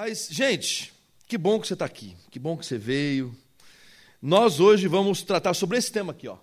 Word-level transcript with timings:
Mas, 0.00 0.28
gente, 0.30 0.92
que 1.26 1.36
bom 1.36 1.58
que 1.58 1.66
você 1.66 1.72
está 1.72 1.84
aqui, 1.84 2.14
que 2.30 2.38
bom 2.38 2.56
que 2.56 2.64
você 2.64 2.78
veio. 2.78 3.36
Nós 4.22 4.60
hoje 4.60 4.86
vamos 4.86 5.22
tratar 5.22 5.54
sobre 5.54 5.76
esse 5.76 5.90
tema 5.90 6.12
aqui, 6.12 6.28
ó. 6.28 6.38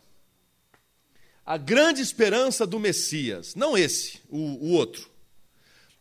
A 1.45 1.55
grande 1.55 2.01
esperança 2.01 2.67
do 2.67 2.77
Messias. 2.77 3.55
Não 3.55 3.77
esse, 3.77 4.19
o, 4.27 4.37
o 4.37 4.71
outro. 4.71 5.09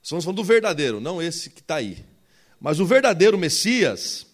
Estamos 0.03 0.25
falando 0.25 0.39
do 0.39 0.43
verdadeiro, 0.43 0.99
não 0.99 1.23
esse 1.23 1.49
que 1.49 1.61
está 1.61 1.77
aí. 1.77 2.05
Mas 2.59 2.81
o 2.81 2.87
verdadeiro 2.87 3.39
Messias, 3.39 4.27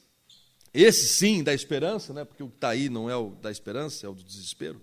esse 0.73 1.07
sim, 1.07 1.43
da 1.43 1.52
esperança, 1.52 2.14
né? 2.14 2.25
porque 2.25 2.43
o 2.43 2.48
que 2.48 2.57
está 2.57 2.71
aí 2.71 2.89
não 2.89 3.11
é 3.11 3.16
o 3.16 3.32
da 3.32 3.50
esperança, 3.50 4.07
é 4.07 4.09
o 4.09 4.14
do 4.14 4.25
desespero. 4.25 4.80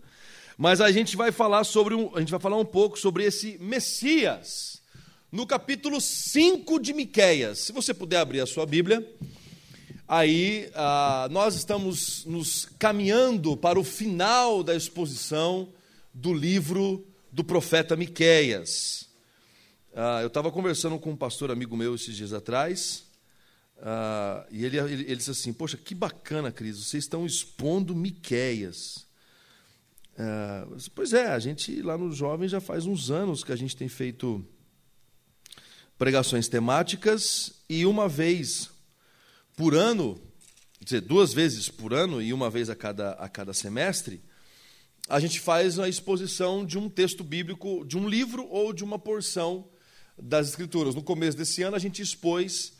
Mas 0.55 0.79
a 0.79 0.91
gente 0.91 1.17
vai 1.17 1.31
falar 1.31 1.63
sobre 1.63 1.95
um, 1.95 2.15
a 2.15 2.19
gente 2.19 2.29
vai 2.29 2.39
falar 2.39 2.57
um 2.57 2.65
pouco 2.65 2.99
sobre 2.99 3.23
esse 3.23 3.57
Messias 3.57 4.79
no 5.31 5.45
capítulo 5.45 5.99
5 5.99 6.79
de 6.79 6.93
Miquéias. 6.93 7.59
Se 7.59 7.71
você 7.71 7.93
puder 7.93 8.17
abrir 8.17 8.39
a 8.39 8.45
sua 8.45 8.65
Bíblia, 8.65 9.05
aí 10.07 10.69
ah, 10.73 11.27
nós 11.29 11.55
estamos 11.55 12.25
nos 12.25 12.65
caminhando 12.79 13.57
para 13.57 13.79
o 13.79 13.83
final 13.83 14.63
da 14.63 14.73
exposição 14.73 15.69
do 16.13 16.33
livro 16.33 17.05
do 17.31 17.43
profeta 17.43 17.95
Miquéias. 17.95 19.09
Ah, 19.93 20.21
eu 20.21 20.27
estava 20.27 20.51
conversando 20.51 20.97
com 20.97 21.11
um 21.11 21.17
pastor 21.17 21.51
amigo 21.51 21.75
meu 21.75 21.95
esses 21.95 22.15
dias 22.15 22.31
atrás, 22.31 23.03
ah, 23.79 24.47
e 24.49 24.63
ele, 24.63 24.77
ele, 24.77 25.03
ele, 25.03 25.15
disse 25.17 25.31
assim, 25.31 25.51
poxa, 25.51 25.75
que 25.75 25.93
bacana, 25.93 26.51
Cris, 26.51 26.77
vocês 26.77 27.03
estão 27.03 27.25
expondo 27.25 27.93
Miquéias. 27.93 29.05
Ah, 30.17 30.65
pois 30.95 31.11
é, 31.11 31.27
a 31.27 31.39
gente 31.39 31.81
lá 31.81 31.97
no 31.97 32.13
Jovem 32.13 32.47
já 32.47 32.61
faz 32.61 32.85
uns 32.85 33.11
anos 33.11 33.43
que 33.43 33.51
a 33.51 33.57
gente 33.57 33.75
tem 33.75 33.89
feito 33.89 34.47
pregações 35.97 36.47
temáticas 36.47 37.53
e 37.69 37.85
uma 37.85 38.07
vez 38.07 38.69
por 39.55 39.75
ano, 39.75 40.21
quer 40.79 40.85
dizer, 40.85 41.01
duas 41.01 41.33
vezes 41.33 41.69
por 41.69 41.93
ano 41.93 42.21
e 42.21 42.31
uma 42.31 42.49
vez 42.49 42.69
a 42.69 42.75
cada, 42.75 43.11
a 43.13 43.27
cada 43.27 43.53
semestre, 43.53 44.21
a 45.09 45.19
gente 45.19 45.39
faz 45.39 45.79
a 45.79 45.87
exposição 45.87 46.65
de 46.65 46.77
um 46.77 46.89
texto 46.89 47.23
bíblico, 47.23 47.85
de 47.85 47.97
um 47.97 48.07
livro 48.07 48.45
ou 48.49 48.73
de 48.73 48.83
uma 48.83 48.99
porção 48.99 49.67
das 50.17 50.49
Escrituras. 50.49 50.93
No 50.93 51.01
começo 51.01 51.37
desse 51.37 51.63
ano, 51.63 51.75
a 51.75 51.79
gente 51.79 52.01
expôs 52.01 52.73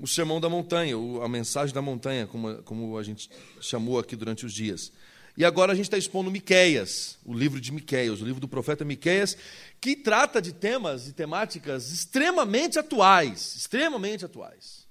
o 0.00 0.06
Sermão 0.06 0.40
da 0.40 0.48
Montanha, 0.48 0.94
a 1.22 1.28
mensagem 1.28 1.74
da 1.74 1.82
montanha, 1.82 2.26
como, 2.26 2.62
como 2.62 2.98
a 2.98 3.02
gente 3.02 3.30
chamou 3.60 3.98
aqui 3.98 4.14
durante 4.14 4.44
os 4.46 4.52
dias. 4.52 4.92
E 5.38 5.44
agora 5.44 5.70
a 5.70 5.74
gente 5.76 5.84
está 5.84 5.96
expondo 5.96 6.32
Miqueias, 6.32 7.16
o 7.24 7.32
livro 7.32 7.60
de 7.60 7.70
Miqueias, 7.70 8.20
o 8.20 8.24
livro 8.24 8.40
do 8.40 8.48
profeta 8.48 8.84
Miqueias, 8.84 9.36
que 9.80 9.94
trata 9.94 10.42
de 10.42 10.52
temas 10.52 11.06
e 11.06 11.12
temáticas 11.12 11.92
extremamente 11.92 12.76
atuais, 12.76 13.54
extremamente 13.54 14.24
atuais. 14.24 14.84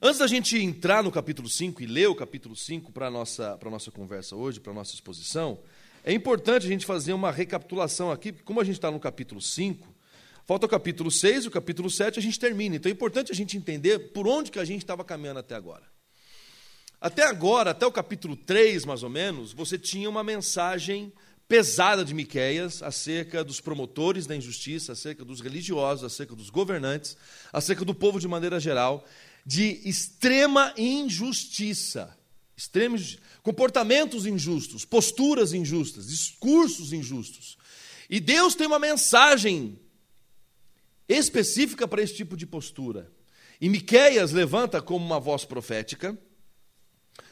Antes 0.00 0.20
da 0.20 0.28
gente 0.28 0.56
entrar 0.56 1.02
no 1.02 1.10
capítulo 1.10 1.48
5 1.48 1.82
e 1.82 1.86
ler 1.86 2.06
o 2.10 2.14
capítulo 2.14 2.54
5 2.54 2.92
para 2.92 3.08
a 3.08 3.10
nossa, 3.10 3.58
nossa 3.64 3.90
conversa 3.90 4.36
hoje, 4.36 4.60
para 4.60 4.70
a 4.70 4.74
nossa 4.76 4.94
exposição, 4.94 5.58
é 6.04 6.12
importante 6.12 6.66
a 6.66 6.68
gente 6.68 6.86
fazer 6.86 7.12
uma 7.12 7.32
recapitulação 7.32 8.08
aqui, 8.08 8.30
porque 8.30 8.44
como 8.44 8.60
a 8.60 8.64
gente 8.64 8.76
está 8.76 8.88
no 8.88 9.00
capítulo 9.00 9.40
5, 9.40 9.84
falta 10.46 10.66
o 10.66 10.68
capítulo 10.68 11.10
6 11.10 11.46
e 11.46 11.48
o 11.48 11.50
capítulo 11.50 11.90
7 11.90 12.20
a 12.20 12.22
gente 12.22 12.38
termina. 12.38 12.76
Então 12.76 12.88
é 12.88 12.92
importante 12.92 13.32
a 13.32 13.34
gente 13.34 13.56
entender 13.56 14.12
por 14.12 14.28
onde 14.28 14.52
que 14.52 14.60
a 14.60 14.64
gente 14.64 14.82
estava 14.82 15.04
caminhando 15.04 15.40
até 15.40 15.56
agora. 15.56 15.91
Até 17.02 17.24
agora, 17.24 17.72
até 17.72 17.84
o 17.84 17.90
capítulo 17.90 18.36
3, 18.36 18.84
mais 18.84 19.02
ou 19.02 19.10
menos, 19.10 19.52
você 19.52 19.76
tinha 19.76 20.08
uma 20.08 20.22
mensagem 20.22 21.12
pesada 21.48 22.04
de 22.04 22.14
Miqueias 22.14 22.80
acerca 22.80 23.42
dos 23.42 23.60
promotores 23.60 24.24
da 24.24 24.36
injustiça, 24.36 24.92
acerca 24.92 25.24
dos 25.24 25.40
religiosos, 25.40 26.04
acerca 26.04 26.36
dos 26.36 26.48
governantes, 26.48 27.16
acerca 27.52 27.84
do 27.84 27.92
povo 27.92 28.20
de 28.20 28.28
maneira 28.28 28.60
geral, 28.60 29.04
de 29.44 29.80
extrema 29.84 30.72
injustiça, 30.76 32.16
extrema, 32.56 32.96
comportamentos 33.42 34.24
injustos, 34.24 34.84
posturas 34.84 35.52
injustas, 35.52 36.06
discursos 36.06 36.92
injustos. 36.92 37.58
E 38.08 38.20
Deus 38.20 38.54
tem 38.54 38.68
uma 38.68 38.78
mensagem 38.78 39.76
específica 41.08 41.88
para 41.88 42.00
esse 42.00 42.14
tipo 42.14 42.36
de 42.36 42.46
postura. 42.46 43.10
E 43.60 43.68
Miqueias 43.68 44.30
levanta 44.30 44.80
como 44.80 45.04
uma 45.04 45.18
voz 45.18 45.44
profética 45.44 46.16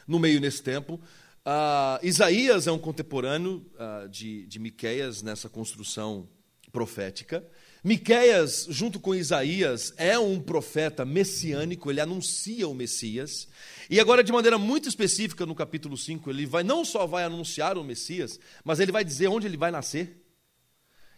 no 0.07 0.19
meio 0.19 0.39
nesse 0.39 0.61
tempo. 0.61 0.99
Uh, 1.45 2.05
Isaías 2.05 2.67
é 2.67 2.71
um 2.71 2.77
contemporâneo 2.77 3.65
uh, 3.75 4.07
de, 4.09 4.45
de 4.45 4.59
Miqueias 4.59 5.21
nessa 5.21 5.49
construção 5.49 6.29
profética. 6.71 7.43
Miqueias, 7.83 8.67
junto 8.69 8.99
com 8.99 9.15
Isaías, 9.15 9.91
é 9.97 10.17
um 10.19 10.39
profeta 10.39 11.03
messiânico, 11.03 11.89
ele 11.89 11.99
anuncia 11.99 12.67
o 12.67 12.75
Messias. 12.75 13.47
E 13.89 13.99
agora, 13.99 14.23
de 14.23 14.31
maneira 14.31 14.59
muito 14.59 14.87
específica, 14.87 15.47
no 15.47 15.55
capítulo 15.55 15.97
5, 15.97 16.29
ele 16.29 16.45
vai, 16.45 16.63
não 16.63 16.85
só 16.85 17.07
vai 17.07 17.23
anunciar 17.23 17.79
o 17.79 17.83
Messias, 17.83 18.39
mas 18.63 18.79
ele 18.79 18.91
vai 18.91 19.03
dizer 19.03 19.27
onde 19.29 19.47
ele 19.47 19.57
vai 19.57 19.71
nascer. 19.71 20.23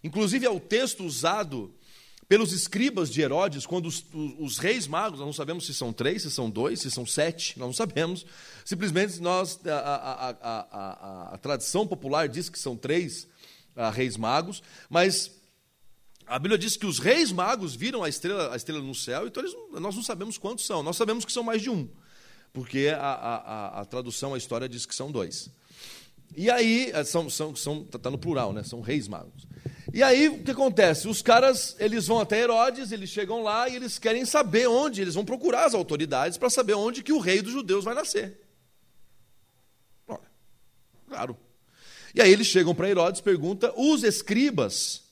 Inclusive, 0.02 0.46
é 0.46 0.50
o 0.50 0.60
texto 0.60 1.04
usado 1.04 1.76
pelos 2.28 2.53
escribas 2.53 3.09
de 3.09 3.22
Herodes, 3.22 3.66
quando 3.66 3.88
os, 3.88 4.06
os, 4.39 4.57
reis 4.57 4.88
magos, 4.88 5.19
nós 5.19 5.25
não 5.25 5.34
sabemos 5.34 5.66
se 5.66 5.73
são 5.73 5.91
três, 5.91 6.22
se 6.22 6.31
são 6.31 6.50
dois, 6.50 6.79
se 6.81 6.89
são 6.89 7.06
sete, 7.06 7.57
nós 7.59 7.67
não 7.67 7.73
sabemos. 7.73 8.25
Simplesmente 8.63 9.19
nós, 9.19 9.59
a, 9.66 9.78
a, 9.78 10.29
a, 10.29 11.34
a 11.34 11.38
tradição 11.38 11.85
popular 11.85 12.28
diz 12.28 12.50
que 12.50 12.57
são 12.57 12.78
três 12.78 13.28
ah, 13.75 13.89
reis 13.89 14.17
magos, 14.17 14.61
mas 14.89 15.31
a 16.25 16.39
Bíblia 16.39 16.57
diz 16.57 16.78
que 16.78 16.85
os 16.85 17.00
reis 17.00 17.31
magos 17.31 17.75
viram 17.75 18.03
a 18.03 18.09
estrela, 18.09 18.53
a 18.53 18.55
estrela 18.55 18.81
no 18.81 18.95
céu, 18.95 19.28
então 19.28 19.44
eles, 19.44 19.55
nós 19.72 19.95
não 19.95 20.03
sabemos 20.03 20.38
quantos 20.38 20.66
são. 20.66 20.81
Nós 20.81 20.95
sabemos 20.95 21.25
que 21.25 21.31
são 21.31 21.44
mais 21.44 21.61
de 21.61 21.69
um, 21.69 21.90
porque 22.53 22.90
a, 22.95 23.85
tradução, 23.90 24.34
a 24.34 24.38
história 24.38 24.69
diz 24.69 24.85
que 24.85 24.95
são 24.95 25.11
dois. 25.11 25.50
E 26.35 26.50
aí, 26.50 26.90
eh, 26.91 27.03
são, 27.03 27.29
são, 27.29 27.55
são, 27.55 27.84
tá, 27.84 28.00
tá 28.00 28.09
no 28.09 28.17
plural, 28.17 28.53
né? 28.53 28.63
São 28.63 28.81
reis 28.81 29.07
magos. 29.07 29.45
E 29.94 30.02
aí 30.02 30.28
o 30.28 30.44
que 30.44 30.50
acontece? 30.50 31.08
Os 31.08 31.22
caras, 31.22 31.76
eles 31.78 32.08
vão 32.08 32.20
até 32.20 32.40
Herodes, 32.40 32.92
eles 32.92 33.12
chegam 33.12 33.44
lá 33.44 33.70
e 33.70 33.76
eles 33.76 34.00
querem 34.00 34.26
saber 34.26 34.68
onde, 34.68 35.02
eles 35.02 35.14
vão 35.14 35.24
procurar 35.24 35.66
as 35.66 35.76
autoridades 35.76 36.36
para 36.36 36.50
saber 36.50 36.74
onde 36.74 37.04
que 37.04 37.14
o 37.14 37.20
rei 37.20 37.44
dos 37.44 37.54
judeus 37.54 37.86
vai 37.86 37.94
nascer. 37.94 38.42
Claro. 41.08 41.38
E 42.16 42.22
aí 42.22 42.32
eles 42.32 42.48
chegam 42.48 42.74
para 42.74 42.90
Herodes, 42.90 43.22
pergunta, 43.22 43.72
os 43.78 44.03
escribas 44.03 45.03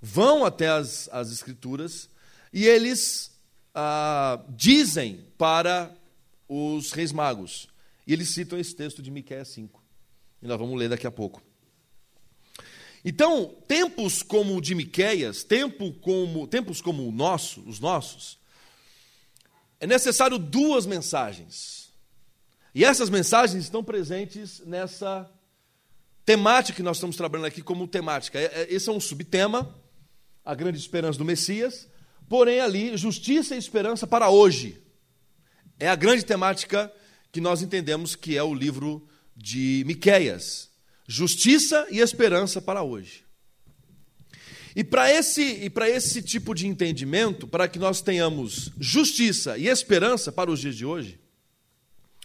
vão 0.00 0.44
até 0.44 0.68
as, 0.68 1.08
as 1.12 1.30
escrituras 1.30 2.10
e 2.52 2.66
eles 2.66 3.30
ah, 3.72 4.42
dizem 4.48 5.24
para 5.38 5.94
os 6.48 6.90
reis 6.90 7.12
magos. 7.12 7.68
E 8.04 8.12
eles 8.12 8.30
citam 8.30 8.58
esse 8.58 8.74
texto 8.74 9.00
de 9.00 9.12
Miqueias 9.12 9.46
5. 9.48 9.80
E 10.42 10.46
nós 10.48 10.58
vamos 10.58 10.76
ler 10.76 10.88
daqui 10.88 11.06
a 11.06 11.10
pouco. 11.12 11.40
Então, 13.04 13.56
tempos 13.66 14.22
como 14.22 14.56
o 14.56 14.60
de 14.60 14.74
Miqueias, 14.74 15.42
tempo 15.42 15.92
como, 15.94 16.46
tempos 16.46 16.80
como 16.80 17.06
o 17.06 17.12
nosso, 17.12 17.60
os 17.62 17.80
nossos, 17.80 18.38
é 19.80 19.86
necessário 19.86 20.38
duas 20.38 20.86
mensagens. 20.86 21.90
E 22.72 22.84
essas 22.84 23.10
mensagens 23.10 23.64
estão 23.64 23.82
presentes 23.82 24.60
nessa 24.60 25.28
temática 26.24 26.76
que 26.76 26.82
nós 26.82 26.98
estamos 26.98 27.16
trabalhando 27.16 27.46
aqui 27.46 27.60
como 27.60 27.88
temática. 27.88 28.38
É, 28.38 28.44
é, 28.44 28.66
esse 28.72 28.88
é 28.88 28.92
um 28.92 29.00
subtema, 29.00 29.76
a 30.44 30.54
grande 30.54 30.78
esperança 30.78 31.18
do 31.18 31.24
Messias, 31.24 31.88
porém 32.28 32.60
ali, 32.60 32.96
justiça 32.96 33.56
e 33.56 33.58
esperança 33.58 34.06
para 34.06 34.30
hoje. 34.30 34.80
É 35.78 35.88
a 35.88 35.96
grande 35.96 36.24
temática 36.24 36.92
que 37.32 37.40
nós 37.40 37.62
entendemos 37.62 38.14
que 38.14 38.36
é 38.36 38.42
o 38.42 38.54
livro 38.54 39.08
de 39.36 39.82
Miqueias 39.86 40.71
justiça 41.06 41.86
e 41.90 42.00
esperança 42.00 42.60
para 42.60 42.82
hoje. 42.82 43.24
E 44.74 44.82
para 44.82 45.12
esse, 45.12 45.42
e 45.42 45.68
para 45.68 45.88
esse 45.88 46.22
tipo 46.22 46.54
de 46.54 46.66
entendimento, 46.66 47.46
para 47.46 47.68
que 47.68 47.78
nós 47.78 48.00
tenhamos 48.00 48.70
justiça 48.78 49.58
e 49.58 49.68
esperança 49.68 50.32
para 50.32 50.50
os 50.50 50.60
dias 50.60 50.76
de 50.76 50.86
hoje, 50.86 51.20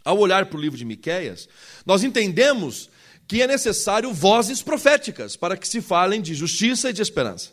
ao 0.04 0.18
olhar 0.18 0.46
para 0.46 0.58
o 0.58 0.62
livro 0.62 0.78
de 0.78 0.86
Miquéias, 0.86 1.50
nós 1.86 2.04
entendemos 2.04 2.90
que 3.28 3.42
é 3.42 3.48
necessário 3.48 4.14
vozes 4.14 4.62
proféticas 4.62 5.36
para 5.36 5.58
que 5.58 5.68
se 5.68 5.82
falem 5.82 6.22
de 6.22 6.34
justiça 6.34 6.90
e 6.90 6.94
de 6.94 7.02
esperança. 7.02 7.52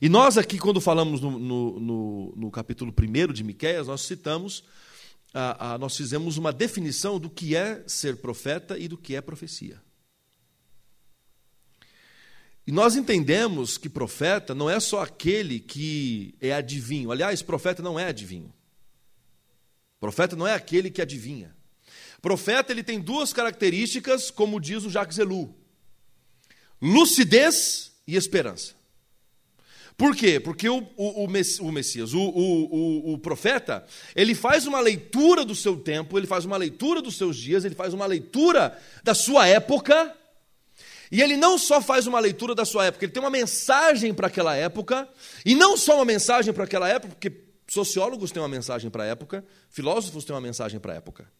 E 0.00 0.08
nós 0.08 0.38
aqui, 0.38 0.56
quando 0.56 0.80
falamos 0.80 1.20
no, 1.20 1.38
no, 1.38 1.80
no, 1.80 2.34
no 2.36 2.50
capítulo 2.50 2.94
1 2.96 3.32
de 3.32 3.42
Miquéias, 3.42 3.88
nós 3.88 4.02
citamos 4.02 4.62
ah, 5.32 5.74
ah, 5.74 5.78
nós 5.78 5.96
fizemos 5.96 6.36
uma 6.36 6.52
definição 6.52 7.18
do 7.18 7.30
que 7.30 7.54
é 7.54 7.84
ser 7.86 8.16
profeta 8.16 8.78
e 8.78 8.88
do 8.88 8.96
que 8.96 9.14
é 9.14 9.20
profecia. 9.20 9.80
E 12.66 12.72
nós 12.72 12.96
entendemos 12.96 13.78
que 13.78 13.88
profeta 13.88 14.54
não 14.54 14.68
é 14.68 14.78
só 14.78 15.02
aquele 15.02 15.58
que 15.58 16.34
é 16.40 16.52
adivinho. 16.52 17.10
Aliás, 17.10 17.42
profeta 17.42 17.82
não 17.82 17.98
é 17.98 18.06
adivinho. 18.06 18.52
Profeta 19.98 20.36
não 20.36 20.46
é 20.46 20.54
aquele 20.54 20.90
que 20.90 21.02
adivinha. 21.02 21.54
Profeta 22.22 22.72
ele 22.72 22.82
tem 22.82 23.00
duas 23.00 23.32
características, 23.32 24.30
como 24.30 24.60
diz 24.60 24.84
o 24.84 24.90
Jacques 24.90 25.18
Ellul: 25.18 25.56
lucidez 26.80 27.92
e 28.06 28.16
esperança. 28.16 28.79
Por 30.00 30.16
quê? 30.16 30.40
Porque 30.40 30.66
o, 30.66 30.78
o, 30.96 31.24
o 31.26 31.28
Messias, 31.28 32.14
o, 32.14 32.18
o, 32.22 33.12
o, 33.12 33.18
profeta, 33.18 33.84
ele 34.16 34.34
faz 34.34 34.66
uma 34.66 34.80
leitura 34.80 35.44
do 35.44 35.54
seu 35.54 35.76
tempo, 35.76 36.16
ele 36.16 36.26
faz 36.26 36.46
uma 36.46 36.56
leitura 36.56 37.02
dos 37.02 37.18
seus 37.18 37.36
dias, 37.36 37.66
ele 37.66 37.74
faz 37.74 37.92
uma 37.92 38.06
leitura 38.06 38.74
da 39.04 39.14
sua 39.14 39.46
época, 39.46 40.16
e 41.12 41.20
ele 41.20 41.36
não 41.36 41.58
só 41.58 41.82
faz 41.82 42.06
uma 42.06 42.18
leitura 42.18 42.54
da 42.54 42.64
sua 42.64 42.86
época, 42.86 43.04
ele 43.04 43.12
tem 43.12 43.22
uma 43.22 43.28
mensagem 43.28 44.14
para 44.14 44.28
aquela 44.28 44.56
época, 44.56 45.06
e 45.44 45.54
não 45.54 45.76
só 45.76 45.96
uma 45.96 46.06
mensagem 46.06 46.54
para 46.54 46.64
aquela 46.64 46.88
época, 46.88 47.12
porque 47.12 47.44
sociólogos 47.68 48.30
têm 48.30 48.40
uma 48.40 48.48
mensagem 48.48 48.90
para 48.90 49.02
a 49.02 49.06
época, 49.06 49.44
filósofos 49.68 50.24
têm 50.24 50.34
uma 50.34 50.40
mensagem 50.40 50.80
para 50.80 50.94
a 50.94 50.96
época. 50.96 51.30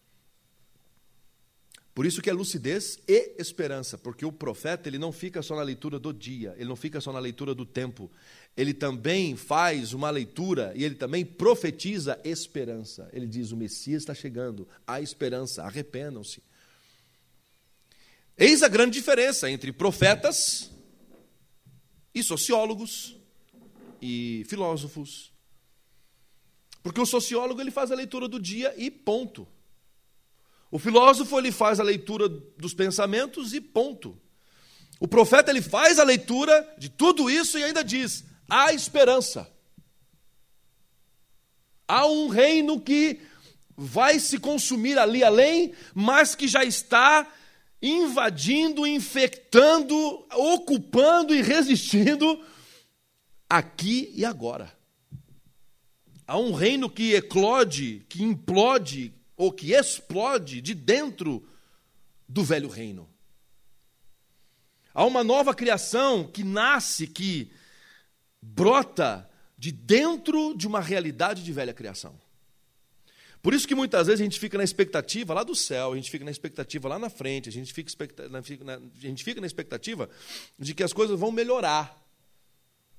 Por 2.01 2.07
isso 2.07 2.23
que 2.23 2.31
é 2.31 2.33
lucidez 2.33 2.99
e 3.07 3.35
esperança, 3.39 3.99
porque 3.99 4.25
o 4.25 4.33
profeta 4.33 4.89
ele 4.89 4.97
não 4.97 5.13
fica 5.13 5.43
só 5.43 5.57
na 5.57 5.63
leitura 5.63 5.99
do 5.99 6.15
dia, 6.15 6.55
ele 6.57 6.69
não 6.69 6.77
fica 6.77 7.01
só 7.01 7.13
na 7.13 7.19
leitura 7.19 7.55
do 7.55 7.67
tempo, 7.67 8.11
ele 8.57 8.75
também 8.75 9.37
faz 9.37 9.93
uma 9.93 10.11
leitura 10.11 10.73
e 10.75 10.85
ele 10.85 10.95
também 10.95 11.25
profetiza 11.25 12.21
esperança. 12.25 13.09
Ele 13.13 13.27
diz: 13.27 13.53
o 13.53 13.57
Messias 13.57 14.03
está 14.03 14.15
chegando, 14.15 14.69
há 14.87 15.01
esperança, 15.01 15.63
arrependam-se. 15.63 16.43
Eis 18.37 18.63
a 18.63 18.69
grande 18.69 18.99
diferença 18.99 19.51
entre 19.51 19.73
profetas 19.73 20.71
e 22.15 22.23
sociólogos 22.23 23.17
e 24.01 24.45
filósofos. 24.49 25.31
Porque 26.83 27.01
o 27.01 27.07
sociólogo 27.07 27.61
ele 27.61 27.71
faz 27.71 27.91
a 27.91 27.95
leitura 27.95 28.27
do 28.27 28.41
dia 28.41 28.75
e 28.77 28.91
ponto. 28.91 29.47
O 30.71 30.79
filósofo 30.79 31.39
ele 31.39 31.53
faz 31.53 31.79
a 31.79 31.83
leitura 31.83 32.29
dos 32.29 32.73
pensamentos 32.73 33.53
e 33.53 33.61
ponto. 33.61 34.19
O 34.99 35.07
profeta 35.09 35.51
ele 35.51 35.63
faz 35.63 35.99
a 35.99 36.05
leitura 36.05 36.75
de 36.79 36.89
tudo 36.89 37.29
isso 37.29 37.59
e 37.59 37.65
ainda 37.65 37.85
diz: 37.85 38.25
há 38.51 38.73
esperança. 38.73 39.49
Há 41.87 42.07
um 42.07 42.29
reino 42.29 42.81
que 42.81 43.21
vai 43.77 44.19
se 44.19 44.39
consumir 44.39 44.99
ali 44.99 45.25
além, 45.25 45.73
mas 45.95 46.35
que 46.35 46.47
já 46.47 46.65
está 46.65 47.27
invadindo, 47.81 48.87
infectando, 48.87 49.97
ocupando 50.35 51.35
e 51.35 51.41
resistindo 51.41 52.45
aqui 53.49 54.13
e 54.15 54.25
agora. 54.25 54.71
Há 56.27 56.39
um 56.39 56.53
reino 56.53 56.91
que 56.91 57.15
eclode, 57.15 58.05
que 58.09 58.23
implode, 58.23 59.15
ou 59.37 59.51
que 59.51 59.73
explode 59.73 60.61
de 60.61 60.75
dentro 60.75 61.43
do 62.29 62.45
velho 62.45 62.69
reino. 62.69 63.09
Há 64.93 65.05
uma 65.05 65.25
nova 65.25 65.55
criação 65.55 66.25
que 66.25 66.45
nasce, 66.45 67.07
que 67.07 67.51
brota 68.41 69.29
de 69.57 69.71
dentro 69.73 70.55
de 70.57 70.67
uma 70.67 70.81
realidade 70.81 71.43
de 71.43 71.53
velha 71.53 71.73
criação. 71.73 72.19
Por 73.43 73.55
isso 73.55 73.67
que 73.67 73.75
muitas 73.75 74.07
vezes 74.07 74.21
a 74.21 74.25
gente 74.25 74.39
fica 74.39 74.59
na 74.59 74.65
expectativa 74.65 75.33
lá 75.33 75.43
do 75.43 75.55
céu, 75.55 75.93
a 75.93 75.97
gente 75.97 76.11
fica 76.11 76.25
na 76.25 76.31
expectativa 76.31 76.89
lá 76.89 76.99
na 76.99 77.09
frente, 77.09 77.49
a 77.49 77.53
gente 77.53 77.73
fica, 77.73 77.91
a 77.91 79.01
gente 79.01 79.25
fica 79.25 79.41
na 79.41 79.47
expectativa 79.47 80.11
de 80.59 80.75
que 80.75 80.83
as 80.83 80.93
coisas 80.93 81.19
vão 81.19 81.33
melhorar. 81.33 81.99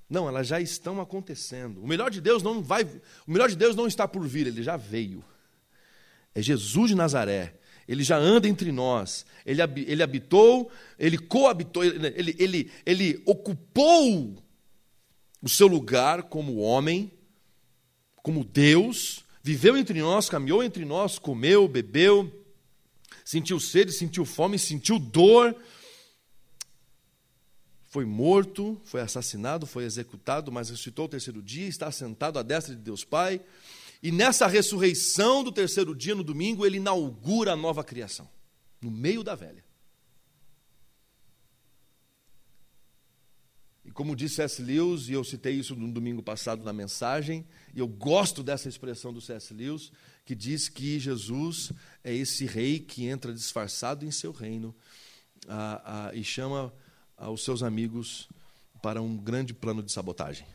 Não, 0.09 0.27
elas 0.27 0.47
já 0.47 0.59
estão 0.59 0.99
acontecendo. 0.99 1.81
O 1.81 1.87
melhor 1.87 2.09
de 2.09 2.19
Deus 2.19 2.41
não 2.41 2.61
vai, 2.61 2.83
o 3.25 3.31
melhor 3.31 3.49
de 3.49 3.55
Deus 3.55 3.75
não 3.75 3.87
está 3.87 4.07
por 4.07 4.27
vir, 4.27 4.47
ele 4.47 4.63
já 4.63 4.77
veio 4.77 5.23
é 6.33 6.41
Jesus 6.41 6.89
de 6.89 6.95
Nazaré. 6.95 7.55
Ele 7.87 8.03
já 8.03 8.17
anda 8.17 8.47
entre 8.47 8.71
nós. 8.71 9.25
Ele, 9.45 9.61
ele 9.85 10.01
habitou, 10.01 10.71
ele 10.97 11.17
coabitou, 11.17 11.83
ele, 11.83 12.35
ele, 12.39 12.71
ele 12.85 13.21
ocupou 13.25 14.41
o 15.41 15.49
seu 15.49 15.67
lugar 15.67 16.23
como 16.23 16.57
homem, 16.57 17.11
como 18.17 18.43
Deus, 18.43 19.23
viveu 19.41 19.75
entre 19.77 19.99
nós, 19.99 20.29
caminhou 20.29 20.63
entre 20.63 20.85
nós, 20.85 21.17
comeu, 21.17 21.67
bebeu, 21.67 22.31
sentiu 23.25 23.59
sede, 23.59 23.91
sentiu 23.91 24.25
fome, 24.25 24.59
sentiu 24.59 24.99
dor. 24.99 25.55
Foi 27.89 28.05
morto, 28.05 28.79
foi 28.85 29.01
assassinado, 29.01 29.65
foi 29.65 29.83
executado, 29.83 30.51
mas 30.51 30.69
ressuscitou 30.69 31.05
o 31.05 31.09
terceiro 31.09 31.41
dia, 31.41 31.67
está 31.67 31.91
sentado 31.91 32.39
à 32.39 32.43
destra 32.43 32.75
de 32.75 32.81
Deus 32.81 33.03
Pai 33.03 33.41
e 34.01 34.11
nessa 34.11 34.47
ressurreição 34.47 35.43
do 35.43 35.51
terceiro 35.51 35.95
dia, 35.95 36.15
no 36.15 36.23
domingo, 36.23 36.65
ele 36.65 36.77
inaugura 36.77 37.53
a 37.53 37.55
nova 37.55 37.83
criação, 37.83 38.27
no 38.81 38.89
meio 38.89 39.23
da 39.23 39.35
velha. 39.35 39.63
E 43.91 43.93
como 43.93 44.15
disse 44.15 44.35
C.S. 44.35 44.61
Lewis, 44.61 45.09
e 45.09 45.11
eu 45.11 45.21
citei 45.21 45.53
isso 45.53 45.75
no 45.75 45.91
domingo 45.91 46.23
passado 46.23 46.63
na 46.63 46.71
mensagem, 46.71 47.45
e 47.73 47.79
eu 47.79 47.87
gosto 47.89 48.41
dessa 48.41 48.69
expressão 48.69 49.11
do 49.11 49.19
C.S. 49.19 49.53
Lewis, 49.53 49.91
que 50.23 50.33
diz 50.33 50.69
que 50.69 50.97
Jesus 50.97 51.73
é 52.01 52.13
esse 52.13 52.45
rei 52.45 52.79
que 52.79 53.05
entra 53.05 53.33
disfarçado 53.33 54.05
em 54.05 54.09
seu 54.11 54.31
reino 54.31 54.73
ah, 55.45 55.81
ah, 55.83 56.15
e 56.15 56.23
chama 56.23 56.73
ah, 57.17 57.29
os 57.29 57.43
seus 57.43 57.61
amigos 57.61 58.29
para 58.81 59.01
um 59.01 59.17
grande 59.17 59.53
plano 59.53 59.83
de 59.83 59.91
sabotagem. 59.91 60.47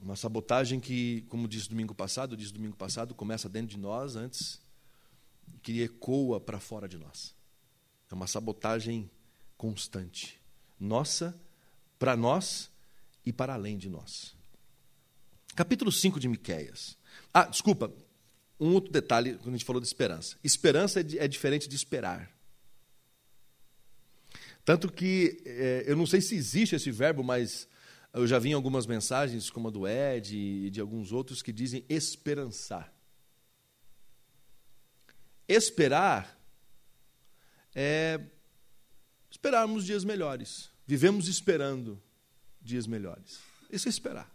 Uma 0.00 0.16
sabotagem 0.16 0.80
que, 0.80 1.24
como 1.28 1.46
disse 1.46 1.68
domingo 1.68 1.94
passado, 1.94 2.36
disse 2.36 2.52
domingo 2.52 2.74
passado, 2.74 3.14
começa 3.14 3.48
dentro 3.48 3.76
de 3.76 3.78
nós 3.78 4.16
antes, 4.16 4.60
que 5.62 5.80
ecoa 5.80 6.40
para 6.40 6.58
fora 6.58 6.88
de 6.88 6.98
nós. 6.98 7.36
É 8.10 8.14
uma 8.14 8.26
sabotagem 8.26 9.08
constante. 9.62 10.40
Nossa, 10.78 11.40
para 11.96 12.16
nós 12.16 12.68
e 13.24 13.32
para 13.32 13.54
além 13.54 13.78
de 13.78 13.88
nós. 13.88 14.34
Capítulo 15.54 15.92
5 15.92 16.18
de 16.18 16.26
Miquéias. 16.26 16.98
Ah, 17.32 17.44
desculpa, 17.44 17.94
um 18.58 18.72
outro 18.72 18.90
detalhe 18.90 19.34
quando 19.34 19.50
a 19.50 19.56
gente 19.56 19.64
falou 19.64 19.80
de 19.80 19.86
esperança. 19.86 20.36
Esperança 20.42 20.98
é, 21.00 21.04
é 21.18 21.28
diferente 21.28 21.68
de 21.68 21.76
esperar. 21.76 22.28
Tanto 24.64 24.90
que, 24.90 25.40
é, 25.46 25.84
eu 25.86 25.94
não 25.94 26.06
sei 26.06 26.20
se 26.20 26.34
existe 26.34 26.74
esse 26.74 26.90
verbo, 26.90 27.22
mas 27.22 27.68
eu 28.12 28.26
já 28.26 28.40
vi 28.40 28.48
em 28.48 28.54
algumas 28.54 28.84
mensagens, 28.84 29.48
como 29.48 29.68
a 29.68 29.70
do 29.70 29.86
Ed 29.86 30.36
e 30.36 30.70
de 30.70 30.80
alguns 30.80 31.12
outros, 31.12 31.40
que 31.40 31.52
dizem 31.52 31.84
esperançar. 31.88 32.92
Esperar 35.46 36.36
é 37.72 38.20
esperarmos 39.32 39.86
dias 39.86 40.04
melhores. 40.04 40.68
Vivemos 40.86 41.26
esperando 41.26 42.00
dias 42.60 42.86
melhores. 42.86 43.40
Isso 43.70 43.88
é 43.88 43.90
esperar. 43.90 44.30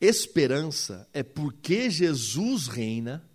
Esperança 0.00 1.08
é 1.12 1.22
porque 1.22 1.90
Jesus 1.90 2.68
reina, 2.68 3.28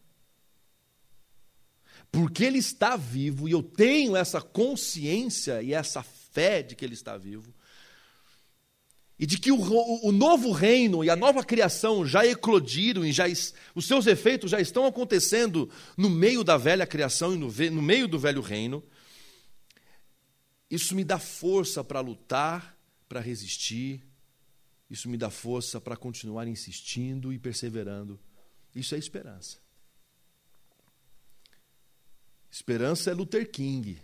porque 2.10 2.46
Ele 2.46 2.60
está 2.60 2.96
vivo, 2.96 3.48
e 3.48 3.52
eu 3.52 3.62
tenho 3.62 4.16
essa 4.16 4.42
consciência 4.42 5.62
e 5.62 5.74
essa 5.74 6.02
fé 6.02 6.64
de 6.64 6.76
que 6.76 6.86
Ele 6.86 6.94
está 6.94 7.18
vivo, 7.18 7.54
e 9.18 9.26
de 9.26 9.38
que 9.38 9.52
o, 9.52 9.60
o, 9.60 10.14
novo 10.14 10.54
reino 10.54 11.04
e 11.04 11.10
a 11.10 11.16
nova 11.16 11.44
criação 11.44 12.06
já 12.06 12.26
eclodiram 12.26 13.06
e 13.06 13.12
já, 13.12 13.26
os 13.76 13.86
seus 13.86 14.08
efeitos 14.08 14.52
já 14.52 14.62
estão 14.62 14.86
acontecendo 14.86 15.70
no 15.98 16.10
meio 16.10 16.42
da 16.42 16.56
velha 16.56 16.88
criação 16.88 17.34
e 17.34 17.38
no, 17.38 17.52
no 17.52 17.82
meio 17.82 18.08
do 18.08 18.18
velho 18.18 18.42
reino, 18.42 18.82
isso 20.70 20.96
me 20.96 21.04
dá 21.04 21.18
força 21.18 21.84
para 21.84 22.00
lutar, 22.00 22.78
para 23.08 23.20
resistir, 23.20 24.06
isso 24.90 25.10
me 25.10 25.18
dá 25.18 25.30
força 25.30 25.80
para 25.80 25.96
continuar 25.96 26.48
insistindo 26.48 27.32
e 27.34 27.40
perseverando. 27.40 28.20
Isso 28.76 28.96
é 28.96 28.98
esperança. 28.98 29.58
Esperança 32.52 33.12
é 33.12 33.14
Luther 33.14 33.50
King, 33.50 34.02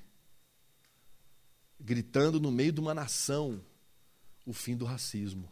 gritando 1.79 2.39
no 2.39 2.51
meio 2.51 2.71
de 2.71 2.79
uma 2.79 2.93
nação 2.93 3.63
o 4.45 4.53
fim 4.53 4.75
do 4.75 4.85
racismo. 4.85 5.51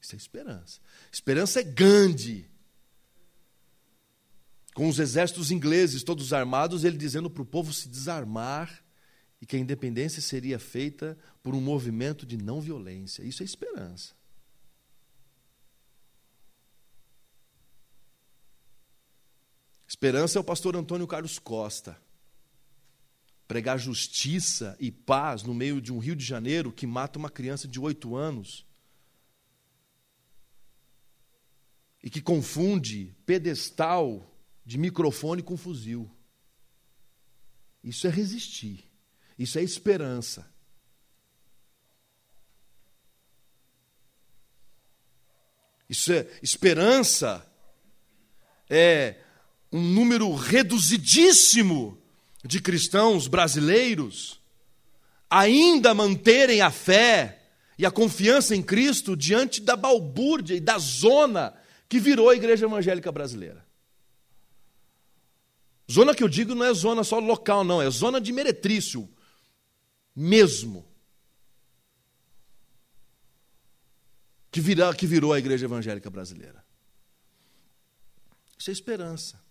Isso 0.00 0.14
é 0.14 0.18
esperança. 0.18 0.80
Esperança 1.10 1.60
é 1.60 1.62
Gandhi. 1.62 2.50
Com 4.74 4.88
os 4.88 4.98
exércitos 4.98 5.50
ingleses 5.50 6.02
todos 6.02 6.32
armados, 6.32 6.84
ele 6.84 6.96
dizendo 6.96 7.30
para 7.30 7.42
o 7.42 7.46
povo 7.46 7.72
se 7.72 7.88
desarmar 7.88 8.82
e 9.42 9.46
que 9.46 9.56
a 9.56 9.58
independência 9.58 10.22
seria 10.22 10.56
feita 10.56 11.18
por 11.42 11.52
um 11.52 11.60
movimento 11.60 12.24
de 12.24 12.36
não 12.36 12.60
violência. 12.60 13.24
Isso 13.24 13.42
é 13.42 13.44
esperança. 13.44 14.14
Esperança 19.88 20.38
é 20.38 20.40
o 20.40 20.44
pastor 20.44 20.76
Antônio 20.76 21.08
Carlos 21.08 21.40
Costa 21.40 22.00
pregar 23.48 23.78
justiça 23.78 24.76
e 24.80 24.90
paz 24.90 25.42
no 25.42 25.52
meio 25.52 25.80
de 25.80 25.92
um 25.92 25.98
Rio 25.98 26.16
de 26.16 26.24
Janeiro 26.24 26.72
que 26.72 26.86
mata 26.86 27.18
uma 27.18 27.28
criança 27.28 27.66
de 27.66 27.80
oito 27.80 28.14
anos 28.14 28.64
e 32.00 32.08
que 32.08 32.22
confunde 32.22 33.14
pedestal 33.26 34.32
de 34.64 34.78
microfone 34.78 35.42
com 35.42 35.56
fuzil. 35.56 36.08
Isso 37.82 38.06
é 38.06 38.10
resistir, 38.10 38.88
isso 39.42 39.58
é 39.58 39.62
esperança. 39.64 40.46
Isso 45.88 46.12
é 46.12 46.28
esperança 46.40 47.44
é 48.70 49.16
um 49.72 49.82
número 49.82 50.32
reduzidíssimo 50.32 52.00
de 52.44 52.60
cristãos 52.60 53.26
brasileiros 53.26 54.40
ainda 55.28 55.92
manterem 55.92 56.60
a 56.60 56.70
fé 56.70 57.42
e 57.76 57.84
a 57.84 57.90
confiança 57.90 58.54
em 58.54 58.62
Cristo 58.62 59.16
diante 59.16 59.60
da 59.60 59.74
balbúrdia 59.74 60.54
e 60.54 60.60
da 60.60 60.78
zona 60.78 61.52
que 61.88 61.98
virou 61.98 62.30
a 62.30 62.36
igreja 62.36 62.66
evangélica 62.66 63.10
brasileira. 63.10 63.66
Zona 65.90 66.14
que 66.14 66.22
eu 66.22 66.28
digo 66.28 66.54
não 66.54 66.64
é 66.64 66.72
zona 66.72 67.02
só 67.02 67.18
local, 67.18 67.64
não, 67.64 67.82
é 67.82 67.90
zona 67.90 68.20
de 68.20 68.32
meretrício 68.32 69.10
mesmo. 70.14 70.86
Que, 74.50 74.60
virá, 74.60 74.94
que 74.94 75.06
virou 75.06 75.32
a 75.32 75.38
igreja 75.38 75.64
evangélica 75.64 76.10
brasileira. 76.10 76.64
Isso 78.58 78.70
é 78.70 78.72
esperança. 78.72 79.42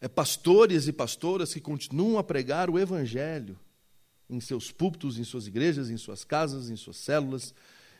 É 0.00 0.08
pastores 0.08 0.86
e 0.86 0.92
pastoras 0.92 1.54
que 1.54 1.60
continuam 1.60 2.18
a 2.18 2.24
pregar 2.24 2.68
o 2.68 2.78
evangelho 2.78 3.58
em 4.28 4.40
seus 4.40 4.70
púlpitos, 4.70 5.18
em 5.18 5.24
suas 5.24 5.46
igrejas, 5.46 5.90
em 5.90 5.96
suas 5.96 6.24
casas, 6.24 6.70
em 6.70 6.76
suas 6.76 6.96
células, 6.96 7.54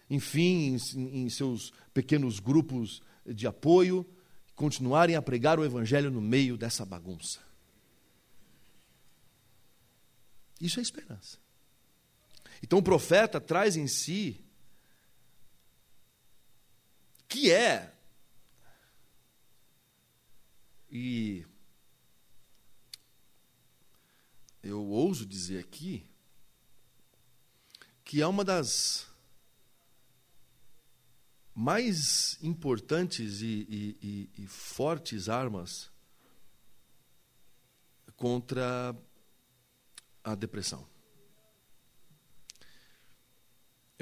enfim, 0.08 0.76
em, 0.94 1.24
em 1.24 1.28
seus 1.28 1.72
pequenos 1.92 2.38
grupos 2.40 3.02
de 3.26 3.46
apoio, 3.46 4.06
continuarem 4.54 5.16
a 5.16 5.22
pregar 5.22 5.58
o 5.58 5.64
evangelho 5.64 6.10
no 6.10 6.20
meio 6.20 6.56
dessa 6.56 6.84
bagunça. 6.84 7.40
Isso 10.60 10.78
é 10.78 10.82
esperança. 10.82 11.41
Então 12.62 12.78
o 12.78 12.82
profeta 12.82 13.40
traz 13.40 13.76
em 13.76 13.86
si 13.86 14.44
que 17.28 17.50
é 17.50 17.92
e 20.90 21.46
eu 24.62 24.84
ouso 24.84 25.24
dizer 25.26 25.58
aqui 25.58 26.06
que 28.04 28.20
é 28.20 28.26
uma 28.26 28.44
das 28.44 29.06
mais 31.54 32.38
importantes 32.42 33.40
e, 33.40 33.46
e, 33.68 33.98
e, 34.02 34.42
e 34.42 34.46
fortes 34.46 35.28
armas 35.28 35.90
contra 38.16 38.94
a 40.22 40.34
depressão. 40.34 40.91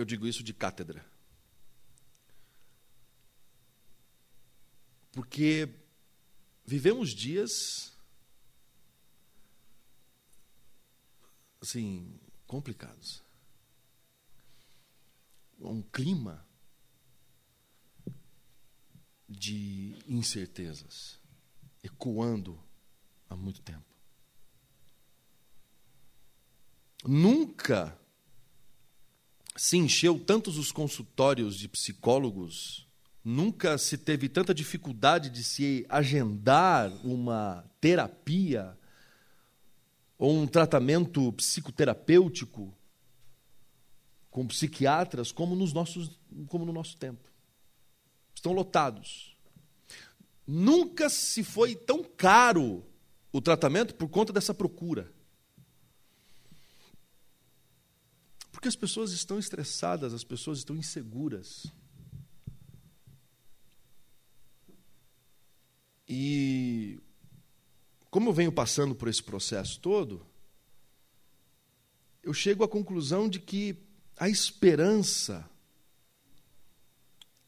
Eu 0.01 0.05
digo 0.07 0.27
isso 0.27 0.43
de 0.43 0.55
cátedra. 0.55 1.05
Porque 5.13 5.69
vivemos 6.65 7.11
dias 7.11 7.95
assim 11.61 12.19
complicados. 12.47 13.23
Um 15.59 15.83
clima 15.83 16.49
de 19.29 19.99
incertezas 20.07 21.21
ecoando 21.83 22.59
há 23.29 23.37
muito 23.37 23.61
tempo. 23.61 23.85
Nunca 27.05 28.00
se 29.61 29.77
encheu 29.77 30.19
tantos 30.19 30.57
os 30.57 30.73
consultórios 30.73 31.55
de 31.55 31.69
psicólogos, 31.69 32.89
nunca 33.23 33.77
se 33.77 33.99
teve 33.99 34.27
tanta 34.27 34.55
dificuldade 34.55 35.29
de 35.29 35.45
se 35.45 35.85
agendar 35.87 36.91
uma 37.05 37.71
terapia 37.79 38.75
ou 40.17 40.35
um 40.35 40.47
tratamento 40.47 41.31
psicoterapêutico 41.35 42.75
com 44.31 44.47
psiquiatras 44.47 45.31
como, 45.31 45.55
nos 45.55 45.75
nossos, 45.75 46.19
como 46.47 46.65
no 46.65 46.73
nosso 46.73 46.97
tempo. 46.97 47.31
Estão 48.35 48.53
lotados. 48.53 49.37
Nunca 50.47 51.11
se 51.11 51.45
foi 51.45 51.75
tão 51.75 52.03
caro 52.03 52.83
o 53.31 53.43
tratamento 53.43 53.95
por 53.95 54.09
conta 54.09 54.33
dessa 54.33 54.55
procura. 54.55 55.13
Porque 58.61 58.69
as 58.69 58.77
pessoas 58.77 59.13
estão 59.13 59.39
estressadas, 59.39 60.13
as 60.13 60.23
pessoas 60.23 60.59
estão 60.59 60.77
inseguras. 60.77 61.73
E 66.07 67.01
como 68.11 68.29
eu 68.29 68.35
venho 68.35 68.53
passando 68.53 68.95
por 68.95 69.09
esse 69.09 69.23
processo 69.23 69.81
todo, 69.81 70.27
eu 72.23 72.35
chego 72.35 72.63
à 72.63 72.69
conclusão 72.69 73.31
de 73.31 73.41
que 73.41 73.79
a 74.19 74.29
esperança, 74.29 75.49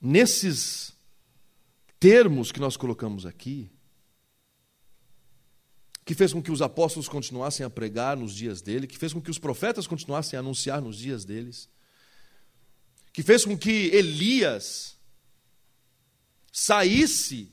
nesses 0.00 0.94
termos 2.00 2.50
que 2.50 2.58
nós 2.58 2.74
colocamos 2.74 3.26
aqui, 3.26 3.70
que 6.04 6.14
fez 6.14 6.32
com 6.32 6.42
que 6.42 6.50
os 6.50 6.60
apóstolos 6.60 7.08
continuassem 7.08 7.64
a 7.64 7.70
pregar 7.70 8.16
nos 8.16 8.34
dias 8.34 8.60
dele, 8.60 8.86
que 8.86 8.98
fez 8.98 9.12
com 9.12 9.20
que 9.20 9.30
os 9.30 9.38
profetas 9.38 9.86
continuassem 9.86 10.36
a 10.36 10.40
anunciar 10.40 10.80
nos 10.80 10.98
dias 10.98 11.24
deles, 11.24 11.68
que 13.12 13.22
fez 13.22 13.44
com 13.44 13.56
que 13.56 13.90
Elias 13.92 14.96
saísse 16.50 17.52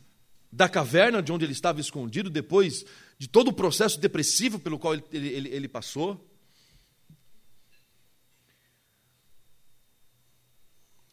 da 0.51 0.67
caverna 0.67 1.21
de 1.21 1.31
onde 1.31 1.45
ele 1.45 1.53
estava 1.53 1.79
escondido 1.79 2.29
depois 2.29 2.85
de 3.19 3.27
todo 3.27 3.49
o 3.49 3.53
processo 3.53 3.99
depressivo 3.99 4.57
pelo 4.57 4.79
qual 4.79 4.95
ele, 4.95 5.03
ele, 5.11 5.49
ele 5.49 5.67
passou. 5.67 6.25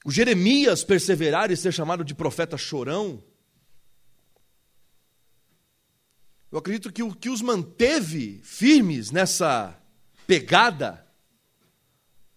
O 0.04 0.10
Jeremias 0.10 0.84
perseverar 0.84 1.50
e 1.50 1.56
ser 1.56 1.72
chamado 1.72 2.04
de 2.04 2.14
profeta 2.14 2.56
chorão. 2.56 3.22
Eu 6.56 6.60
acredito 6.60 6.90
que 6.90 7.02
o 7.02 7.14
que 7.14 7.28
os 7.28 7.42
manteve 7.42 8.40
firmes 8.42 9.10
nessa 9.10 9.78
pegada, 10.26 11.06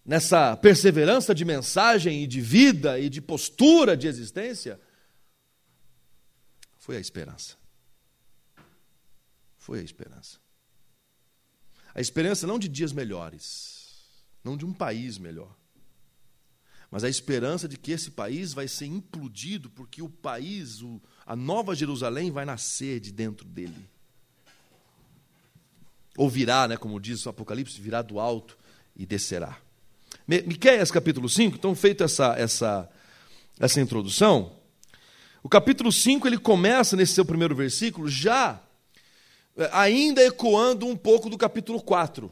nessa 0.04 0.54
perseverança 0.58 1.34
de 1.34 1.42
mensagem 1.42 2.22
e 2.22 2.26
de 2.26 2.38
vida 2.38 3.00
e 3.00 3.08
de 3.08 3.22
postura 3.22 3.96
de 3.96 4.06
existência, 4.06 4.78
foi 6.76 6.98
a 6.98 7.00
esperança. 7.00 7.56
Foi 9.56 9.80
a 9.80 9.82
esperança. 9.82 10.38
A 11.94 12.02
esperança 12.02 12.46
não 12.46 12.58
de 12.58 12.68
dias 12.68 12.92
melhores, 12.92 14.22
não 14.44 14.54
de 14.54 14.66
um 14.66 14.74
país 14.74 15.16
melhor, 15.16 15.56
mas 16.90 17.04
a 17.04 17.08
esperança 17.08 17.66
de 17.66 17.78
que 17.78 17.92
esse 17.92 18.10
país 18.10 18.52
vai 18.52 18.68
ser 18.68 18.84
implodido 18.84 19.70
porque 19.70 20.02
o 20.02 20.10
país, 20.10 20.80
a 21.24 21.34
nova 21.34 21.74
Jerusalém, 21.74 22.30
vai 22.30 22.44
nascer 22.44 23.00
de 23.00 23.12
dentro 23.12 23.48
dele 23.48 23.88
ou 26.20 26.28
virá, 26.28 26.68
né, 26.68 26.76
como 26.76 27.00
diz 27.00 27.24
o 27.24 27.30
Apocalipse, 27.30 27.80
virá 27.80 28.02
do 28.02 28.20
alto 28.20 28.54
e 28.94 29.06
descerá. 29.06 29.56
Miqueias 30.28 30.90
capítulo 30.90 31.30
5, 31.30 31.56
então 31.56 31.74
feita 31.74 32.04
essa, 32.04 32.34
essa, 32.36 32.90
essa 33.58 33.80
introdução, 33.80 34.52
o 35.42 35.48
capítulo 35.48 35.90
5 35.90 36.28
ele 36.28 36.36
começa 36.36 36.94
nesse 36.94 37.14
seu 37.14 37.24
primeiro 37.24 37.56
versículo 37.56 38.06
já 38.06 38.60
é, 39.56 39.70
ainda 39.72 40.22
ecoando 40.22 40.86
um 40.86 40.94
pouco 40.94 41.30
do 41.30 41.38
capítulo 41.38 41.80
4. 41.80 42.30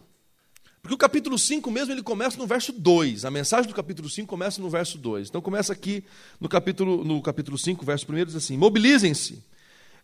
Porque 0.83 0.95
o 0.95 0.99
capítulo 0.99 1.39
5 1.39 1.71
mesmo 1.71 1.95
ele 1.95 2.03
começa 2.03 2.37
no 2.37 2.47
verso 2.47 2.73
2. 2.73 3.25
A 3.25 3.31
mensagem 3.31 3.71
do 3.71 3.75
capítulo 3.75 4.11
5 4.11 4.29
começa 4.29 4.61
no 4.61 4.69
verso 4.69 4.99
2. 4.99 5.31
Então 5.31 5.41
começa 5.41 5.73
aqui 5.73 6.05
no 6.39 6.47
capítulo, 6.47 7.03
no 7.05 7.23
capítulo 7.23 7.57
5, 7.57 7.87
verso 7.87 8.05
1, 8.13 8.25
diz 8.27 8.37
assim: 8.37 8.59
Mobilizem-se, 8.59 9.43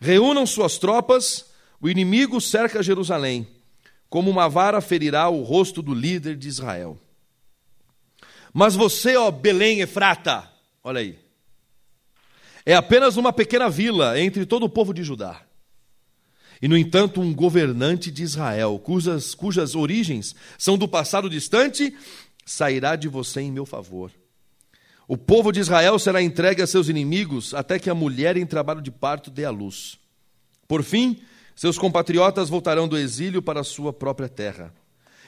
reúnam 0.00 0.46
suas 0.46 0.78
tropas, 0.78 1.44
o 1.82 1.90
inimigo 1.90 2.40
cerca 2.40 2.82
Jerusalém 2.82 3.46
como 4.14 4.30
uma 4.30 4.48
vara 4.48 4.80
ferirá 4.80 5.28
o 5.28 5.42
rosto 5.42 5.82
do 5.82 5.92
líder 5.92 6.36
de 6.36 6.46
Israel. 6.46 6.96
Mas 8.52 8.76
você, 8.76 9.16
ó 9.16 9.28
Belém 9.28 9.80
Efrata, 9.80 10.48
olha 10.84 11.00
aí, 11.00 11.18
é 12.64 12.76
apenas 12.76 13.16
uma 13.16 13.32
pequena 13.32 13.68
vila 13.68 14.16
entre 14.20 14.46
todo 14.46 14.66
o 14.66 14.68
povo 14.68 14.94
de 14.94 15.02
Judá. 15.02 15.42
E, 16.62 16.68
no 16.68 16.78
entanto, 16.78 17.20
um 17.20 17.34
governante 17.34 18.08
de 18.08 18.22
Israel, 18.22 18.78
cujas, 18.78 19.34
cujas 19.34 19.74
origens 19.74 20.36
são 20.56 20.78
do 20.78 20.86
passado 20.86 21.28
distante, 21.28 21.92
sairá 22.46 22.94
de 22.94 23.08
você 23.08 23.40
em 23.40 23.50
meu 23.50 23.66
favor. 23.66 24.12
O 25.08 25.16
povo 25.16 25.50
de 25.50 25.58
Israel 25.58 25.98
será 25.98 26.22
entregue 26.22 26.62
a 26.62 26.68
seus 26.68 26.88
inimigos 26.88 27.52
até 27.52 27.80
que 27.80 27.90
a 27.90 27.94
mulher 27.96 28.36
em 28.36 28.46
trabalho 28.46 28.80
de 28.80 28.92
parto 28.92 29.28
dê 29.28 29.44
à 29.44 29.50
luz. 29.50 29.98
Por 30.68 30.84
fim, 30.84 31.20
seus 31.54 31.78
compatriotas 31.78 32.48
voltarão 32.48 32.88
do 32.88 32.98
exílio 32.98 33.40
para 33.40 33.60
a 33.60 33.64
sua 33.64 33.92
própria 33.92 34.28
terra. 34.28 34.74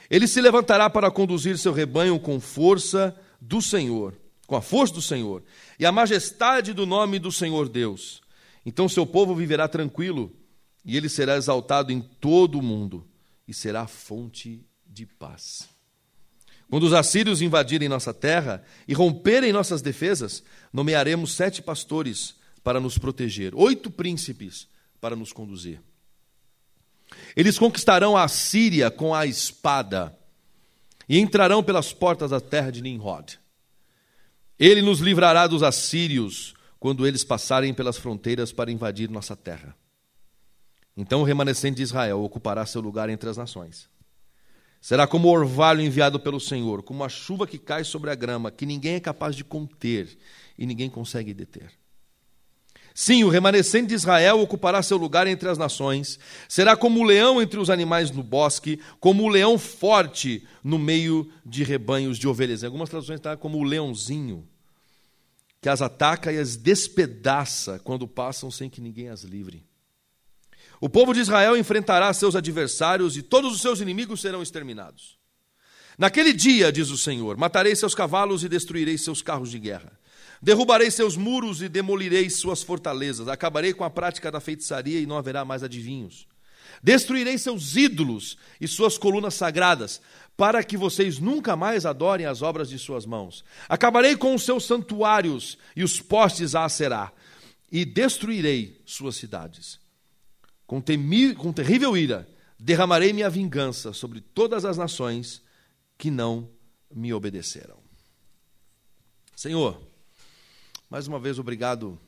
Ele 0.09 0.27
se 0.27 0.41
levantará 0.41 0.89
para 0.89 1.11
conduzir 1.11 1.57
seu 1.57 1.73
rebanho 1.73 2.19
com 2.19 2.39
força 2.39 3.15
do 3.39 3.61
Senhor. 3.61 4.13
com 4.47 4.55
a 4.55 4.61
força 4.61 4.93
do 4.93 5.01
Senhor 5.01 5.43
e 5.77 5.85
a 5.85 5.91
majestade 5.91 6.73
do 6.73 6.85
nome 6.85 7.19
do 7.19 7.31
Senhor 7.33 7.67
Deus. 7.67 8.21
Então 8.65 8.87
seu 8.87 9.05
povo 9.05 9.35
viverá 9.35 9.67
tranquilo 9.67 10.33
e 10.85 10.95
ele 10.95 11.09
será 11.09 11.35
exaltado 11.35 11.91
em 11.91 11.99
todo 11.99 12.57
o 12.57 12.63
mundo 12.63 13.05
e 13.45 13.53
será 13.53 13.85
fonte 13.87 14.65
de 14.85 15.05
paz. 15.05 15.67
Quando 16.69 16.83
os 16.83 16.93
assírios 16.93 17.41
invadirem 17.41 17.89
nossa 17.89 18.13
terra 18.13 18.63
e 18.87 18.93
romperem 18.93 19.51
nossas 19.51 19.81
defesas, 19.81 20.43
nomearemos 20.71 21.33
sete 21.33 21.61
pastores 21.61 22.35
para 22.63 22.79
nos 22.79 22.97
proteger, 22.97 23.53
oito 23.53 23.91
príncipes 23.91 24.67
para 24.99 25.15
nos 25.15 25.33
conduzir. 25.33 25.81
Eles 27.35 27.57
conquistarão 27.57 28.17
a 28.17 28.27
Síria 28.27 28.89
com 28.91 29.13
a 29.13 29.25
espada 29.25 30.17
e 31.07 31.19
entrarão 31.19 31.63
pelas 31.63 31.93
portas 31.93 32.31
da 32.31 32.41
terra 32.41 32.71
de 32.71 32.81
Nimrod. 32.81 33.39
Ele 34.59 34.81
nos 34.81 34.99
livrará 34.99 35.47
dos 35.47 35.63
assírios 35.63 36.53
quando 36.79 37.05
eles 37.07 37.23
passarem 37.23 37.73
pelas 37.73 37.97
fronteiras 37.97 38.51
para 38.51 38.71
invadir 38.71 39.09
nossa 39.09 39.35
terra. 39.35 39.75
Então 40.95 41.21
o 41.21 41.23
remanescente 41.23 41.77
de 41.77 41.83
Israel 41.83 42.23
ocupará 42.23 42.65
seu 42.65 42.81
lugar 42.81 43.09
entre 43.09 43.29
as 43.29 43.37
nações. 43.37 43.87
Será 44.81 45.07
como 45.07 45.27
o 45.27 45.31
orvalho 45.31 45.81
enviado 45.81 46.19
pelo 46.19 46.39
Senhor, 46.39 46.81
como 46.83 47.03
a 47.03 47.09
chuva 47.09 47.47
que 47.47 47.57
cai 47.57 47.83
sobre 47.83 48.09
a 48.09 48.15
grama, 48.15 48.51
que 48.51 48.65
ninguém 48.65 48.95
é 48.95 48.99
capaz 48.99 49.35
de 49.35 49.43
conter 49.43 50.17
e 50.57 50.65
ninguém 50.65 50.89
consegue 50.89 51.33
deter. 51.33 51.71
Sim, 52.99 53.23
o 53.23 53.29
remanescente 53.29 53.89
de 53.89 53.93
Israel 53.93 54.39
ocupará 54.39 54.81
seu 54.81 54.97
lugar 54.97 55.27
entre 55.27 55.47
as 55.47 55.55
nações, 55.55 56.17
será 56.49 56.75
como 56.75 56.99
o 56.99 57.03
leão 57.03 57.39
entre 57.39 57.59
os 57.59 57.69
animais 57.69 58.09
no 58.09 58.23
bosque, 58.23 58.81
como 58.99 59.21
o 59.21 59.27
leão 59.27 59.59
forte 59.59 60.43
no 60.63 60.79
meio 60.79 61.31
de 61.45 61.63
rebanhos 61.63 62.17
de 62.17 62.27
ovelhas. 62.27 62.63
Em 62.63 62.65
algumas 62.65 62.89
traduções 62.89 63.19
está 63.19 63.37
como 63.37 63.59
o 63.59 63.63
leãozinho, 63.63 64.49
que 65.61 65.69
as 65.69 65.79
ataca 65.79 66.33
e 66.33 66.39
as 66.39 66.55
despedaça 66.55 67.79
quando 67.83 68.07
passam 68.07 68.49
sem 68.49 68.67
que 68.67 68.81
ninguém 68.81 69.09
as 69.09 69.21
livre. 69.21 69.63
O 70.81 70.89
povo 70.89 71.13
de 71.13 71.19
Israel 71.19 71.55
enfrentará 71.55 72.11
seus 72.13 72.35
adversários 72.35 73.15
e 73.15 73.21
todos 73.21 73.53
os 73.53 73.61
seus 73.61 73.79
inimigos 73.79 74.21
serão 74.21 74.41
exterminados. 74.41 75.19
Naquele 75.99 76.33
dia, 76.33 76.71
diz 76.71 76.89
o 76.89 76.97
Senhor, 76.97 77.37
matarei 77.37 77.75
seus 77.75 77.93
cavalos 77.93 78.43
e 78.43 78.49
destruirei 78.49 78.97
seus 78.97 79.21
carros 79.21 79.51
de 79.51 79.59
guerra. 79.59 79.99
Derrubarei 80.41 80.91
seus 80.91 81.17
muros 81.17 81.61
e 81.61 81.69
demolirei 81.69 82.29
suas 82.29 82.61
fortalezas. 82.61 83.27
Acabarei 83.27 83.73
com 83.73 83.83
a 83.83 83.89
prática 83.89 84.31
da 84.31 84.39
feitiçaria 84.39 84.99
e 84.99 85.05
não 85.05 85.17
haverá 85.17 85.43
mais 85.43 85.63
adivinhos. 85.63 86.27
Destruirei 86.81 87.37
seus 87.37 87.75
ídolos 87.75 88.37
e 88.61 88.67
suas 88.67 88.97
colunas 88.97 89.33
sagradas, 89.33 90.01
para 90.35 90.63
que 90.63 90.77
vocês 90.77 91.17
nunca 91.17 91.55
mais 91.55 91.85
adorem 91.85 92.25
as 92.25 92.41
obras 92.41 92.69
de 92.69 92.77
suas 92.77 93.05
mãos. 93.05 93.43
Acabarei 93.67 94.15
com 94.15 94.35
os 94.35 94.43
seus 94.43 94.65
santuários 94.65 95.57
e 95.75 95.83
os 95.83 95.99
postes 95.99 96.53
a 96.53 96.65
Aserá, 96.65 97.11
e 97.71 97.83
destruirei 97.83 98.79
suas 98.85 99.15
cidades. 99.15 99.79
Com, 100.65 100.79
temi, 100.79 101.33
com 101.33 101.51
terrível 101.51 101.97
ira, 101.97 102.27
derramarei 102.59 103.11
minha 103.11 103.29
vingança 103.29 103.93
sobre 103.93 104.21
todas 104.21 104.65
as 104.65 104.77
nações 104.77 105.41
que 105.97 106.11
não 106.11 106.49
me 106.93 107.13
obedeceram. 107.13 107.77
Senhor, 109.35 109.81
mais 110.89 111.05
uma 111.05 111.19
vez, 111.19 111.37
obrigado 111.37 111.99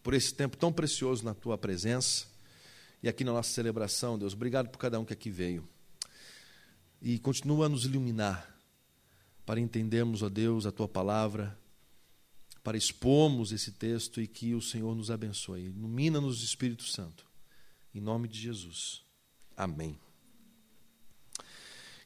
por 0.00 0.14
esse 0.14 0.32
tempo 0.32 0.56
tão 0.56 0.72
precioso 0.72 1.24
na 1.24 1.34
tua 1.34 1.58
presença 1.58 2.26
e 3.02 3.08
aqui 3.08 3.24
na 3.24 3.32
nossa 3.32 3.50
celebração, 3.50 4.16
Deus. 4.16 4.32
Obrigado 4.32 4.68
por 4.68 4.78
cada 4.78 5.00
um 5.00 5.04
que 5.04 5.12
aqui 5.12 5.28
veio. 5.28 5.68
E 7.02 7.18
continua 7.18 7.66
a 7.66 7.68
nos 7.68 7.84
iluminar 7.84 8.56
para 9.44 9.58
entendermos, 9.58 10.22
ó 10.22 10.28
Deus, 10.28 10.66
a 10.66 10.72
tua 10.72 10.86
palavra, 10.86 11.58
para 12.62 12.76
expormos 12.76 13.50
esse 13.50 13.72
texto 13.72 14.20
e 14.20 14.28
que 14.28 14.54
o 14.54 14.62
Senhor 14.62 14.94
nos 14.94 15.10
abençoe. 15.10 15.64
Ilumina-nos, 15.64 16.42
Espírito 16.44 16.84
Santo. 16.84 17.26
Em 17.92 18.00
nome 18.00 18.28
de 18.28 18.38
Jesus. 18.38 19.02
Amém. 19.56 19.98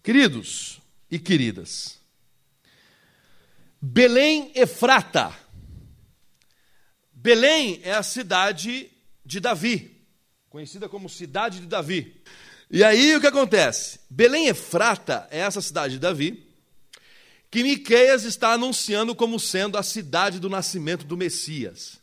Queridos 0.02 0.80
e 1.10 1.18
queridas, 1.18 2.00
Belém 3.82 4.50
Efrata 4.54 5.49
Belém 7.22 7.82
é 7.82 7.92
a 7.92 8.02
cidade 8.02 8.90
de 9.26 9.40
Davi, 9.40 9.94
conhecida 10.48 10.88
como 10.88 11.06
cidade 11.06 11.60
de 11.60 11.66
Davi. 11.66 12.18
E 12.70 12.82
aí 12.82 13.14
o 13.14 13.20
que 13.20 13.26
acontece? 13.26 14.00
Belém 14.08 14.46
Efrata 14.46 15.28
é 15.30 15.40
essa 15.40 15.60
cidade 15.60 15.94
de 15.94 16.00
Davi, 16.00 16.48
que 17.50 17.62
Miqueias 17.62 18.24
está 18.24 18.54
anunciando 18.54 19.14
como 19.14 19.38
sendo 19.38 19.76
a 19.76 19.82
cidade 19.82 20.40
do 20.40 20.48
nascimento 20.48 21.04
do 21.04 21.14
Messias. 21.14 22.00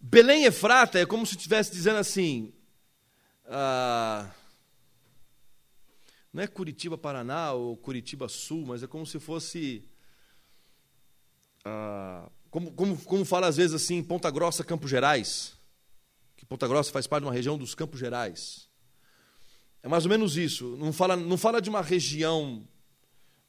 Belém 0.00 0.44
Efrata 0.44 0.98
é 0.98 1.06
como 1.06 1.24
se 1.24 1.36
estivesse 1.36 1.70
dizendo 1.70 1.98
assim. 1.98 2.52
Ah, 3.46 4.28
não 6.32 6.42
é 6.42 6.48
Curitiba, 6.48 6.98
Paraná 6.98 7.52
ou 7.52 7.76
Curitiba 7.76 8.28
Sul, 8.28 8.66
mas 8.66 8.82
é 8.82 8.88
como 8.88 9.06
se 9.06 9.20
fosse. 9.20 9.88
Ah, 11.64 12.28
como, 12.50 12.72
como, 12.72 12.96
como 12.96 13.24
fala 13.24 13.46
às 13.46 13.56
vezes 13.56 13.74
assim, 13.74 14.02
Ponta 14.02 14.30
Grossa, 14.30 14.64
Campos 14.64 14.90
Gerais, 14.90 15.54
que 16.36 16.46
Ponta 16.46 16.66
Grossa 16.66 16.90
faz 16.90 17.06
parte 17.06 17.22
de 17.22 17.28
uma 17.28 17.34
região 17.34 17.58
dos 17.58 17.74
Campos 17.74 18.00
Gerais. 18.00 18.68
É 19.82 19.88
mais 19.88 20.04
ou 20.04 20.10
menos 20.10 20.36
isso. 20.36 20.76
Não 20.78 20.92
fala, 20.92 21.16
não 21.16 21.36
fala 21.36 21.60
de 21.60 21.70
uma 21.70 21.82
região 21.82 22.66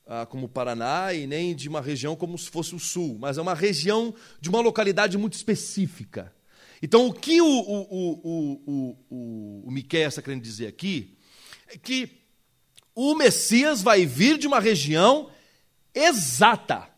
ah, 0.05 0.25
como 0.25 0.45
o 0.45 0.49
Paraná 0.49 1.13
e 1.13 1.25
nem 1.27 1.55
de 1.55 1.69
uma 1.69 1.81
região 1.81 2.15
como 2.15 2.37
se 2.37 2.49
fosse 2.49 2.75
o 2.75 2.79
Sul, 2.79 3.17
mas 3.19 3.37
é 3.37 3.41
uma 3.41 3.53
região 3.53 4.13
de 4.41 4.49
uma 4.49 4.59
localidade 4.59 5.17
muito 5.17 5.33
específica. 5.33 6.33
Então, 6.81 7.07
o 7.07 7.13
que 7.13 7.41
o, 7.41 7.45
o, 7.45 7.81
o, 7.89 8.61
o, 8.65 8.97
o, 9.09 9.67
o 9.67 9.71
Miquel 9.71 10.07
está 10.07 10.21
querendo 10.21 10.41
dizer 10.41 10.67
aqui 10.67 11.17
é 11.67 11.77
que 11.77 12.09
o 12.95 13.15
Messias 13.15 13.81
vai 13.81 14.05
vir 14.05 14.37
de 14.37 14.47
uma 14.47 14.59
região 14.59 15.29
exata 15.93 16.89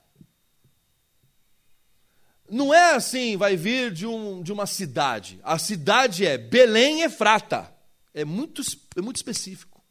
não 2.52 2.74
é 2.74 2.96
assim, 2.96 3.38
vai 3.38 3.56
vir 3.56 3.92
de, 3.92 4.06
um, 4.06 4.44
de 4.44 4.52
uma 4.52 4.66
cidade. 4.66 5.40
A 5.42 5.58
cidade 5.58 6.26
é 6.26 6.38
Belém 6.38 7.02
Efrata. 7.02 7.74
É 8.14 8.26
muito, 8.26 8.62
é 8.98 9.02
muito 9.02 9.16
específico. 9.16 9.82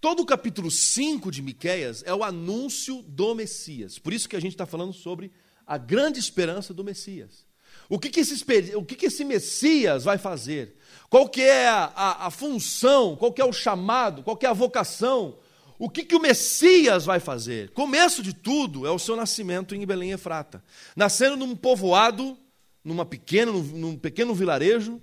Todo 0.00 0.20
o 0.20 0.26
capítulo 0.26 0.68
5 0.68 1.30
de 1.30 1.42
Miquéias 1.42 2.02
é 2.04 2.12
o 2.12 2.24
anúncio 2.24 3.02
do 3.02 3.36
Messias. 3.36 4.00
Por 4.00 4.12
isso 4.12 4.28
que 4.28 4.34
a 4.34 4.40
gente 4.40 4.52
está 4.52 4.66
falando 4.66 4.92
sobre 4.92 5.30
a 5.64 5.78
grande 5.78 6.18
esperança 6.18 6.74
do 6.74 6.82
Messias. 6.82 7.46
O 7.88 7.96
que, 7.96 8.10
que, 8.10 8.18
esse, 8.18 8.44
o 8.74 8.84
que, 8.84 8.96
que 8.96 9.06
esse 9.06 9.24
Messias 9.24 10.02
vai 10.02 10.18
fazer? 10.18 10.76
Qual 11.08 11.28
que 11.28 11.42
é 11.42 11.68
a, 11.68 11.84
a, 11.94 12.26
a 12.26 12.30
função? 12.30 13.14
Qual 13.14 13.32
que 13.32 13.40
é 13.40 13.44
o 13.44 13.52
chamado? 13.52 14.24
Qual 14.24 14.36
que 14.36 14.46
é 14.46 14.48
a 14.48 14.54
vocação? 14.54 15.38
O 15.80 15.88
que, 15.88 16.04
que 16.04 16.14
o 16.14 16.20
Messias 16.20 17.06
vai 17.06 17.18
fazer? 17.18 17.70
Começo 17.70 18.22
de 18.22 18.34
tudo 18.34 18.86
é 18.86 18.90
o 18.90 18.98
seu 18.98 19.16
nascimento 19.16 19.74
em 19.74 19.86
Belém 19.86 20.12
Efrata. 20.12 20.62
Nascendo 20.94 21.38
num 21.38 21.56
povoado, 21.56 22.36
numa 22.84 23.06
pequena, 23.06 23.50
num 23.50 23.96
pequeno 23.96 24.34
vilarejo, 24.34 25.00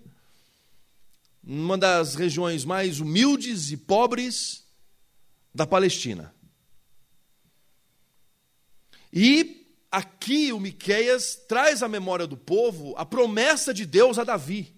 numa 1.42 1.80
das 1.80 2.14
regiões 2.14 2.64
mais 2.64 3.00
humildes 3.00 3.72
e 3.72 3.78
pobres 3.78 4.68
da 5.52 5.66
Palestina. 5.66 6.32
E 9.12 9.66
aqui 9.92 10.54
o 10.54 10.60
Miqueias 10.60 11.36
traz 11.48 11.82
à 11.82 11.88
memória 11.88 12.28
do 12.28 12.38
povo 12.38 12.94
a 12.98 13.04
promessa 13.04 13.74
de 13.74 13.84
Deus 13.84 14.20
a 14.20 14.24
Davi, 14.24 14.76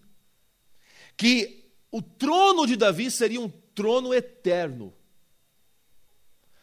que 1.18 1.74
o 1.92 2.02
trono 2.02 2.66
de 2.66 2.78
Davi 2.78 3.12
seria 3.12 3.42
um 3.42 3.50
trono 3.50 4.14
eterno. 4.14 4.94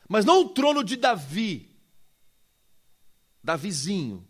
Mas 0.09 0.25
não 0.25 0.42
o 0.42 0.49
trono 0.49 0.85
de 0.85 0.97
Davi. 0.97 1.75
Davizinho. 3.42 4.27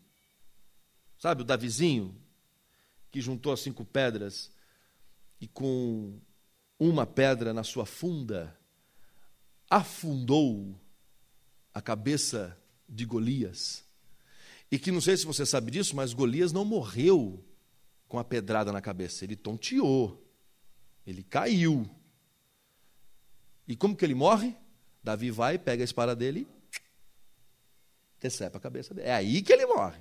Sabe 1.19 1.43
o 1.43 1.45
Davizinho? 1.45 2.15
Que 3.11 3.21
juntou 3.21 3.53
as 3.53 3.61
cinco 3.61 3.85
pedras 3.85 4.51
e 5.41 5.47
com 5.47 6.21
uma 6.79 7.07
pedra 7.07 7.53
na 7.53 7.65
sua 7.65 7.87
funda 7.87 8.59
afundou 9.69 10.79
a 11.73 11.81
cabeça 11.81 12.57
de 12.89 13.05
Golias. 13.05 13.85
E 14.71 14.79
que 14.79 14.91
não 14.91 15.01
sei 15.01 15.17
se 15.17 15.27
você 15.27 15.45
sabe 15.45 15.71
disso, 15.71 15.95
mas 15.95 16.13
Golias 16.13 16.53
não 16.53 16.65
morreu 16.65 17.45
com 18.09 18.19
a 18.19 18.25
pedrada 18.25 18.73
na 18.73 18.81
cabeça, 18.81 19.25
ele 19.25 19.37
tonteou. 19.37 20.23
Ele 21.07 21.23
caiu. 21.23 21.89
E 23.67 23.77
como 23.77 23.97
que 23.97 24.05
ele 24.05 24.15
morre? 24.15 24.57
Davi 25.07 25.31
vai, 25.31 25.57
pega 25.57 25.85
a 25.85 25.85
espada 25.85 26.17
dele 26.17 26.49
e 28.19 28.21
decepa 28.21 28.59
a 28.59 28.61
cabeça 28.61 28.93
dele. 28.93 29.07
É 29.07 29.15
aí 29.15 29.41
que 29.41 29.53
ele 29.53 29.65
morre. 29.65 30.01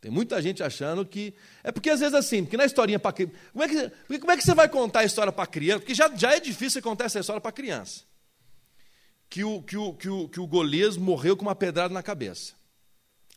Tem 0.00 0.08
muita 0.08 0.40
gente 0.40 0.62
achando 0.62 1.04
que. 1.04 1.34
É 1.64 1.72
porque 1.72 1.90
às 1.90 1.98
vezes 1.98 2.14
assim, 2.14 2.44
porque 2.44 2.56
na 2.56 2.64
historinha 2.64 3.00
para 3.00 3.12
como, 3.12 3.64
é 3.64 3.68
que, 3.68 4.18
como 4.20 4.30
é 4.30 4.36
que 4.36 4.44
você 4.44 4.54
vai 4.54 4.68
contar 4.68 5.00
a 5.00 5.04
história 5.04 5.32
para 5.32 5.46
criança? 5.48 5.80
Porque 5.80 5.96
já, 5.96 6.14
já 6.14 6.32
é 6.32 6.38
difícil 6.38 6.80
contar 6.80 7.06
essa 7.06 7.18
história 7.18 7.40
para 7.40 7.50
criança. 7.50 8.02
que 9.28 9.42
o, 9.42 9.60
que 9.62 9.76
o, 9.76 9.92
que 9.94 10.08
o, 10.08 10.28
que 10.28 10.38
o 10.38 10.46
Golias 10.46 10.96
morreu 10.96 11.36
com 11.36 11.42
uma 11.42 11.54
pedrada 11.56 11.92
na 11.92 12.04
cabeça. 12.04 12.52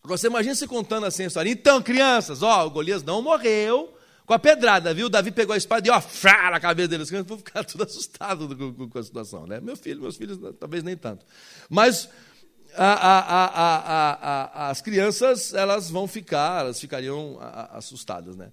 Agora 0.04 0.20
você 0.20 0.28
imagina 0.28 0.54
você 0.54 0.68
contando 0.68 1.08
assim 1.08 1.24
a 1.24 1.28
história. 1.28 1.50
Então, 1.50 1.82
crianças, 1.82 2.44
ó, 2.44 2.68
o 2.68 2.70
Golias 2.70 3.02
não 3.02 3.24
morreu 3.24 3.95
com 4.26 4.34
a 4.34 4.40
pedrada, 4.40 4.94
viu? 4.94 5.10
Davi 5.10 5.32
pegou 5.32 5.54
a 5.54 5.58
espada 5.58 5.88
e 5.88 5.92
ó, 5.92 6.02
frá, 6.02 6.50
na 6.52 6.60
cabeça 6.60 6.88
deles. 6.88 7.12
Eu 7.12 7.24
vou 7.24 7.38
ficar 7.38 7.64
tudo 7.64 7.84
assustado 7.86 8.48
com, 8.90 9.00
a 9.00 9.04
situação, 9.04 9.46
né? 9.46 9.60
Meu 9.60 9.76
filho, 9.76 10.02
meus 10.02 10.18
filhos, 10.18 10.40
talvez 10.60 10.84
nem 10.84 10.98
tanto. 10.98 11.26
Mas 11.70 12.10
a, 12.76 12.94
a, 12.94 14.66
a, 14.66 14.70
as 14.70 14.82
crianças, 14.82 15.54
elas 15.54 15.90
vão 15.90 16.08
ficar, 16.08 16.62
elas 16.62 16.80
ficariam 16.80 17.38
assustadas, 17.72 18.36
né? 18.36 18.52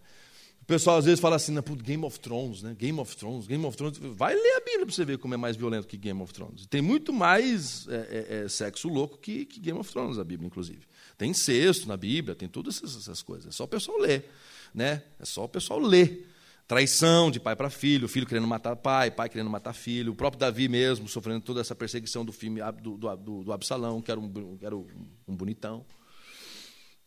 O 0.63 0.65
pessoal 0.65 0.99
às 0.99 1.05
vezes 1.05 1.19
fala 1.19 1.37
assim, 1.37 1.55
Game 1.83 2.05
of 2.05 2.21
Thrones, 2.21 2.63
né? 2.63 2.77
Game 2.79 2.99
of 3.01 3.17
Thrones, 3.17 3.47
Game 3.49 3.65
of 3.67 3.77
Thrones. 3.77 3.99
Vai 3.99 4.35
ler 4.35 4.57
a 4.57 4.61
Bíblia 4.61 4.87
para 4.87 4.95
você 4.95 5.05
ver 5.05 5.19
como 5.19 5.35
é 5.35 5.37
mais 5.37 5.57
violento 5.57 5.89
que 5.89 5.97
Game 5.97 6.23
of 6.23 6.33
Thrones. 6.33 6.67
Tem 6.67 6.81
muito 6.81 7.13
mais 7.13 7.89
é, 7.89 7.95
é, 7.95 8.45
é, 8.45 8.49
sexo 8.49 8.89
louco 8.89 9.19
que, 9.19 9.45
que, 9.45 9.59
Game 9.59 9.79
of 9.79 9.91
Thrones, 9.91 10.19
a 10.19 10.25
Bíblia, 10.25 10.47
inclusive. 10.47 10.83
Tem 11.19 11.31
incesto 11.31 11.89
na 11.89 11.97
Bíblia, 11.97 12.37
tem 12.37 12.49
todas 12.49 12.77
essas, 12.77 12.97
essas 12.97 13.23
coisas. 13.23 13.49
É 13.49 13.51
só 13.51 13.65
o 13.65 13.69
pessoal 13.69 13.99
ler. 13.99 14.31
Né? 14.75 15.03
É 15.19 15.25
só 15.25 15.45
o 15.45 15.49
pessoal 15.49 15.79
ler. 15.79 16.29
Traição 16.67 17.31
de 17.31 17.39
pai 17.39 17.55
para 17.55 17.69
filho, 17.69 18.09
filho 18.09 18.27
querendo 18.27 18.47
matar 18.47 18.77
pai, 18.77 19.11
pai 19.11 19.29
querendo 19.29 19.51
matar 19.51 19.73
filho. 19.73 20.13
O 20.13 20.15
próprio 20.17 20.41
Davi 20.41 20.69
mesmo 20.69 21.07
sofrendo 21.09 21.41
toda 21.41 21.61
essa 21.61 21.75
perseguição 21.75 22.25
do 22.25 22.33
filme 22.33 22.61
do, 22.81 22.97
do, 22.97 23.45
do, 23.45 23.53
Absalão, 23.53 24.01
que 24.01 24.11
era, 24.11 24.19
um, 24.19 24.57
que 24.57 24.65
era 24.65 24.77
um 24.77 25.37
bonitão 25.37 25.85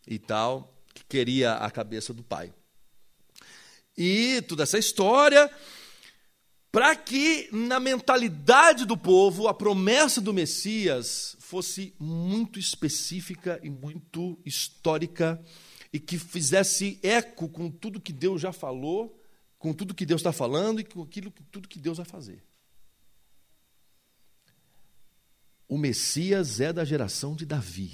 e 0.08 0.20
tal, 0.20 0.72
que 0.94 1.04
queria 1.06 1.54
a 1.54 1.72
cabeça 1.72 2.14
do 2.14 2.22
pai 2.22 2.54
e 3.98 4.42
toda 4.42 4.64
essa 4.64 4.78
história, 4.78 5.50
para 6.72 6.96
que 6.96 7.48
na 7.52 7.80
mentalidade 7.80 8.86
do 8.86 8.98
povo 8.98 9.48
a 9.48 9.54
promessa 9.54 10.20
do 10.20 10.34
Messias 10.34 11.38
fosse 11.40 11.94
muito 11.98 12.60
específica 12.60 13.60
e 13.64 13.70
muito 13.70 14.38
histórica 14.46 15.42
e 15.96 16.00
que 16.00 16.20
fizesse 16.20 17.00
eco 17.02 17.48
com 17.48 17.72
tudo 17.72 18.02
que 18.02 18.12
Deus 18.12 18.42
já 18.42 18.52
falou, 18.52 19.18
com 19.58 19.74
tudo 19.74 19.96
que 19.96 20.06
Deus 20.06 20.20
está 20.20 20.34
falando 20.34 20.82
e 20.82 20.84
com 20.84 21.02
aquilo, 21.02 21.32
tudo 21.50 21.70
que 21.70 21.80
Deus 21.80 21.96
vai 21.96 22.06
fazer. 22.06 22.44
O 25.70 25.78
Messias 25.78 26.60
é 26.60 26.74
da 26.74 26.84
geração 26.84 27.34
de 27.34 27.46
Davi. 27.46 27.94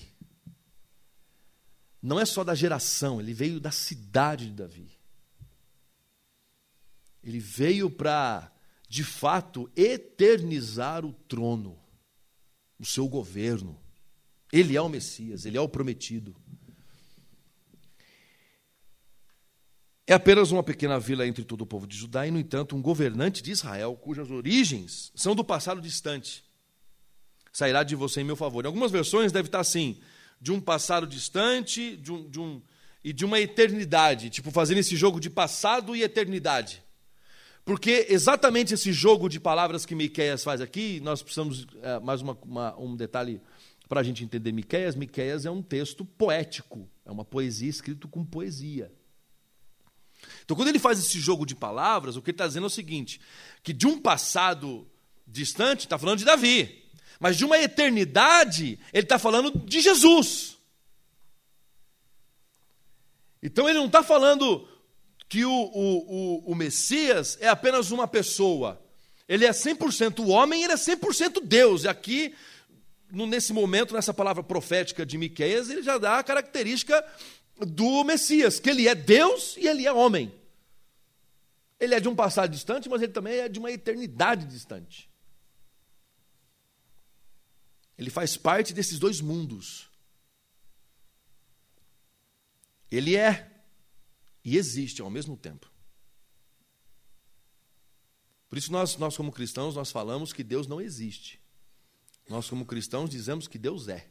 Não 2.02 2.20
é 2.20 2.26
só 2.26 2.44
da 2.44 2.56
geração, 2.56 3.22
ele 3.22 3.36
veio 3.36 3.60
da 3.60 3.70
cidade 3.70 4.48
de 4.48 4.54
Davi. 4.54 4.90
Ele 7.24 7.38
veio 7.38 7.88
para, 7.88 8.52
de 8.90 9.04
fato, 9.04 9.70
eternizar 9.76 11.06
o 11.06 11.14
trono, 11.14 11.80
o 12.80 12.86
seu 12.86 13.08
governo. 13.08 13.80
Ele 14.52 14.76
é 14.76 14.82
o 14.82 14.90
Messias, 14.90 15.46
ele 15.46 15.56
é 15.56 15.62
o 15.62 15.70
prometido. 15.70 16.36
É 20.08 20.14
apenas 20.14 20.52
uma 20.52 20.64
pequena 20.64 21.00
vila 21.00 21.26
entre 21.28 21.44
todo 21.44 21.62
o 21.62 21.66
povo 21.66 21.86
de 21.86 21.96
Judá 21.96 22.26
e, 22.26 22.32
no 22.32 22.40
entanto, 22.40 22.76
um 22.76 22.82
governante 22.82 23.42
de 23.42 23.52
Israel, 23.52 23.96
cujas 23.96 24.30
origens 24.32 25.12
são 25.16 25.36
do 25.36 25.44
passado 25.44 25.80
distante. 25.80 26.44
Sairá 27.54 27.84
de 27.84 27.96
você 27.96 28.22
em 28.22 28.24
meu 28.24 28.36
favor. 28.36 28.64
Em 28.64 28.68
algumas 28.68 28.92
versões 28.92 29.32
deve 29.32 29.48
estar 29.48 29.60
assim: 29.60 30.00
de 30.40 30.52
um 30.52 30.60
passado 30.60 31.06
distante 31.06 31.96
de 31.98 32.12
um, 32.12 32.30
de 32.30 32.40
um, 32.40 32.62
e 33.04 33.14
de 33.14 33.26
uma 33.26 33.40
eternidade, 33.40 34.30
tipo 34.30 34.52
fazendo 34.52 34.80
esse 34.80 34.96
jogo 34.96 35.20
de 35.20 35.30
passado 35.30 35.96
e 35.96 36.04
eternidade. 36.04 36.84
Porque 37.64 38.08
exatamente 38.10 38.74
esse 38.74 38.92
jogo 38.92 39.30
de 39.30 39.40
palavras 39.40 39.86
que 39.86 39.94
Miqueias 39.94 40.44
faz 40.44 40.62
aqui, 40.62 41.00
nós 41.02 41.22
precisamos 41.22 41.68
é, 41.82 42.00
mais 42.00 42.22
uma, 42.22 42.38
uma, 42.44 42.80
um 42.80 42.96
detalhe 42.96 43.40
para 43.88 44.00
a 44.00 44.04
gente 44.04 44.24
entender 44.24 44.52
Miqueias. 44.52 44.96
Miqueias 44.96 45.46
é 45.46 45.52
um 45.52 45.62
texto 45.62 46.04
poético, 46.04 46.90
é 47.06 47.12
uma 47.12 47.24
poesia 47.24 47.70
escrita 47.70 48.08
com 48.08 48.26
poesia. 48.26 48.92
Então, 50.44 50.56
quando 50.56 50.70
ele 50.70 50.80
faz 50.80 51.00
esse 51.00 51.20
jogo 51.20 51.46
de 51.46 51.56
palavras, 51.56 52.16
o 52.16 52.22
que 52.22 52.32
ele 52.32 52.36
está 52.36 52.48
dizendo 52.48 52.64
é 52.64 52.68
o 52.68 52.70
seguinte: 52.70 53.22
que 53.64 53.74
de 53.74 53.88
um 53.88 54.00
passado 54.00 54.88
distante, 55.28 55.82
está 55.82 55.98
falando 55.98 56.20
de 56.20 56.26
Davi, 56.26 56.84
mas 57.20 57.38
de 57.38 57.46
uma 57.46 57.58
eternidade, 57.58 58.80
ele 58.92 59.04
está 59.04 59.18
falando 59.20 59.52
de 59.52 59.80
Jesus. 59.80 60.58
Então, 63.42 63.68
ele 63.68 63.80
não 63.80 63.88
está 63.88 64.04
falando 64.04 64.68
que 65.28 65.46
o, 65.46 65.50
o, 65.50 66.44
o, 66.44 66.52
o 66.52 66.56
Messias 66.56 67.38
é 67.40 67.48
apenas 67.48 67.90
uma 67.90 68.08
pessoa. 68.08 68.82
Ele 69.28 69.46
é 69.46 69.52
100% 69.52 70.28
homem 70.28 70.62
ele 70.64 70.74
é 70.74 70.76
100% 70.76 71.42
Deus. 71.42 71.86
E 71.86 71.88
aqui, 71.88 72.36
nesse 73.10 73.54
momento, 73.54 73.94
nessa 73.94 74.14
palavra 74.14 74.44
profética 74.44 75.06
de 75.06 75.18
Miqueias, 75.18 75.70
ele 75.70 75.82
já 75.82 75.98
dá 75.98 76.20
a 76.20 76.24
característica 76.24 77.02
do 77.58 78.04
Messias, 78.04 78.60
que 78.60 78.70
ele 78.70 78.88
é 78.88 78.96
Deus 78.96 79.56
e 79.58 79.68
ele 79.68 79.86
é 79.86 79.94
homem. 79.94 80.34
Ele 81.80 81.96
é 81.96 82.00
de 82.00 82.08
um 82.08 82.16
passado 82.16 82.52
distante, 82.52 82.88
mas 82.88 83.02
ele 83.02 83.12
também 83.12 83.40
é 83.40 83.50
de 83.50 83.60
uma 83.60 83.72
eternidade 83.72 84.46
distante. 84.46 85.10
Ele 87.98 88.10
faz 88.10 88.38
parte 88.38 88.74
desses 88.74 89.00
dois 89.00 89.22
mundos. 89.22 89.90
Ele 92.92 93.16
é 93.16 93.64
e 94.44 94.58
existe 94.58 95.02
ao 95.02 95.10
mesmo 95.10 95.38
tempo. 95.38 95.72
Por 98.50 98.58
isso 98.58 98.72
nós, 98.72 98.98
nós 98.98 99.16
como 99.16 99.32
cristãos, 99.32 99.76
nós 99.76 99.92
falamos 99.92 100.34
que 100.34 100.44
Deus 100.44 100.68
não 100.68 100.82
existe. 100.82 101.40
Nós 102.28 102.50
como 102.50 102.66
cristãos 102.66 103.10
dizemos 103.10 103.48
que 103.48 103.58
Deus 103.58 103.88
é. 103.88 104.11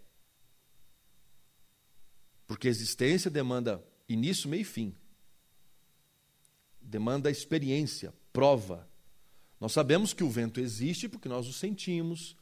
Porque 2.51 2.67
existência 2.67 3.31
demanda 3.31 3.81
início, 4.09 4.51
meio 4.51 4.63
e 4.63 4.65
fim. 4.65 4.93
Demanda 6.83 7.31
experiência, 7.31 8.13
prova. 8.33 8.91
Nós 9.61 9.71
sabemos 9.71 10.13
que 10.13 10.25
o 10.25 10.29
vento 10.29 10.59
existe 10.59 11.09
porque 11.09 11.29
nós 11.29 11.47
o 11.47 11.53
sentimos. 11.53 12.37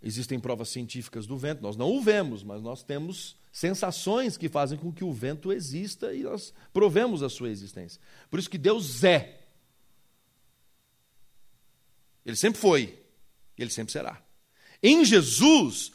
Existem 0.00 0.38
provas 0.38 0.68
científicas 0.68 1.26
do 1.26 1.36
vento, 1.36 1.60
nós 1.60 1.76
não 1.76 1.90
o 1.90 2.00
vemos, 2.00 2.44
mas 2.44 2.62
nós 2.62 2.84
temos 2.84 3.36
sensações 3.50 4.36
que 4.36 4.48
fazem 4.48 4.78
com 4.78 4.92
que 4.92 5.02
o 5.02 5.12
vento 5.12 5.50
exista 5.50 6.14
e 6.14 6.22
nós 6.22 6.54
provemos 6.72 7.20
a 7.20 7.28
sua 7.28 7.50
existência. 7.50 8.00
Por 8.30 8.38
isso 8.38 8.48
que 8.48 8.56
Deus 8.56 9.02
é. 9.02 9.44
Ele 12.24 12.36
sempre 12.36 12.60
foi, 12.60 13.02
ele 13.58 13.70
sempre 13.70 13.92
será. 13.92 14.22
Em 14.80 15.04
Jesus, 15.04 15.90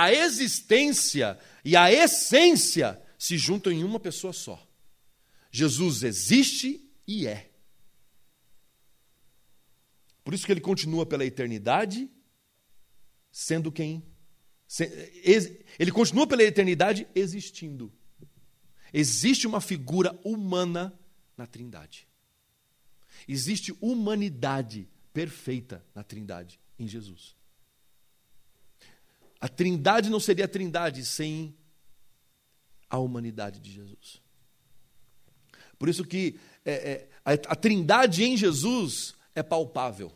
a 0.00 0.12
existência 0.12 1.38
e 1.64 1.76
a 1.76 1.92
essência 1.92 3.00
se 3.18 3.36
juntam 3.36 3.70
em 3.72 3.84
uma 3.84 4.00
pessoa 4.00 4.32
só. 4.32 4.66
Jesus 5.50 6.02
existe 6.02 6.90
e 7.06 7.26
é. 7.26 7.50
Por 10.24 10.32
isso 10.32 10.46
que 10.46 10.52
ele 10.52 10.60
continua 10.60 11.04
pela 11.04 11.24
eternidade, 11.24 12.10
sendo 13.30 13.70
quem 13.70 14.02
ele 15.78 15.90
continua 15.92 16.26
pela 16.26 16.44
eternidade 16.44 17.06
existindo. 17.14 17.92
Existe 18.92 19.46
uma 19.46 19.60
figura 19.60 20.18
humana 20.24 20.98
na 21.36 21.46
Trindade. 21.46 22.08
Existe 23.28 23.76
humanidade 23.80 24.88
perfeita 25.12 25.84
na 25.94 26.02
Trindade, 26.02 26.60
em 26.78 26.86
Jesus. 26.86 27.39
A 29.40 29.48
Trindade 29.48 30.10
não 30.10 30.20
seria 30.20 30.44
a 30.44 30.48
Trindade 30.48 31.04
sem 31.04 31.56
a 32.88 32.98
humanidade 32.98 33.60
de 33.60 33.72
Jesus. 33.72 34.20
Por 35.78 35.88
isso 35.88 36.04
que 36.04 36.38
é, 36.64 36.72
é, 36.72 37.08
a, 37.24 37.32
a 37.32 37.56
Trindade 37.56 38.22
em 38.22 38.36
Jesus 38.36 39.14
é 39.34 39.42
palpável. 39.42 40.12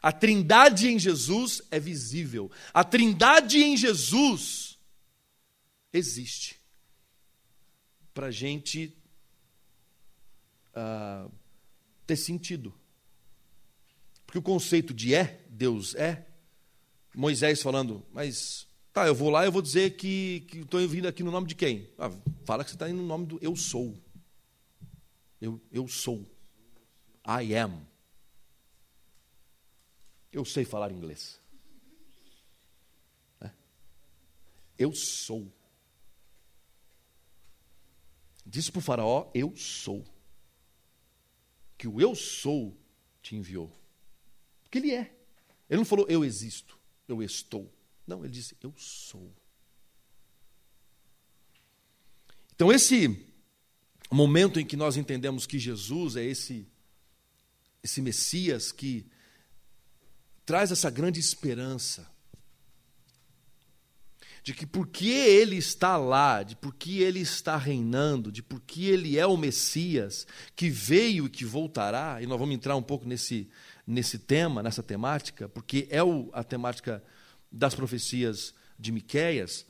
A 0.00 0.12
trindade 0.12 0.88
em 0.88 0.98
Jesus 0.98 1.62
é 1.70 1.80
visível. 1.80 2.50
A 2.72 2.84
trindade 2.84 3.58
em 3.58 3.76
Jesus 3.76 4.78
existe. 5.92 6.60
Para 8.14 8.28
a 8.28 8.30
gente 8.30 8.96
uh, 10.74 11.30
ter 12.06 12.16
sentido. 12.16 12.74
Porque 14.26 14.38
o 14.38 14.42
conceito 14.42 14.94
de 14.94 15.14
é, 15.14 15.44
Deus 15.48 15.94
é, 15.94 16.26
Moisés 17.14 17.60
falando, 17.62 18.04
mas 18.12 18.66
tá, 18.92 19.06
eu 19.06 19.14
vou 19.14 19.30
lá 19.30 19.44
eu 19.44 19.52
vou 19.52 19.62
dizer 19.62 19.96
que 19.96 20.46
estou 20.52 20.86
vindo 20.86 21.08
aqui 21.08 21.22
no 21.22 21.30
nome 21.30 21.46
de 21.46 21.54
quem? 21.54 21.88
Ah, 21.98 22.10
fala 22.44 22.64
que 22.64 22.70
você 22.70 22.76
está 22.76 22.88
indo 22.88 23.00
no 23.02 23.06
nome 23.06 23.26
do 23.26 23.38
eu 23.42 23.56
sou. 23.56 23.96
Eu, 25.40 25.60
eu 25.72 25.88
sou. 25.88 26.26
I 27.26 27.54
am. 27.54 27.86
Eu 30.32 30.44
sei 30.44 30.64
falar 30.64 30.92
inglês. 30.92 31.40
É. 33.40 33.50
Eu 34.78 34.94
sou. 34.94 35.50
Disse 38.46 38.70
para 38.70 38.78
o 38.78 38.82
Faraó: 38.82 39.30
Eu 39.34 39.56
sou. 39.56 40.04
Que 41.76 41.88
o 41.88 42.00
eu 42.00 42.14
sou 42.14 42.76
te 43.22 43.34
enviou. 43.34 43.72
Porque 44.62 44.78
ele 44.78 44.92
é. 44.92 45.16
Ele 45.68 45.78
não 45.78 45.84
falou 45.84 46.06
eu 46.08 46.24
existo. 46.24 46.79
Eu 47.10 47.22
estou. 47.22 47.72
Não, 48.06 48.24
ele 48.24 48.32
disse, 48.32 48.56
eu 48.62 48.72
sou. 48.76 49.34
Então, 52.54 52.72
esse 52.72 53.26
momento 54.10 54.60
em 54.60 54.66
que 54.66 54.76
nós 54.76 54.96
entendemos 54.96 55.46
que 55.46 55.58
Jesus 55.58 56.16
é 56.16 56.24
esse, 56.24 56.68
esse 57.82 58.02
Messias 58.02 58.72
que 58.72 59.06
traz 60.44 60.70
essa 60.70 60.90
grande 60.90 61.20
esperança 61.20 62.10
de 64.42 64.54
que 64.54 64.66
porque 64.66 65.08
ele 65.08 65.56
está 65.56 65.96
lá, 65.96 66.42
de 66.42 66.56
porque 66.56 66.98
ele 66.98 67.20
está 67.20 67.56
reinando, 67.56 68.32
de 68.32 68.42
porque 68.42 68.84
ele 68.84 69.18
é 69.18 69.26
o 69.26 69.36
Messias 69.36 70.26
que 70.56 70.70
veio 70.70 71.26
e 71.26 71.30
que 71.30 71.44
voltará, 71.44 72.20
e 72.22 72.26
nós 72.26 72.38
vamos 72.38 72.54
entrar 72.54 72.76
um 72.76 72.82
pouco 72.82 73.06
nesse, 73.06 73.48
nesse 73.90 74.18
tema, 74.18 74.62
nessa 74.62 74.82
temática, 74.82 75.48
porque 75.48 75.88
é 75.90 76.02
o, 76.02 76.30
a 76.32 76.44
temática 76.44 77.02
das 77.50 77.74
profecias 77.74 78.54
de 78.78 78.92
Miqueias, 78.92 79.66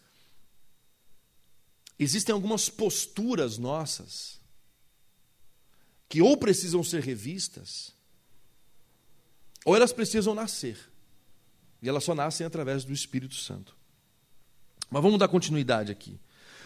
existem 1.98 2.32
algumas 2.32 2.68
posturas 2.68 3.56
nossas 3.56 4.38
que 6.08 6.20
ou 6.20 6.36
precisam 6.36 6.84
ser 6.84 7.02
revistas, 7.02 7.94
ou 9.64 9.74
elas 9.74 9.92
precisam 9.92 10.34
nascer. 10.34 10.78
E 11.82 11.88
elas 11.88 12.04
só 12.04 12.14
nascem 12.14 12.46
através 12.46 12.84
do 12.84 12.92
Espírito 12.92 13.34
Santo. 13.34 13.74
Mas 14.90 15.02
vamos 15.02 15.18
dar 15.18 15.28
continuidade 15.28 15.90
aqui. 15.90 16.20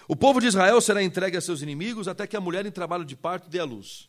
O 0.08 0.16
povo 0.16 0.40
de 0.40 0.46
Israel 0.46 0.80
será 0.80 1.02
entregue 1.02 1.36
a 1.36 1.40
seus 1.40 1.62
inimigos 1.62 2.08
até 2.08 2.26
que 2.26 2.36
a 2.36 2.40
mulher 2.40 2.66
em 2.66 2.70
trabalho 2.70 3.04
de 3.04 3.14
parto 3.14 3.48
dê 3.48 3.60
a 3.60 3.64
luz. 3.64 4.08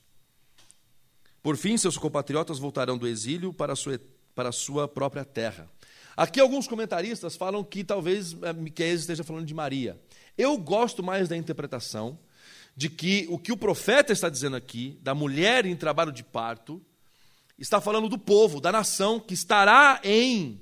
Por 1.45 1.57
fim, 1.57 1.77
seus 1.77 1.95
compatriotas 1.95 2.57
voltarão 2.57 2.97
do 2.97 3.07
exílio 3.07 3.53
para 3.53 3.73
a 3.73 3.75
sua, 3.75 4.01
para 4.33 4.49
a 4.49 4.51
sua 4.51 4.87
própria 4.87 5.23
terra. 5.23 5.69
Aqui 6.17 6.39
alguns 6.39 6.67
comentaristas 6.67 7.35
falam 7.35 7.63
que 7.63 7.83
talvez 7.83 8.35
eh, 8.41 8.51
Miqueias 8.51 9.01
esteja 9.01 9.23
falando 9.23 9.45
de 9.45 9.53
Maria. 9.53 9.95
Eu 10.35 10.57
gosto 10.57 11.03
mais 11.03 11.29
da 11.29 11.37
interpretação 11.37 12.17
de 12.75 12.89
que 12.89 13.27
o 13.29 13.37
que 13.37 13.51
o 13.51 13.57
profeta 13.57 14.11
está 14.11 14.27
dizendo 14.27 14.55
aqui, 14.55 14.97
da 15.03 15.13
mulher 15.13 15.67
em 15.67 15.75
trabalho 15.75 16.11
de 16.11 16.23
parto, 16.23 16.81
está 17.59 17.79
falando 17.79 18.09
do 18.09 18.17
povo, 18.17 18.59
da 18.59 18.71
nação 18.71 19.19
que 19.19 19.35
estará 19.35 20.01
em 20.03 20.59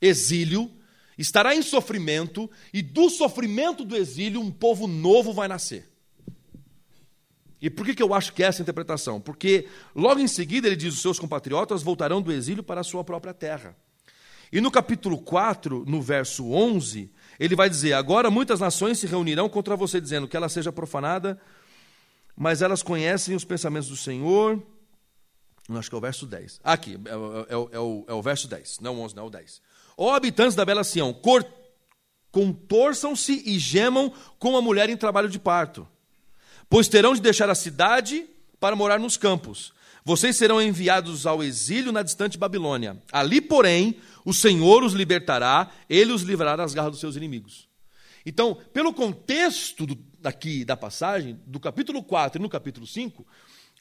exílio, 0.00 0.70
estará 1.18 1.56
em 1.56 1.62
sofrimento, 1.62 2.48
e 2.72 2.82
do 2.82 3.10
sofrimento 3.10 3.84
do 3.84 3.96
exílio 3.96 4.40
um 4.40 4.52
povo 4.52 4.86
novo 4.86 5.32
vai 5.32 5.48
nascer. 5.48 5.92
E 7.64 7.70
por 7.70 7.86
que, 7.86 7.94
que 7.94 8.02
eu 8.02 8.12
acho 8.12 8.34
que 8.34 8.42
é 8.42 8.46
essa 8.46 8.60
interpretação? 8.60 9.18
Porque 9.18 9.66
logo 9.96 10.20
em 10.20 10.28
seguida 10.28 10.66
ele 10.66 10.76
diz: 10.76 10.92
os 10.92 11.00
seus 11.00 11.18
compatriotas 11.18 11.82
voltarão 11.82 12.20
do 12.20 12.30
exílio 12.30 12.62
para 12.62 12.82
a 12.82 12.84
sua 12.84 13.02
própria 13.02 13.32
terra. 13.32 13.74
E 14.52 14.60
no 14.60 14.70
capítulo 14.70 15.16
4, 15.16 15.82
no 15.86 16.02
verso 16.02 16.52
11, 16.52 17.10
ele 17.40 17.56
vai 17.56 17.70
dizer: 17.70 17.94
Agora 17.94 18.30
muitas 18.30 18.60
nações 18.60 18.98
se 18.98 19.06
reunirão 19.06 19.48
contra 19.48 19.74
você, 19.76 19.98
dizendo 19.98 20.28
que 20.28 20.36
ela 20.36 20.50
seja 20.50 20.70
profanada, 20.70 21.40
mas 22.36 22.60
elas 22.60 22.82
conhecem 22.82 23.34
os 23.34 23.46
pensamentos 23.46 23.88
do 23.88 23.96
Senhor. 23.96 24.62
Acho 25.70 25.88
que 25.88 25.94
é 25.94 25.98
o 25.98 26.02
verso 26.02 26.26
10. 26.26 26.60
Aqui, 26.62 27.00
é, 27.06 27.08
é, 27.08 27.76
é, 27.76 27.78
o, 27.78 28.04
é 28.06 28.12
o 28.12 28.20
verso 28.20 28.46
10, 28.46 28.80
não 28.80 28.96
o 28.96 29.00
11, 29.00 29.16
não 29.16 29.22
é 29.22 29.26
o 29.26 29.30
10. 29.30 29.62
Ó 29.96 30.14
habitantes 30.14 30.54
da 30.54 30.66
bela 30.66 30.84
Sião, 30.84 31.18
contorçam-se 32.30 33.42
e 33.46 33.58
gemam 33.58 34.12
como 34.38 34.58
a 34.58 34.60
mulher 34.60 34.90
em 34.90 34.98
trabalho 34.98 35.30
de 35.30 35.38
parto, 35.38 35.88
pois 36.74 36.88
terão 36.88 37.14
de 37.14 37.20
deixar 37.20 37.48
a 37.48 37.54
cidade 37.54 38.26
para 38.58 38.74
morar 38.74 38.98
nos 38.98 39.16
campos. 39.16 39.72
Vocês 40.04 40.34
serão 40.34 40.60
enviados 40.60 41.24
ao 41.24 41.40
exílio 41.40 41.92
na 41.92 42.02
distante 42.02 42.36
Babilônia. 42.36 43.00
Ali, 43.12 43.40
porém, 43.40 43.96
o 44.24 44.34
Senhor 44.34 44.82
os 44.82 44.92
libertará, 44.92 45.70
ele 45.88 46.10
os 46.10 46.22
livrará 46.22 46.56
das 46.56 46.74
garras 46.74 46.90
dos 46.90 46.98
seus 46.98 47.14
inimigos. 47.14 47.68
Então, 48.26 48.58
pelo 48.72 48.92
contexto 48.92 49.86
do, 49.86 49.96
da 50.66 50.76
passagem, 50.76 51.38
do 51.46 51.60
capítulo 51.60 52.02
4 52.02 52.40
e 52.40 52.42
no 52.42 52.48
capítulo 52.48 52.88
5, 52.88 53.24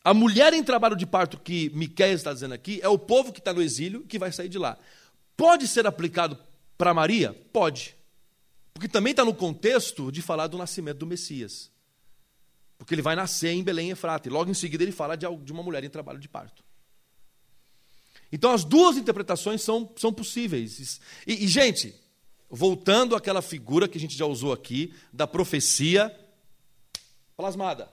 a 0.03 0.13
mulher 0.13 0.53
em 0.53 0.63
trabalho 0.63 0.95
de 0.95 1.07
parto 1.07 1.39
que 1.39 1.71
Miqueias 1.73 2.19
está 2.19 2.31
dizendo 2.31 2.53
aqui 2.53 2.79
é 2.83 2.87
o 2.87 2.99
povo 2.99 3.33
que 3.33 3.39
está 3.39 3.51
no 3.51 3.61
exílio 3.63 4.01
que 4.01 4.19
vai 4.19 4.31
sair 4.31 4.49
de 4.49 4.59
lá. 4.59 4.77
Pode 5.35 5.67
ser 5.67 5.87
aplicado 5.87 6.37
para 6.77 6.93
Maria? 6.93 7.35
Pode. 7.51 7.95
Porque 8.71 8.87
também 8.87 9.09
está 9.13 9.25
no 9.25 9.33
contexto 9.33 10.11
de 10.11 10.21
falar 10.21 10.45
do 10.45 10.59
nascimento 10.59 10.99
do 10.99 11.07
Messias. 11.07 11.72
Porque 12.83 12.93
ele 12.93 13.01
vai 13.01 13.15
nascer 13.15 13.53
em 13.53 13.63
Belém 13.63 13.91
Efrata. 13.91 14.27
E 14.27 14.31
logo 14.31 14.51
em 14.51 14.53
seguida 14.53 14.83
ele 14.83 14.91
fala 14.91 15.15
de 15.15 15.53
uma 15.53 15.63
mulher 15.63 15.85
em 15.85 15.89
trabalho 15.89 16.19
de 16.19 16.27
parto. 16.27 16.61
Então 18.29 18.51
as 18.51 18.65
duas 18.65 18.97
interpretações 18.97 19.61
são, 19.61 19.89
são 19.95 20.11
possíveis. 20.11 20.99
E, 21.25 21.45
e, 21.45 21.47
gente, 21.47 21.95
voltando 22.49 23.15
àquela 23.15 23.41
figura 23.41 23.87
que 23.87 23.97
a 23.97 24.01
gente 24.01 24.17
já 24.17 24.25
usou 24.25 24.51
aqui, 24.51 24.93
da 25.13 25.25
profecia 25.25 26.13
plasmada. 27.37 27.89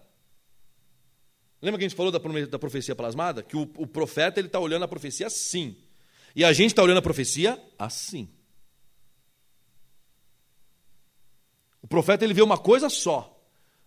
Lembra 1.62 1.78
que 1.78 1.84
a 1.84 1.88
gente 1.88 1.96
falou 1.96 2.10
da, 2.10 2.18
da 2.18 2.58
profecia 2.58 2.96
plasmada? 2.96 3.44
Que 3.44 3.56
o, 3.56 3.70
o 3.76 3.86
profeta 3.86 4.40
está 4.40 4.58
olhando 4.58 4.84
a 4.84 4.88
profecia 4.88 5.28
assim. 5.28 5.76
E 6.34 6.44
a 6.44 6.52
gente 6.52 6.70
está 6.70 6.82
olhando 6.82 6.98
a 6.98 7.02
profecia 7.02 7.62
assim. 7.78 8.28
O 11.80 11.86
profeta 11.86 12.24
ele 12.24 12.34
vê 12.34 12.42
uma 12.42 12.58
coisa 12.58 12.88
só. 12.88 13.39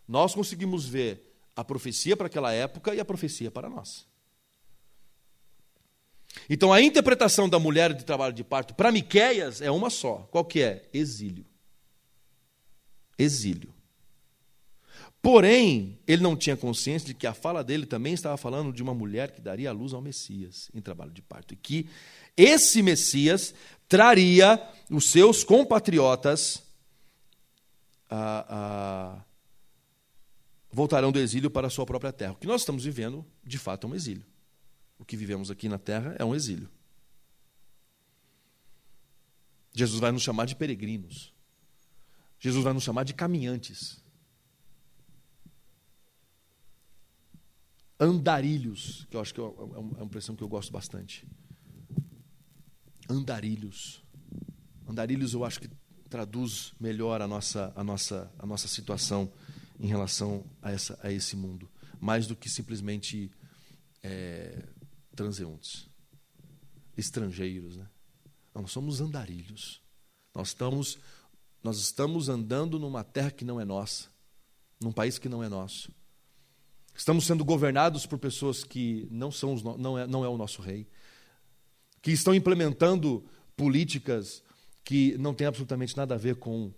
Nós 0.08 0.34
conseguimos 0.34 0.86
ver 0.86 1.34
a 1.56 1.64
profecia 1.64 2.18
para 2.18 2.28
aquela 2.28 2.52
época 2.52 2.94
e 2.94 3.00
a 3.00 3.06
profecia 3.06 3.52
para 3.52 3.70
nós. 3.70 4.06
Então 6.50 6.74
a 6.74 6.82
interpretação 6.82 7.48
da 7.48 7.60
mulher 7.60 7.94
de 7.94 8.04
trabalho 8.04 8.34
de 8.34 8.44
parto 8.44 8.74
para 8.74 8.92
Miqueias 8.92 9.62
é 9.62 9.70
uma 9.70 9.90
só. 9.90 10.28
Qual 10.32 10.44
que 10.44 10.62
é? 10.62 10.90
Exílio. 10.94 11.46
Exílio. 13.18 13.74
Porém, 15.22 15.98
ele 16.06 16.22
não 16.22 16.36
tinha 16.36 16.58
consciência 16.58 17.08
de 17.08 17.14
que 17.14 17.26
a 17.26 17.34
fala 17.34 17.64
dele 17.64 17.86
também 17.86 18.14
estava 18.14 18.36
falando 18.36 18.74
de 18.74 18.84
uma 18.84 18.94
mulher 18.94 19.32
que 19.32 19.40
daria 19.40 19.70
a 19.70 19.74
luz 19.74 19.94
ao 19.94 20.02
Messias 20.02 20.70
em 20.74 20.82
trabalho 20.82 21.12
de 21.12 21.22
parto. 21.22 21.54
E 21.54 21.58
que 21.58 21.88
esse 22.36 22.82
Messias 22.82 23.54
traria 23.88 24.62
os 24.90 25.10
seus 25.10 25.42
compatriotas 25.42 26.62
a, 28.10 28.46
a, 28.50 29.24
voltarão 30.74 31.12
do 31.12 31.20
exílio 31.20 31.52
para 31.52 31.68
a 31.68 31.70
sua 31.70 31.86
própria 31.86 32.12
terra. 32.12 32.34
O 32.34 32.36
que 32.36 32.48
nós 32.48 32.62
estamos 32.62 32.84
vivendo, 32.84 33.26
de 33.44 33.58
fato, 33.58 33.88
é 33.88 33.90
um 33.90 33.96
exílio. 33.96 34.26
O 34.98 35.06
que 35.06 35.16
vivemos 35.16 35.52
aqui 35.52 35.70
na 35.70 35.78
terra 35.78 36.16
é 36.18 36.26
um 36.26 36.34
exílio. 36.34 36.70
Jesus 39.72 40.00
vai 40.00 40.12
nos 40.12 40.24
chamar 40.24 40.46
de 40.46 40.56
peregrinos. 40.56 41.34
Jesus 42.40 42.64
vai 42.64 42.74
nos 42.74 42.84
chamar 42.84 43.04
de 43.04 43.14
caminhantes. 43.14 44.04
Andarilhos, 48.00 49.08
que 49.10 49.16
eu 49.16 49.22
acho 49.22 49.34
que 49.34 49.40
é, 49.40 49.44
é 49.44 49.48
uma 49.48 50.04
expressão 50.04 50.36
que 50.36 50.44
eu 50.44 50.50
gosto 50.50 50.72
bastante 50.74 51.26
andarilhos. 53.10 54.04
Andarilhos 54.88 55.34
eu 55.34 55.44
acho 55.44 55.60
que 55.62 55.70
traduz 56.10 56.74
melhor 56.80 57.22
a 57.22 57.28
nossa, 57.28 57.74
a 57.76 57.84
nossa, 57.84 58.32
a 58.38 58.46
nossa 58.46 58.68
situação 58.68 59.32
em 59.80 59.88
relação 59.88 60.46
a, 60.62 60.72
essa, 60.72 61.00
a 61.02 61.12
esse 61.12 61.36
mundo, 61.36 61.70
mais 62.00 62.28
do 62.28 62.36
que 62.36 62.50
simplesmente 62.50 63.32
é, 64.02 64.68
transeuntes, 65.16 65.88
estrangeiros. 66.98 67.78
Né? 67.78 67.88
Não, 68.54 68.68
somos 68.68 69.02
andarilhos. 69.02 69.82
Nós 70.34 70.50
estamos, 70.50 71.00
nós 71.64 71.78
estamos 71.78 72.30
andando 72.30 72.80
numa 72.80 73.04
terra 73.04 73.32
que 73.32 73.46
não 73.46 73.60
é 73.60 73.66
nossa, 73.66 74.10
num 74.82 74.92
país 74.92 75.18
que 75.18 75.30
não 75.30 75.44
é 75.44 75.50
nosso. 75.50 75.92
Estamos 76.96 77.26
sendo 77.26 77.44
governados 77.44 78.06
por 78.06 78.20
pessoas 78.20 78.64
que 78.64 79.08
não, 79.10 79.32
são 79.32 79.54
os, 79.54 79.64
não, 79.64 79.98
é, 79.98 80.06
não 80.06 80.24
é 80.24 80.30
o 80.30 80.38
nosso 80.38 80.62
rei 80.62 80.88
que 82.04 82.12
estão 82.12 82.36
implementando 82.36 83.26
políticas 83.56 84.44
que 84.84 85.18
não 85.18 85.34
têm 85.34 85.48
absolutamente 85.48 85.96
nada 85.96 86.16
a 86.16 86.18
ver 86.18 86.36
com 86.36 86.72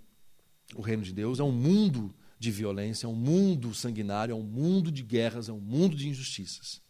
o 0.76 0.82
reino 0.82 1.02
de 1.02 1.12
Deus. 1.12 1.40
É 1.40 1.44
um 1.44 1.52
mundo 1.52 2.14
de 2.46 2.52
violência, 2.52 3.06
é 3.06 3.10
um 3.10 3.16
mundo 3.16 3.74
sanguinário, 3.74 4.32
é 4.32 4.36
um 4.36 4.44
mundo 4.44 4.92
de 4.92 5.04
guerras, 5.04 5.50
é 5.50 5.52
um 5.52 5.60
mundo 5.60 5.96
de 5.96 6.08
injustiças. 6.08 6.82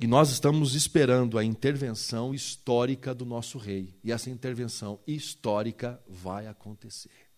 E 0.00 0.06
nós 0.06 0.30
estamos 0.30 0.74
esperando 0.74 1.38
a 1.38 1.44
intervenção 1.44 2.32
histórica 2.32 3.12
do 3.14 3.24
nosso 3.24 3.58
rei. 3.58 3.98
E 4.04 4.12
essa 4.12 4.30
intervenção 4.30 5.00
histórica 5.06 6.00
vai 6.08 6.46
acontecer. 6.46 7.28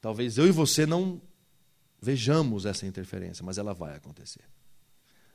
Talvez 0.00 0.38
eu 0.38 0.46
e 0.46 0.50
você 0.50 0.86
não 0.86 1.20
vejamos 2.00 2.64
essa 2.64 2.86
interferência, 2.86 3.44
mas 3.44 3.58
ela 3.58 3.74
vai 3.74 3.94
acontecer 3.94 4.44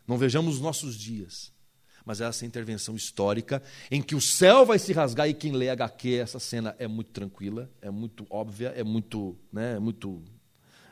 não 0.09 0.17
vejamos 0.17 0.55
os 0.55 0.59
nossos 0.59 0.97
dias. 0.97 1.53
Mas 2.05 2.21
é 2.21 2.25
essa 2.25 2.45
intervenção 2.45 2.95
histórica 2.95 3.61
em 3.91 4.01
que 4.01 4.15
o 4.15 4.21
céu 4.21 4.65
vai 4.65 4.79
se 4.79 4.93
rasgar 4.93 5.29
e 5.29 5.33
quem 5.33 5.51
lê 5.51 5.69
HQ, 5.69 6.15
essa 6.15 6.39
cena 6.39 6.75
é 6.79 6.87
muito 6.87 7.11
tranquila, 7.11 7.69
é 7.81 7.89
muito 7.89 8.25
óbvia, 8.29 8.69
é 8.75 8.83
muito, 8.83 9.37
né, 9.51 9.75
é 9.75 9.79
muito 9.79 10.23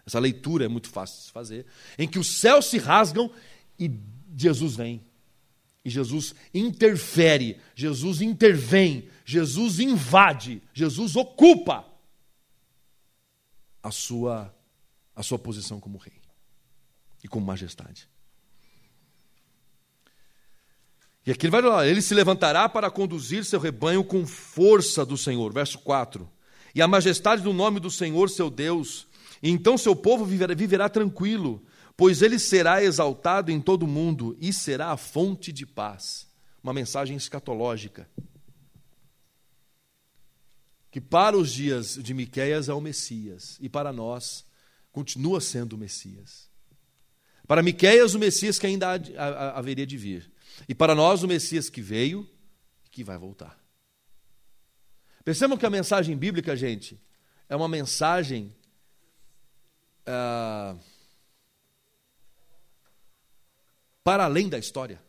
essa 0.08 0.20
leitura 0.20 0.64
é 0.64 0.68
muito 0.70 0.88
fácil 0.88 1.18
de 1.18 1.24
se 1.26 1.32
fazer, 1.32 1.66
em 2.00 2.08
que 2.08 2.18
os 2.18 2.38
céus 2.38 2.68
se 2.68 2.78
rasgam 2.78 3.30
e 3.78 3.92
Jesus 4.36 4.78
vem. 4.78 5.06
E 5.84 5.90
Jesus 5.90 6.34
interfere, 6.54 7.60
Jesus 7.76 8.22
intervém, 8.22 9.10
Jesus 9.26 9.80
invade, 9.80 10.62
Jesus 10.74 11.16
ocupa 11.18 11.86
a 13.84 13.92
sua, 13.92 14.54
a 15.16 15.24
sua 15.24 15.38
posição 15.38 15.80
como 15.80 15.98
rei 15.98 16.22
e 17.24 17.28
como 17.28 17.46
majestade. 17.46 18.08
E 21.28 21.32
aqui 21.32 21.46
ele 21.46 21.52
vai 21.52 21.62
lá, 21.62 21.86
ele 21.86 22.02
se 22.02 22.14
levantará 22.14 22.70
para 22.70 22.90
conduzir 22.90 23.44
seu 23.44 23.60
rebanho 23.60 24.02
com 24.02 24.26
força 24.26 25.06
do 25.06 25.18
Senhor. 25.18 25.52
Verso 25.52 25.78
4. 25.80 26.28
E 26.74 26.82
a 26.82 26.88
majestade 26.88 27.42
do 27.42 27.52
nome 27.52 27.82
do 27.82 27.92
Senhor, 27.92 28.30
seu 28.30 28.50
Deus. 28.50 29.06
E 29.44 29.50
então 29.50 29.78
seu 29.78 29.94
povo 29.94 30.24
viverá, 30.24 30.56
viverá 30.56 30.88
tranquilo, 30.88 31.62
pois 31.98 32.22
ele 32.22 32.40
será 32.40 32.82
exaltado 32.82 33.52
em 33.52 33.60
todo 33.60 33.84
o 33.84 33.88
mundo 33.88 34.38
e 34.40 34.54
será 34.54 34.92
a 34.92 34.96
fonte 34.96 35.52
de 35.52 35.66
paz. 35.66 36.28
Uma 36.64 36.72
mensagem 36.72 37.18
escatológica. 37.18 38.10
Que 40.90 41.02
para 41.02 41.38
os 41.38 41.52
dias 41.52 41.96
de 42.02 42.14
Miqueias 42.14 42.70
é 42.70 42.74
o 42.74 42.80
Messias 42.80 43.58
e 43.60 43.68
para 43.68 43.92
nós 43.92 44.46
continua 44.94 45.42
sendo 45.42 45.74
o 45.74 45.78
Messias. 45.78 46.50
Para 47.46 47.62
Miqueias 47.62 48.14
o 48.14 48.20
Messias 48.20 48.58
que 48.58 48.66
ainda 48.66 48.94
haveria 49.54 49.86
de 49.86 49.98
vir. 49.98 50.37
E 50.68 50.76
para 50.76 50.96
nós, 50.96 51.24
o 51.24 51.28
Messias 51.28 51.70
que 51.70 51.82
veio 51.82 52.30
e 52.86 52.90
que 52.90 53.04
vai 53.04 53.18
voltar. 53.18 53.60
Percebam 55.24 55.58
que 55.58 55.66
a 55.66 55.70
mensagem 55.70 56.16
bíblica, 56.16 56.56
gente, 56.56 56.98
é 57.50 57.56
uma 57.56 57.68
mensagem. 57.68 58.56
Uh, 60.08 60.80
para 64.08 64.24
além 64.24 64.48
da 64.48 64.58
história. 64.58 65.02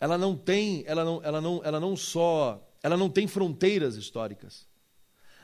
Ela 0.00 0.18
não 0.18 0.36
tem, 0.36 0.82
ela 0.84 1.04
não, 1.04 1.22
ela 1.22 1.40
não, 1.40 1.60
ela 1.62 1.78
não 1.78 1.96
só, 1.96 2.68
ela 2.82 2.96
não 2.96 3.08
tem 3.08 3.28
fronteiras 3.28 3.94
históricas. 3.94 4.66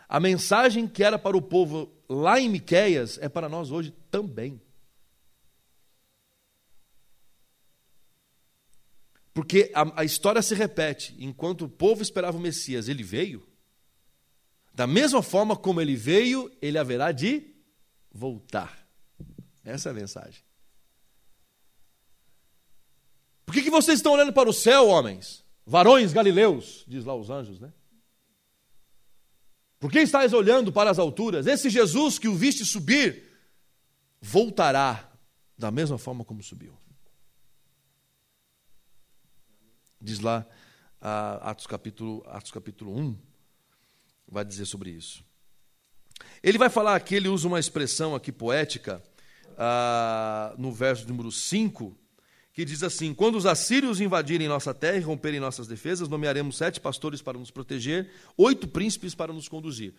A 0.09 0.19
mensagem 0.19 0.89
que 0.89 1.05
era 1.05 1.17
para 1.17 1.37
o 1.37 1.43
povo 1.43 1.93
lá 2.09 2.41
em 2.41 2.49
Miqueias 2.49 3.19
é 3.23 3.29
para 3.29 3.49
nós 3.49 3.71
hoje 3.71 3.93
também. 4.11 4.61
Porque 9.39 9.71
a, 9.73 10.01
a 10.01 10.05
história 10.05 10.43
se 10.43 10.53
repete. 10.53 11.15
Enquanto 11.17 11.67
o 11.67 11.69
povo 11.69 12.03
esperava 12.03 12.37
o 12.37 12.41
Messias, 12.41 12.89
ele 12.89 13.05
veio. 13.05 13.47
Da 14.75 14.85
mesma 14.85 15.23
forma 15.23 15.55
como 15.55 15.81
ele 15.81 15.95
veio, 15.95 16.51
ele 16.61 16.77
haverá 16.77 17.13
de 17.13 17.55
voltar. 18.11 18.85
Essa 19.63 19.91
é 19.91 19.93
a 19.93 19.95
mensagem. 19.95 20.43
Por 23.47 23.55
que, 23.55 23.63
que 23.63 23.71
vocês 23.71 24.01
estão 24.01 24.15
olhando 24.15 24.33
para 24.33 24.51
o 24.51 24.53
céu, 24.53 24.89
homens? 24.89 25.45
Varões 25.65 26.13
galileus, 26.13 26.85
diz 26.89 27.05
lá 27.05 27.15
os 27.15 27.31
anjos, 27.31 27.61
né? 27.61 27.73
Por 29.79 29.89
que 29.93 30.01
estáis 30.01 30.33
olhando 30.33 30.73
para 30.73 30.91
as 30.91 30.99
alturas? 30.99 31.47
Esse 31.47 31.71
Jesus 31.71 32.19
que 32.19 32.27
o 32.27 32.35
viste 32.35 32.65
subir, 32.65 33.23
voltará 34.21 35.13
da 35.57 35.71
mesma 35.71 35.97
forma 35.97 36.25
como 36.25 36.43
subiu. 36.43 36.77
Diz 40.01 40.21
lá 40.21 40.47
Atos, 41.01 41.67
capítulo, 41.67 42.25
Atos 42.27 42.51
capítulo 42.51 42.97
1, 42.97 43.17
vai 44.27 44.45
dizer 44.45 44.67
sobre 44.67 44.91
isso. 44.91 45.25
Ele 46.43 46.59
vai 46.59 46.69
falar 46.69 46.95
aqui, 46.95 47.15
ele 47.15 47.29
usa 47.29 47.47
uma 47.47 47.61
expressão 47.61 48.15
aqui 48.15 48.33
poética, 48.33 49.03
ah, 49.57 50.55
no 50.59 50.73
verso 50.73 51.07
número 51.09 51.31
5, 51.31 51.97
que 52.53 52.65
diz 52.65 52.83
assim: 52.83 53.15
Quando 53.15 53.37
os 53.37 53.47
assírios 53.47 54.01
invadirem 54.01 54.49
nossa 54.49 54.75
terra 54.75 54.97
e 54.97 55.01
romperem 55.01 55.41
nossas 55.41 55.67
defesas, 55.67 56.09
nomearemos 56.09 56.57
sete 56.57 56.81
pastores 56.81 57.23
para 57.23 57.39
nos 57.39 57.51
proteger, 57.51 58.11
oito 58.37 58.67
príncipes 58.67 59.15
para 59.15 59.33
nos 59.33 59.49
conduzir. 59.49 59.95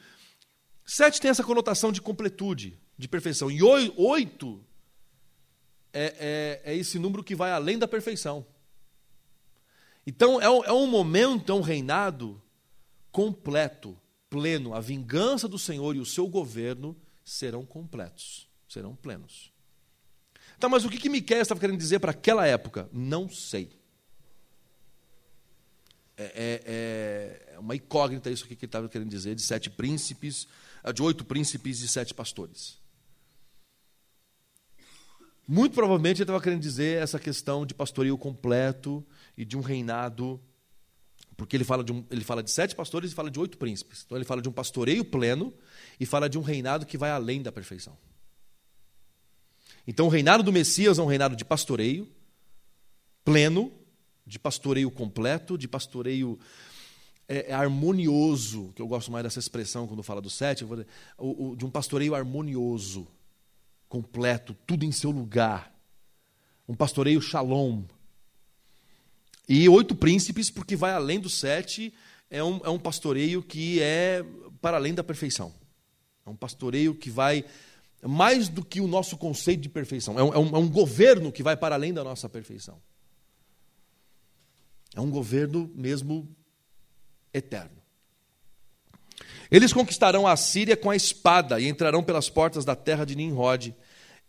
Sete 0.86 1.22
tem 1.22 1.30
essa 1.30 1.44
conotação 1.44 1.92
de 1.92 2.02
completude, 2.02 2.78
de 2.98 3.08
perfeição, 3.08 3.52
e 3.52 3.62
oito 3.64 4.64
é, 5.94 6.62
é, 6.66 6.74
é 6.74 6.76
esse 6.76 6.98
número 7.00 7.24
que 7.24 7.36
vai 7.36 7.52
além 7.52 7.78
da 7.78 7.88
perfeição. 7.88 8.46
Então 10.10 10.41
é 10.41 10.50
um, 10.50 10.63
é 10.63 10.74
um 10.74 10.88
momento, 10.88 11.52
é 11.52 11.56
um 11.56 11.62
reinado 11.62 12.41
completo, 13.12 13.95
pleno. 14.28 14.74
A 14.74 14.80
vingança 14.80 15.48
do 15.48 15.60
Senhor 15.60 15.95
e 15.95 16.00
o 16.00 16.06
seu 16.06 16.28
governo 16.28 16.98
serão 17.24 17.63
completos, 17.63 18.50
serão 18.67 18.95
plenos. 18.95 19.54
Tá, 20.60 20.67
mas 20.67 20.84
o 20.84 20.89
que, 20.89 20.98
que 20.98 21.10
Miquel 21.10 21.39
estava 21.39 21.60
querendo 21.60 21.78
dizer 21.78 22.00
para 22.00 22.10
aquela 22.10 22.48
época? 22.48 22.89
Não 22.91 23.30
sei. 23.30 23.69
É, 26.17 26.24
é, 26.24 27.54
é, 27.54 27.60
uma 27.60 27.76
incógnita 27.76 28.32
isso 28.32 28.48
que 28.48 28.54
ele 28.54 28.65
estava 28.65 28.89
querendo 28.89 29.12
dizer, 29.12 29.36
de 29.36 29.43
sete 29.43 29.69
príncipes, 29.69 30.48
de 30.91 31.04
oito 31.04 31.24
príncipes 31.24 31.82
e 31.82 31.88
sete 31.88 32.15
pastores. 32.15 32.80
Muito 35.48 35.76
provavelmente 35.76 36.17
ele 36.17 36.24
estava 36.24 36.41
querendo 36.41 36.62
dizer 36.62 37.00
essa 37.00 37.19
questão 37.19 37.63
de 37.63 37.76
pastoreio 37.76 38.17
completo 38.17 39.06
e 39.39 39.45
de 39.45 39.58
um 39.58 39.62
reinado, 39.62 40.38
porque 41.38 41.56
ele 41.56 41.63
fala 41.63 41.82
de, 41.82 41.93
um, 41.93 42.06
ele 42.12 42.25
fala 42.25 42.43
de 42.43 42.52
sete 42.52 42.75
pastores 42.75 43.13
e 43.13 43.15
fala 43.15 43.32
de 43.32 43.39
oito 43.39 43.58
príncipes. 43.58 44.04
Então 44.06 44.17
ele 44.17 44.25
fala 44.25 44.41
de 44.41 44.49
um 44.49 44.52
pastoreio 44.52 45.06
pleno 45.06 45.54
e 45.97 46.06
fala 46.06 46.30
de 46.30 46.38
um 46.38 46.41
reinado 46.41 46.86
que 46.86 46.97
vai 46.97 47.10
além 47.10 47.41
da 47.41 47.49
perfeição. 47.49 47.97
Então 49.88 50.08
o 50.08 50.10
reinado 50.10 50.43
do 50.43 50.52
Messias 50.52 50.99
é 50.99 51.02
um 51.02 51.06
reinado 51.06 51.38
de 51.38 51.45
pastoreio 51.45 52.06
pleno, 53.23 53.71
de 54.28 54.38
pastoreio 54.38 54.91
completo, 54.91 55.58
de 55.58 55.69
pastoreio 55.69 56.38
é, 57.25 57.52
é 57.52 57.54
harmonioso, 57.54 58.73
que 58.75 58.82
eu 58.82 58.88
gosto 58.89 59.10
mais 59.10 59.23
dessa 59.23 59.39
expressão 59.39 59.88
quando 59.88 60.04
fala 60.04 60.21
do 60.21 60.30
sete, 60.30 60.65
dizer, 60.65 60.86
o, 61.17 61.52
o, 61.52 61.56
de 61.56 61.65
um 61.65 61.69
pastoreio 61.71 62.13
harmonioso 62.13 63.08
completo, 63.88 64.54
tudo 64.67 64.84
em 64.84 64.91
seu 64.91 65.12
lugar. 65.12 65.73
Um 66.67 66.75
pastoreio 66.75 67.21
shalom. 67.21 67.84
E 69.50 69.68
oito 69.68 69.96
príncipes, 69.96 70.52
porque 70.52 70.76
vai 70.76 70.92
além 70.92 71.20
dos 71.20 71.40
sete, 71.40 71.92
é 72.30 72.44
um, 72.44 72.62
é 72.64 72.70
um 72.70 72.78
pastoreio 72.78 73.42
que 73.42 73.82
é 73.82 74.24
para 74.62 74.78
além 74.78 74.94
da 74.94 75.04
perfeição. 75.04 75.52
É 76.24 76.30
um 76.30 76.36
pastoreio 76.36 76.94
que 76.94 77.10
vai 77.10 77.44
mais 78.04 78.48
do 78.48 78.64
que 78.64 78.80
o 78.80 78.88
nosso 78.88 79.18
conceito 79.18 79.62
de 79.62 79.70
perfeição. 79.70 80.20
É 80.20 80.24
um, 80.24 80.34
é 80.34 80.38
um, 80.38 80.56
é 80.56 80.60
um 80.60 80.70
governo 80.70 81.32
que 81.32 81.42
vai 81.42 81.58
para 81.58 81.74
além 81.74 81.92
da 81.92 82.04
nossa 82.04 82.30
perfeição. 82.30 82.80
É 84.96 85.02
um 85.02 85.10
governo 85.10 85.72
mesmo 85.74 86.30
eterno. 87.34 87.80
Eles 89.50 89.74
conquistarão 89.74 90.28
a 90.28 90.38
Síria 90.38 90.78
com 90.78 90.92
a 90.92 90.96
espada 90.96 91.60
e 91.60 91.68
entrarão 91.68 92.04
pelas 92.04 92.30
portas 92.30 92.64
da 92.64 92.76
terra 92.76 93.04
de 93.04 93.16
Nimrod. 93.16 93.76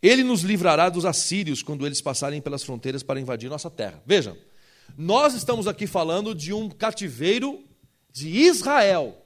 Ele 0.03 0.25
nos 0.25 0.41
livrará 0.41 0.89
dos 0.89 1.05
assírios 1.05 1.63
quando 1.63 1.85
eles 1.85 2.01
passarem 2.01 2.41
pelas 2.41 2.63
fronteiras 2.63 3.03
para 3.03 3.21
invadir 3.21 3.51
nossa 3.51 3.69
terra. 3.69 4.03
Vejam, 4.07 4.35
nós 4.97 5.35
estamos 5.35 5.67
aqui 5.67 5.87
falando 5.87 6.35
de 6.35 6.53
um 6.53 6.69
cativeiro 6.69 7.65
de 8.13 8.29
Israel. 8.29 9.17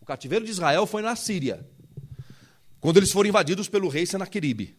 O 0.00 0.04
cativeiro 0.04 0.44
de 0.44 0.50
Israel 0.50 0.86
foi 0.86 1.02
na 1.02 1.14
Síria, 1.14 1.68
quando 2.80 2.96
eles 2.96 3.12
foram 3.12 3.28
invadidos 3.28 3.68
pelo 3.68 3.88
rei 3.88 4.06
Senaqueribe. 4.06 4.76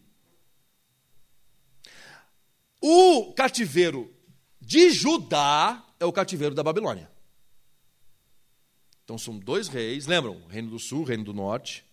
O 2.80 3.32
cativeiro 3.32 4.12
de 4.60 4.90
Judá 4.90 5.84
é 6.00 6.04
o 6.04 6.12
cativeiro 6.12 6.54
da 6.54 6.62
Babilônia. 6.62 7.10
Então 9.04 9.16
são 9.16 9.38
dois 9.38 9.68
reis, 9.68 10.06
lembram? 10.06 10.42
Reino 10.48 10.70
do 10.70 10.78
Sul, 10.78 11.04
Reino 11.04 11.24
do 11.24 11.32
Norte. 11.32 11.84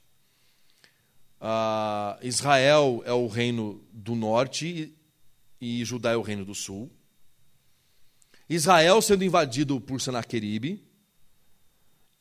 Uh, 1.39 2.19
Israel 2.21 3.01
é 3.05 3.13
o 3.13 3.27
reino 3.27 3.81
do 3.93 4.13
norte 4.13 4.93
e 5.61 5.85
Judá 5.85 6.11
é 6.11 6.17
o 6.17 6.21
reino 6.21 6.43
do 6.43 6.53
sul. 6.53 6.91
Israel 8.49 9.01
sendo 9.01 9.23
invadido 9.23 9.79
por 9.79 10.01
Senaqueribe 10.01 10.83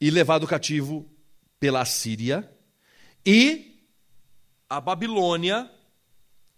e 0.01 0.11
levado 0.11 0.47
cativo 0.47 1.11
pela 1.59 1.85
Síria. 1.85 2.49
E 3.25 3.83
a 4.69 4.81
Babilônia 4.81 5.71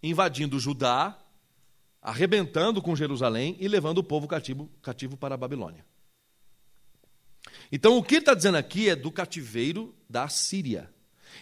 invadindo 0.03 0.59
Judá, 0.59 1.17
arrebentando 2.01 2.81
com 2.81 2.95
Jerusalém 2.95 3.55
e 3.59 3.67
levando 3.67 3.99
o 3.99 4.03
povo 4.03 4.27
cativo, 4.27 4.69
cativo 4.81 5.15
para 5.15 5.35
a 5.35 5.37
Babilônia. 5.37 5.85
Então, 7.71 7.97
o 7.97 8.03
que 8.03 8.15
está 8.15 8.33
dizendo 8.33 8.57
aqui 8.57 8.89
é 8.89 8.95
do 8.95 9.11
cativeiro 9.11 9.95
da 10.09 10.27
Síria. 10.27 10.91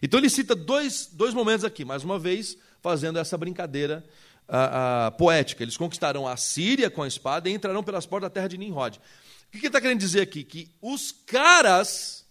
Então, 0.02 0.20
ele 0.20 0.30
cita 0.30 0.56
dois, 0.56 1.10
dois 1.12 1.34
momentos 1.34 1.64
aqui, 1.64 1.84
mais 1.84 2.04
uma 2.04 2.20
vez, 2.20 2.58
fazendo 2.82 3.18
essa 3.18 3.38
brincadeira 3.38 4.06
uh, 4.50 5.12
poética. 5.18 5.64
Eles 5.64 5.78
conquistarão 5.78 6.28
a 6.28 6.36
Síria 6.36 6.90
com 6.90 7.04
a 7.04 7.08
espada 7.08 7.50
e 7.50 7.54
entrarão 7.54 7.84
pelas 7.84 8.06
portas 8.06 8.30
da 8.30 8.34
terra 8.34 8.48
de 8.48 8.58
Nimrod. 8.58 8.98
O 8.98 9.52
que 9.52 9.58
ele 9.58 9.68
está 9.68 9.80
querendo 9.80 10.00
dizer 10.00 10.22
aqui? 10.22 10.44
Que 10.44 10.70
os 10.82 11.12
caras 11.12 12.26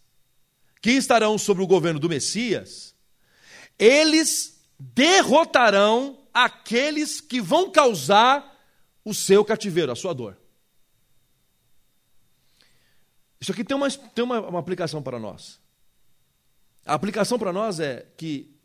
que 0.80 0.92
estarão 0.92 1.38
sobre 1.38 1.62
o 1.62 1.66
governo 1.66 1.98
do 1.98 2.08
Messias, 2.08 2.94
eles 3.78 4.60
derrotarão 4.78 6.18
aqueles 6.32 7.20
que 7.20 7.40
vão 7.40 7.70
causar 7.70 8.56
o 9.04 9.12
seu 9.12 9.44
cativeiro, 9.44 9.90
a 9.90 9.96
sua 9.96 10.12
dor. 10.12 10.36
Isso 13.40 13.52
aqui 13.52 13.64
tem 13.64 13.76
uma, 13.76 13.90
tem 13.90 14.24
uma, 14.24 14.40
uma 14.40 14.58
aplicação 14.58 15.02
para 15.02 15.18
nós. 15.18 15.60
A 16.84 16.94
aplicação 16.94 17.38
para 17.38 17.52
nós 17.52 17.80
é 17.80 18.06
que 18.16 18.57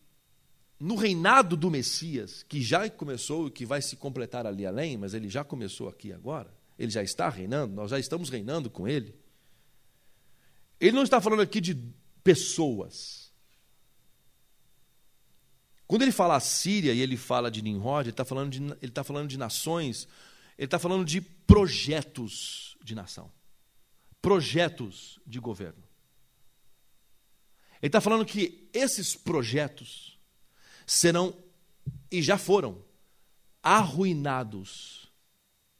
no 0.84 0.96
reinado 0.96 1.56
do 1.56 1.72
Messias, 1.72 2.44
que 2.44 2.62
já 2.62 2.90
começou 2.90 3.48
e 3.48 3.52
que 3.52 3.66
vai 3.66 3.82
se 3.82 3.96
completar 3.96 4.46
ali 4.46 4.66
além, 4.66 4.98
mas 4.98 5.14
ele 5.14 5.30
já 5.30 5.42
começou 5.42 5.88
aqui 5.88 6.12
agora, 6.12 6.54
ele 6.78 6.92
já 6.92 7.02
está 7.02 7.30
reinando, 7.30 7.74
nós 7.74 7.92
já 7.92 7.98
estamos 7.98 8.28
reinando 8.28 8.70
com 8.70 8.86
ele. 8.86 9.16
Ele 10.82 10.92
não 10.92 11.04
está 11.04 11.22
falando 11.22 11.42
aqui 11.42 11.62
de 11.62 11.82
pessoas. 12.22 13.32
Quando 15.88 16.02
ele 16.02 16.12
fala 16.12 16.38
Síria 16.42 16.94
e 16.94 17.00
ele 17.00 17.16
fala 17.16 17.50
de 17.50 17.62
Nimrod, 17.62 18.02
ele 18.02 18.10
está 18.10 18.26
falando 18.26 18.52
de, 18.52 18.58
ele 18.58 18.78
está 18.82 19.06
falando 19.06 19.30
de 19.30 19.38
nações, 19.38 20.06
ele 20.58 20.66
está 20.66 20.78
falando 20.78 21.06
de 21.06 21.22
projetos 21.22 22.78
de 22.84 22.94
nação, 22.94 23.32
projetos 24.22 25.18
de 25.26 25.40
governo. 25.40 25.84
Ele 27.82 27.88
está 27.88 28.02
falando 28.02 28.26
que 28.26 28.68
esses 28.74 29.16
projetos 29.16 30.13
serão, 30.86 31.36
e 32.12 32.22
já 32.22 32.38
foram, 32.38 32.84
arruinados 33.62 35.12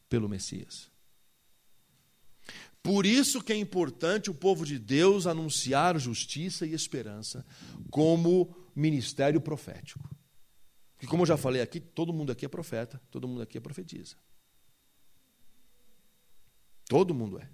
pelo 0.10 0.30
Messias. 0.30 0.92
Por 2.82 3.06
isso 3.06 3.42
que 3.42 3.54
é 3.54 3.56
importante 3.56 4.30
o 4.30 4.34
povo 4.34 4.66
de 4.66 4.78
Deus 4.78 5.26
anunciar 5.26 5.98
justiça 5.98 6.66
e 6.66 6.74
esperança 6.74 7.46
como 7.90 8.54
ministério 8.76 9.40
profético. 9.40 10.10
Porque, 10.94 11.08
como 11.08 11.24
eu 11.24 11.28
já 11.28 11.38
falei 11.38 11.62
aqui, 11.62 11.80
todo 11.80 12.14
mundo 12.14 12.32
aqui 12.32 12.46
é 12.46 12.50
profeta, 12.50 13.02
todo 13.10 13.28
mundo 13.28 13.42
aqui 13.42 13.58
é 13.58 13.62
profetiza. 13.62 14.16
Todo 16.88 17.14
mundo 17.14 17.40
é. 17.40 17.50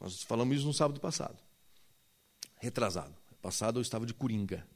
Nós 0.00 0.22
falamos 0.22 0.56
isso 0.56 0.66
no 0.66 0.72
sábado 0.72 0.98
passado. 0.98 1.42
Retrasado. 2.56 3.14
Passado 3.42 3.78
eu 3.78 3.82
estava 3.82 4.06
de 4.06 4.14
coringa. 4.14 4.66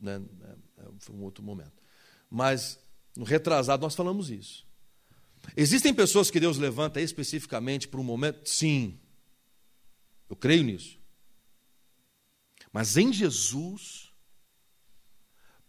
Né? 0.00 0.22
É, 0.42 0.82
é, 0.82 0.88
foi 0.98 1.14
um 1.14 1.22
outro 1.22 1.42
momento. 1.42 1.82
Mas 2.30 2.78
no 3.16 3.24
retrasado 3.24 3.82
nós 3.82 3.94
falamos 3.94 4.30
isso. 4.30 4.66
Existem 5.56 5.94
pessoas 5.94 6.30
que 6.30 6.40
Deus 6.40 6.58
levanta 6.58 7.00
especificamente 7.00 7.86
para 7.86 8.00
um 8.00 8.04
momento? 8.04 8.48
Sim. 8.48 8.98
Eu 10.28 10.36
creio 10.36 10.64
nisso. 10.64 10.98
Mas 12.72 12.96
em 12.96 13.12
Jesus, 13.12 14.10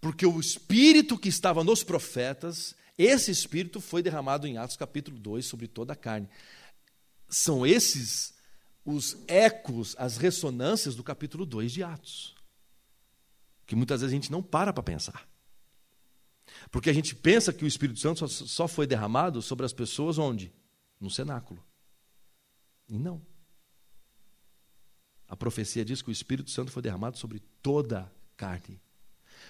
porque 0.02 0.26
o 0.26 0.40
Espírito 0.40 1.18
que 1.18 1.30
estava 1.30 1.64
nos 1.64 1.84
profetas, 1.84 2.76
esse 2.98 3.32
Espírito 3.32 3.80
foi 3.80 4.02
derramado 4.02 4.48
em 4.48 4.58
Atos 4.58 4.76
capítulo 4.76 5.18
2 5.20 5.46
sobre 5.46 5.68
toda 5.68 5.94
a 5.94 5.96
carne. 5.96 6.28
São 7.30 7.66
esses 7.66 8.36
os 8.88 9.18
ecos, 9.28 9.96
as 10.00 10.16
ressonâncias 10.16 10.96
do 10.96 11.04
capítulo 11.04 11.46
2 11.46 11.74
de 11.74 11.84
Atos. 11.84 12.37
Que 13.68 13.76
muitas 13.76 14.02
vezes 14.02 14.12
a 14.12 14.16
gente 14.16 14.32
não 14.32 14.42
para 14.42 14.74
para 14.74 14.82
pensar. 14.82 15.28
Porque 16.72 16.90
a 16.90 16.94
gente 16.94 17.14
pensa 17.14 17.54
que 17.54 17.64
o 17.64 17.68
Espírito 17.68 18.00
Santo 18.00 18.28
só 18.28 18.68
foi 18.68 18.88
derramado 18.88 19.42
sobre 19.42 19.66
as 19.66 19.74
pessoas 19.74 20.18
onde? 20.18 20.52
No 21.00 21.12
cenáculo. 21.12 21.64
E 22.90 22.98
não. 22.98 23.22
A 25.28 25.36
profecia 25.36 25.84
diz 25.84 26.02
que 26.02 26.10
o 26.10 26.12
Espírito 26.12 26.50
Santo 26.50 26.72
foi 26.72 26.82
derramado 26.82 27.18
sobre 27.18 27.40
toda 27.62 28.00
a 28.00 28.10
carne. 28.36 28.82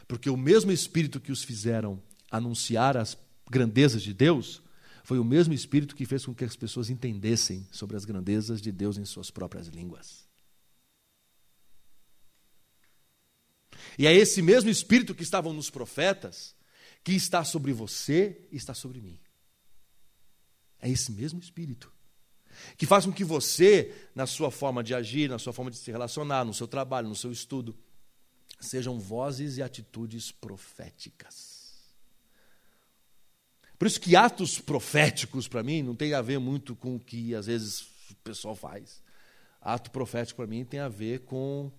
Porque 0.07 0.29
o 0.29 0.35
mesmo 0.35 0.71
Espírito 0.71 1.21
que 1.21 1.31
os 1.31 1.43
fizeram 1.43 2.01
anunciar 2.29 2.97
as 2.97 3.17
grandezas 3.49 4.01
de 4.01 4.13
Deus, 4.13 4.61
foi 5.03 5.19
o 5.19 5.23
mesmo 5.23 5.53
Espírito 5.53 5.95
que 5.95 6.05
fez 6.05 6.25
com 6.25 6.35
que 6.35 6.43
as 6.43 6.55
pessoas 6.55 6.89
entendessem 6.89 7.65
sobre 7.71 7.95
as 7.95 8.03
grandezas 8.03 8.61
de 8.61 8.71
Deus 8.71 8.97
em 8.97 9.05
suas 9.05 9.31
próprias 9.31 9.67
línguas. 9.67 10.26
E 13.97 14.07
é 14.07 14.13
esse 14.13 14.41
mesmo 14.41 14.69
Espírito 14.69 15.13
que 15.13 15.23
estavam 15.23 15.53
nos 15.53 15.69
profetas 15.69 16.55
que 17.03 17.13
está 17.13 17.43
sobre 17.43 17.71
você 17.71 18.41
e 18.51 18.57
está 18.57 18.73
sobre 18.73 18.99
mim. 18.99 19.19
É 20.79 20.89
esse 20.89 21.11
mesmo 21.11 21.39
Espírito. 21.39 21.91
Que 22.75 22.85
faz 22.85 23.05
com 23.05 23.11
que 23.11 23.23
você, 23.23 23.93
na 24.15 24.25
sua 24.25 24.49
forma 24.49 24.83
de 24.83 24.93
agir, 24.93 25.29
na 25.29 25.39
sua 25.39 25.53
forma 25.53 25.71
de 25.71 25.77
se 25.77 25.91
relacionar, 25.91 26.43
no 26.43 26.53
seu 26.53 26.67
trabalho, 26.67 27.07
no 27.07 27.15
seu 27.15 27.31
estudo, 27.31 27.77
sejam 28.59 28.99
vozes 28.99 29.57
e 29.57 29.63
atitudes 29.63 30.31
proféticas. 30.31 31.57
Por 33.77 33.87
isso 33.87 34.01
que 34.01 34.15
atos 34.15 34.59
proféticos, 34.59 35.47
para 35.47 35.61
mim, 35.61 35.83
não 35.83 35.95
tem 35.95 36.13
a 36.13 36.21
ver 36.21 36.39
muito 36.39 36.75
com 36.75 36.95
o 36.95 36.99
que 36.99 37.35
às 37.35 37.45
vezes 37.45 37.81
o 38.09 38.15
pessoal 38.23 38.55
faz. 38.55 39.03
Ato 39.61 39.91
profético, 39.91 40.37
para 40.37 40.47
mim, 40.47 40.65
tem 40.65 40.79
a 40.79 40.89
ver 40.89 41.19
com 41.21 41.71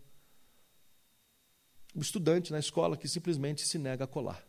o 1.95 2.01
estudante 2.01 2.53
na 2.53 2.59
escola 2.59 2.97
que 2.97 3.09
simplesmente 3.09 3.66
se 3.66 3.78
nega 3.78 4.05
a 4.05 4.09
colar 4.09 4.49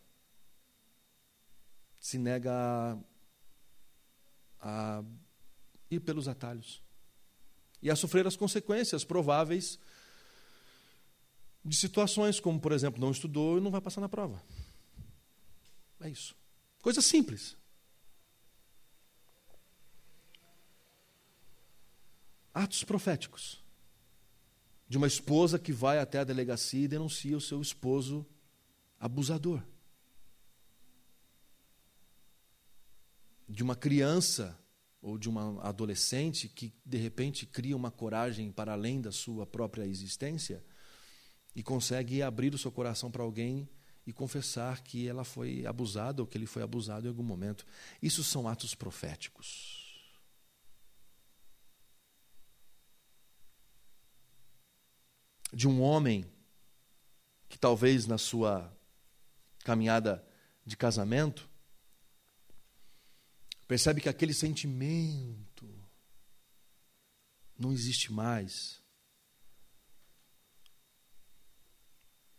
se 2.00 2.18
nega 2.18 2.50
a, 4.58 4.98
a 4.98 5.04
ir 5.90 6.00
pelos 6.00 6.26
atalhos 6.26 6.82
e 7.82 7.90
a 7.90 7.96
sofrer 7.96 8.26
as 8.26 8.36
consequências 8.36 9.04
prováveis 9.04 9.78
de 11.62 11.76
situações 11.76 12.40
como, 12.40 12.58
por 12.58 12.72
exemplo, 12.72 13.00
não 13.00 13.10
estudou 13.10 13.58
e 13.58 13.60
não 13.60 13.70
vai 13.70 13.82
passar 13.82 14.00
na 14.00 14.08
prova. 14.08 14.42
É 16.00 16.08
isso. 16.08 16.34
Coisa 16.80 17.02
simples. 17.02 17.54
Atos 22.54 22.82
proféticos 22.82 23.59
de 24.90 24.98
uma 24.98 25.06
esposa 25.06 25.58
que 25.58 25.72
vai 25.72 25.98
até 25.98 26.18
a 26.18 26.24
delegacia 26.24 26.84
e 26.84 26.88
denuncia 26.88 27.34
o 27.34 27.40
seu 27.40 27.62
esposo 27.62 28.26
abusador. 28.98 29.62
de 33.50 33.64
uma 33.64 33.74
criança 33.74 34.56
ou 35.02 35.18
de 35.18 35.28
uma 35.28 35.60
adolescente 35.62 36.48
que 36.48 36.72
de 36.84 36.98
repente 36.98 37.44
cria 37.46 37.76
uma 37.76 37.90
coragem 37.90 38.52
para 38.52 38.72
além 38.72 39.00
da 39.00 39.10
sua 39.10 39.44
própria 39.44 39.84
existência 39.84 40.62
e 41.54 41.62
consegue 41.62 42.22
abrir 42.22 42.54
o 42.54 42.58
seu 42.58 42.70
coração 42.70 43.10
para 43.10 43.24
alguém 43.24 43.68
e 44.06 44.12
confessar 44.12 44.82
que 44.82 45.08
ela 45.08 45.24
foi 45.24 45.66
abusada 45.66 46.22
ou 46.22 46.28
que 46.28 46.38
ele 46.38 46.46
foi 46.46 46.62
abusado 46.62 47.06
em 47.06 47.08
algum 47.08 47.24
momento. 47.24 47.66
Isso 48.00 48.22
são 48.22 48.46
atos 48.46 48.74
proféticos. 48.74 49.79
De 55.52 55.68
um 55.68 55.82
homem 55.82 56.24
que 57.48 57.58
talvez 57.58 58.06
na 58.06 58.18
sua 58.18 58.72
caminhada 59.64 60.24
de 60.64 60.76
casamento 60.76 61.48
percebe 63.66 64.00
que 64.00 64.08
aquele 64.08 64.34
sentimento 64.34 65.68
não 67.58 67.72
existe 67.72 68.12
mais, 68.12 68.82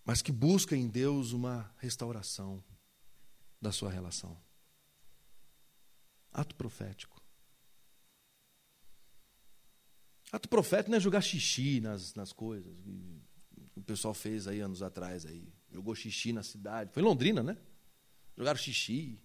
mas 0.04 0.22
que 0.22 0.32
busca 0.32 0.76
em 0.76 0.88
Deus 0.88 1.32
uma 1.32 1.74
restauração 1.78 2.64
da 3.62 3.72
sua 3.72 3.92
relação. 3.92 4.42
Ato 6.34 6.56
profético. 6.56 7.21
Ato 10.32 10.48
profético 10.48 10.92
não 10.92 10.98
é 10.98 11.02
jogar 11.02 11.22
xixi 11.22 11.82
nas, 11.82 12.16
nas 12.16 12.32
coisas. 12.32 12.72
O 13.76 13.82
pessoal 13.82 14.14
fez 14.14 14.48
aí 14.48 14.62
anos 14.62 14.82
atrás 14.82 15.26
aí. 15.26 15.48
Jogou 15.74 15.94
xixi 15.94 16.32
na 16.32 16.44
cidade. 16.44 16.92
Foi 16.94 17.04
em 17.04 17.06
Londrina, 17.06 17.44
né? 17.44 17.58
Jogaram 18.38 18.58
xixi. 18.58 19.20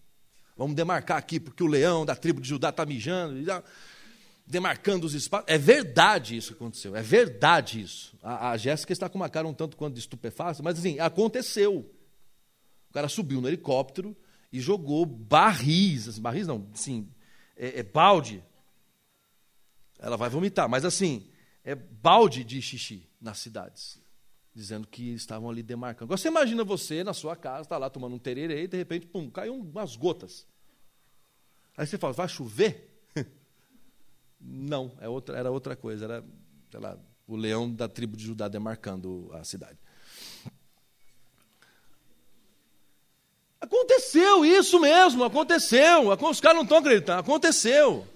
Vamos 0.57 0.75
demarcar 0.75 1.19
aqui, 1.19 1.39
porque 1.39 1.63
o 1.63 1.67
leão 1.67 2.05
da 2.05 2.17
tribo 2.17 2.41
de 2.41 2.49
Judá 2.49 2.71
está 2.71 2.85
mijando. 2.85 3.37
Demarcando 4.47 5.07
os 5.07 5.15
espaços. 5.15 5.47
É 5.49 5.59
verdade 5.59 6.37
isso 6.37 6.49
que 6.49 6.55
aconteceu. 6.55 6.97
É 6.97 7.03
verdade 7.03 7.81
isso. 7.81 8.17
A, 8.23 8.51
a 8.51 8.57
Jéssica 8.57 8.93
está 8.93 9.09
com 9.09 9.17
uma 9.17 9.29
cara 9.29 9.47
um 9.47 9.55
tanto 9.55 9.77
quanto 9.77 9.95
de 9.95 10.09
mas 10.63 10.79
assim, 10.79 10.99
aconteceu. 10.99 11.89
O 12.89 12.93
cara 12.93 13.09
subiu 13.09 13.41
no 13.41 13.49
helicóptero 13.49 14.17
e 14.53 14.61
jogou 14.61 15.05
barris. 15.05 16.19
Barris 16.19 16.47
não, 16.47 16.69
assim, 16.73 17.09
é, 17.57 17.81
é 17.81 17.83
balde. 17.83 18.43
Ela 19.99 20.17
vai 20.17 20.29
vomitar, 20.29 20.69
mas 20.69 20.85
assim, 20.85 21.29
é 21.65 21.75
balde 21.75 22.45
de 22.45 22.61
xixi 22.61 23.09
nas 23.21 23.39
cidades 23.39 24.01
dizendo 24.57 24.89
que 24.89 25.13
estavam 25.13 25.51
ali 25.51 25.63
demarcando. 25.63 26.07
Agora 26.07 26.17
você 26.17 26.29
imagina 26.29 26.65
você 26.65 27.05
na 27.05 27.13
sua 27.13 27.37
casa, 27.37 27.65
está 27.65 27.77
lá 27.77 27.91
tomando 27.91 28.17
um 28.17 28.19
tererê 28.19 28.63
e 28.63 28.67
de 28.67 28.75
repente, 28.75 29.07
pum, 29.07 29.29
caiu 29.29 29.55
umas 29.55 29.95
gotas. 29.97 30.47
Aí 31.77 31.87
você 31.87 31.99
fala, 31.99 32.15
vai 32.15 32.27
chover? 32.27 33.05
Não, 34.41 34.97
é 34.99 35.07
outra, 35.11 35.37
era 35.37 35.51
outra 35.51 35.77
coisa, 35.77 36.07
era 36.07 36.25
lá, 36.73 36.99
o 37.27 37.37
leão 37.37 37.71
da 37.71 37.87
tribo 37.87 38.17
de 38.17 38.25
Judá 38.25 38.49
demarcando 38.49 39.31
a 39.35 39.45
cidade. 39.45 39.79
Aconteceu 43.61 44.43
isso 44.43 44.81
mesmo, 44.81 45.23
aconteceu. 45.23 46.09
Os 46.11 46.41
caras 46.41 46.57
não 46.57 46.63
estão 46.63 46.79
acreditando, 46.79 47.21
aconteceu. 47.21 48.09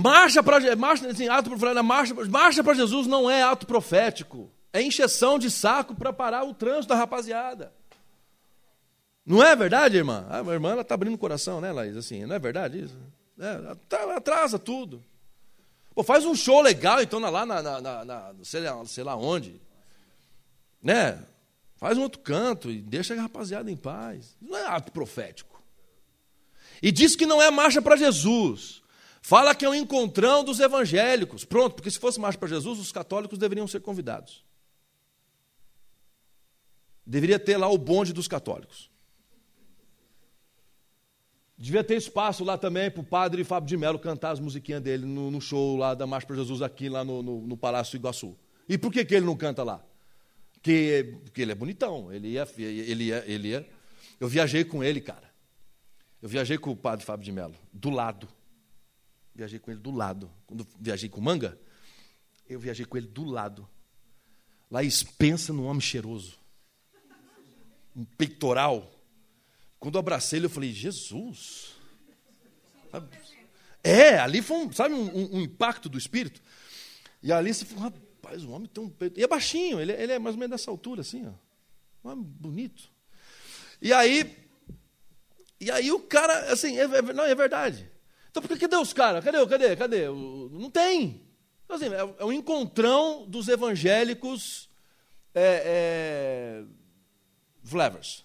Marcha 0.00 0.44
para 0.44 0.76
marcha, 0.76 1.08
assim, 1.08 1.26
ato 1.26 1.50
marcha, 1.82 2.14
marcha 2.30 2.62
para 2.62 2.72
Jesus 2.72 3.08
não 3.08 3.28
é 3.28 3.42
ato 3.42 3.66
profético. 3.66 4.48
É 4.72 4.80
encheção 4.80 5.40
de 5.40 5.50
saco 5.50 5.92
para 5.92 6.12
parar 6.12 6.44
o 6.44 6.54
trânsito 6.54 6.90
da 6.90 6.94
rapaziada. 6.94 7.72
Não 9.26 9.42
é 9.42 9.56
verdade, 9.56 9.96
irmã? 9.96 10.24
A 10.30 10.38
irmã 10.52 10.80
está 10.80 10.94
abrindo 10.94 11.14
o 11.14 11.18
coração, 11.18 11.60
né, 11.60 11.72
Laís? 11.72 11.96
Assim, 11.96 12.24
não 12.26 12.36
é 12.36 12.38
verdade 12.38 12.84
isso? 12.84 12.96
É, 13.40 13.74
tá, 13.88 14.14
atrasa 14.14 14.56
tudo. 14.56 15.02
Pô, 15.92 16.04
faz 16.04 16.24
um 16.24 16.34
show 16.36 16.62
legal, 16.62 17.02
então, 17.02 17.18
lá 17.18 17.44
na, 17.44 17.60
na, 17.60 17.80
na, 17.80 18.04
na 18.04 18.34
sei, 18.44 18.60
lá, 18.60 18.86
sei 18.86 19.02
lá 19.02 19.16
onde. 19.16 19.60
Né? 20.80 21.20
Faz 21.76 21.98
um 21.98 22.02
outro 22.02 22.20
canto 22.20 22.70
e 22.70 22.80
deixa 22.80 23.14
a 23.14 23.22
rapaziada 23.22 23.68
em 23.68 23.76
paz. 23.76 24.36
Não 24.40 24.56
é 24.56 24.64
ato 24.64 24.92
profético. 24.92 25.60
E 26.80 26.92
diz 26.92 27.16
que 27.16 27.26
não 27.26 27.42
é 27.42 27.50
marcha 27.50 27.82
para 27.82 27.96
Jesus. 27.96 28.80
Fala 29.20 29.54
que 29.54 29.64
é 29.64 29.68
um 29.68 29.74
encontrão 29.74 30.44
dos 30.44 30.60
evangélicos. 30.60 31.44
Pronto, 31.44 31.74
porque 31.74 31.90
se 31.90 31.98
fosse 31.98 32.20
marcha 32.20 32.38
para 32.38 32.48
Jesus, 32.48 32.78
os 32.78 32.92
católicos 32.92 33.38
deveriam 33.38 33.66
ser 33.66 33.80
convidados. 33.80 34.44
Deveria 37.04 37.38
ter 37.38 37.56
lá 37.56 37.68
o 37.68 37.78
bonde 37.78 38.12
dos 38.12 38.28
católicos. 38.28 38.90
Devia 41.56 41.82
ter 41.82 41.96
espaço 41.96 42.44
lá 42.44 42.56
também 42.56 42.88
para 42.88 43.00
o 43.00 43.04
padre 43.04 43.42
Fábio 43.42 43.68
de 43.68 43.76
Mello 43.76 43.98
cantar 43.98 44.30
as 44.30 44.38
musiquinhas 44.38 44.80
dele 44.80 45.04
no, 45.04 45.28
no 45.28 45.40
show 45.40 45.76
lá 45.76 45.92
da 45.92 46.06
Marcha 46.06 46.26
para 46.26 46.36
Jesus, 46.36 46.62
aqui 46.62 46.88
lá 46.88 47.04
no, 47.04 47.20
no, 47.20 47.40
no 47.40 47.56
Palácio 47.56 47.96
Iguaçu. 47.96 48.38
E 48.68 48.78
por 48.78 48.92
que, 48.92 49.04
que 49.04 49.14
ele 49.14 49.26
não 49.26 49.36
canta 49.36 49.64
lá? 49.64 49.82
Porque, 50.52 51.18
porque 51.24 51.42
ele 51.42 51.52
é 51.52 51.54
bonitão, 51.56 52.12
ele 52.12 52.28
ia, 52.28 52.46
ele, 52.56 53.04
ia, 53.04 53.24
ele 53.26 53.48
ia. 53.48 53.68
Eu 54.20 54.28
viajei 54.28 54.64
com 54.64 54.84
ele, 54.84 55.00
cara. 55.00 55.28
Eu 56.22 56.28
viajei 56.28 56.58
com 56.58 56.70
o 56.70 56.76
padre 56.76 57.04
Fábio 57.04 57.24
de 57.24 57.32
Mello, 57.32 57.54
do 57.72 57.90
lado. 57.90 58.28
Viajei 59.38 59.58
com 59.58 59.70
ele 59.70 59.80
do 59.80 59.90
lado. 59.90 60.30
Quando 60.46 60.66
viajei 60.78 61.08
com 61.08 61.20
Manga, 61.20 61.58
eu 62.46 62.60
viajei 62.60 62.84
com 62.84 62.98
ele 62.98 63.06
do 63.06 63.24
lado. 63.24 63.66
Lá 64.70 64.80
pensa 65.16 65.52
num 65.52 65.64
homem 65.64 65.80
cheiroso. 65.80 66.36
Um 67.96 68.04
peitoral 68.04 68.98
quando 69.78 69.94
eu 69.94 70.00
abracei 70.00 70.38
ele, 70.38 70.46
eu 70.46 70.50
falei, 70.50 70.72
Jesus. 70.72 71.76
É, 73.82 74.18
ali 74.18 74.42
foi, 74.42 74.56
um, 74.56 74.72
sabe, 74.72 74.94
um, 74.94 75.36
um, 75.36 75.40
impacto 75.40 75.88
do 75.88 75.96
Espírito. 75.96 76.42
E 77.22 77.32
ali 77.32 77.54
você 77.54 77.64
falou, 77.64 77.84
rapaz, 77.84 78.42
o 78.42 78.50
homem 78.50 78.68
tem 78.68 78.82
um 78.82 78.90
peito. 78.90 79.20
E 79.20 79.22
é 79.22 79.26
baixinho, 79.28 79.80
ele, 79.80 79.92
ele 79.92 80.12
é 80.12 80.18
mais 80.18 80.34
ou 80.34 80.40
menos 80.40 80.58
dessa 80.58 80.70
altura, 80.70 81.02
assim, 81.02 81.26
ó. 81.26 81.32
Um 82.04 82.10
homem 82.10 82.24
bonito. 82.24 82.90
E 83.80 83.92
aí, 83.92 84.36
e 85.60 85.70
aí 85.70 85.92
o 85.92 86.00
cara, 86.00 86.52
assim, 86.52 86.76
é, 86.76 86.82
é, 86.82 87.02
não, 87.02 87.24
é 87.24 87.34
verdade. 87.34 87.88
Então, 88.30 88.42
por 88.42 88.58
que 88.58 88.76
os 88.76 88.92
caras? 88.92 89.24
Cadê, 89.24 89.46
cadê, 89.46 89.76
cadê? 89.76 90.06
Não 90.06 90.70
tem. 90.70 91.22
Então, 91.64 91.76
assim, 91.76 91.86
é, 91.86 92.22
é 92.22 92.24
um 92.24 92.32
encontrão 92.32 93.26
dos 93.26 93.48
evangélicos 93.48 94.68
é, 95.34 96.64
é. 96.64 96.64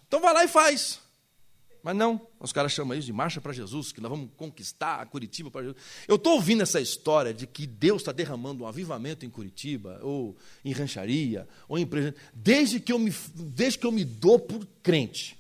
Então 0.08 0.22
vai 0.22 0.34
lá 0.34 0.46
e 0.46 0.48
faz. 0.48 1.02
Mas 1.84 1.98
não, 1.98 2.26
os 2.40 2.54
caras 2.54 2.72
chamam 2.72 2.98
isso 2.98 3.08
de 3.08 3.12
marcha 3.12 3.42
para 3.42 3.52
Jesus, 3.52 3.92
que 3.92 4.00
nós 4.00 4.10
vamos 4.10 4.30
conquistar 4.38 5.06
Curitiba 5.08 5.52
para 5.52 5.64
Jesus. 5.64 5.84
Eu 6.08 6.16
estou 6.16 6.36
ouvindo 6.36 6.64
essa 6.64 6.80
história 6.80 7.34
de 7.34 7.46
que 7.46 7.68
Deus 7.68 8.02
está 8.02 8.14
derramando 8.14 8.64
um 8.64 8.68
avivamento 8.68 9.26
em 9.26 9.30
Curitiba, 9.30 10.00
ou 10.02 10.38
em 10.64 10.72
rancharia, 10.72 11.46
ou 11.68 11.78
em 11.78 11.86
presente, 11.86 12.18
desde 12.34 12.80
que 12.80 12.94
eu 12.94 12.98
me, 12.98 13.14
desde 13.36 13.80
que 13.80 13.86
eu 13.86 13.92
me 13.92 14.06
dou 14.06 14.40
por 14.40 14.66
crente. 14.82 15.38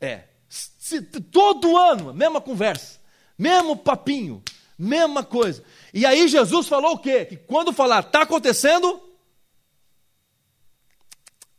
É. 0.00 0.28
Se, 0.48 1.02
todo 1.02 1.76
ano, 1.76 2.14
mesma 2.14 2.40
conversa, 2.40 2.99
mesmo 3.40 3.76
papinho, 3.76 4.42
mesma 4.78 5.24
coisa. 5.24 5.64
E 5.92 6.04
aí 6.06 6.28
Jesus 6.28 6.68
falou 6.68 6.92
o 6.92 6.98
quê? 6.98 7.24
Que 7.24 7.36
quando 7.36 7.72
falar 7.72 8.00
está 8.00 8.22
acontecendo, 8.22 9.00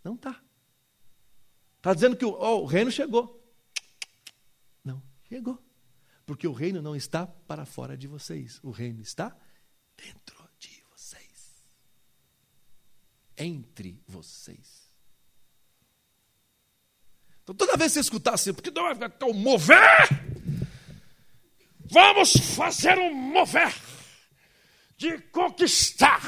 não 0.04 0.14
está. 0.16 0.40
Está 1.78 1.94
dizendo 1.94 2.16
que 2.16 2.26
o, 2.26 2.30
oh, 2.30 2.62
o 2.62 2.66
reino 2.66 2.92
chegou. 2.92 3.42
Chegou. 5.32 5.58
Porque 6.26 6.46
o 6.46 6.52
reino 6.52 6.82
não 6.82 6.94
está 6.94 7.26
para 7.26 7.66
fora 7.66 7.96
de 7.96 8.06
vocês, 8.06 8.60
o 8.62 8.70
reino 8.70 9.02
está 9.02 9.34
dentro 9.96 10.46
de 10.60 10.84
vocês. 10.92 11.64
Entre 13.38 13.98
vocês. 14.06 14.92
Então 17.42 17.56
toda 17.56 17.78
vez 17.78 17.92
que 17.92 17.94
você 17.94 18.00
escutar 18.02 18.34
assim, 18.34 18.54
porque 18.54 18.70
não 18.72 18.84
vai 18.84 19.10
ficar 19.10 19.26
um 19.26 19.34
mover, 19.34 20.10
vamos 21.92 22.32
fazer 22.56 22.98
um 22.98 23.14
mover 23.14 23.76
de 24.98 25.20
conquistar 25.30 26.22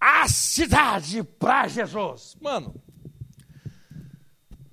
a 0.00 0.28
cidade 0.28 1.22
para 1.24 1.66
Jesus. 1.66 2.36
Mano, 2.40 2.80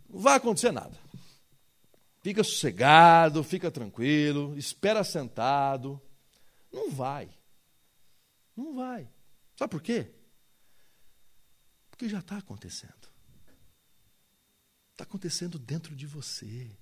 não 0.07 0.19
vai 0.19 0.35
acontecer 0.35 0.71
nada. 0.71 0.97
Fica 2.21 2.43
sossegado, 2.43 3.43
fica 3.43 3.71
tranquilo, 3.71 4.57
espera 4.57 5.03
sentado. 5.03 5.99
Não 6.71 6.91
vai. 6.91 7.29
Não 8.55 8.75
vai. 8.75 9.09
Sabe 9.55 9.71
por 9.71 9.81
quê? 9.81 10.11
Porque 11.89 12.07
já 12.07 12.19
está 12.19 12.37
acontecendo. 12.37 13.09
Está 14.91 15.03
acontecendo 15.03 15.57
dentro 15.57 15.95
de 15.95 16.05
você. 16.05 16.77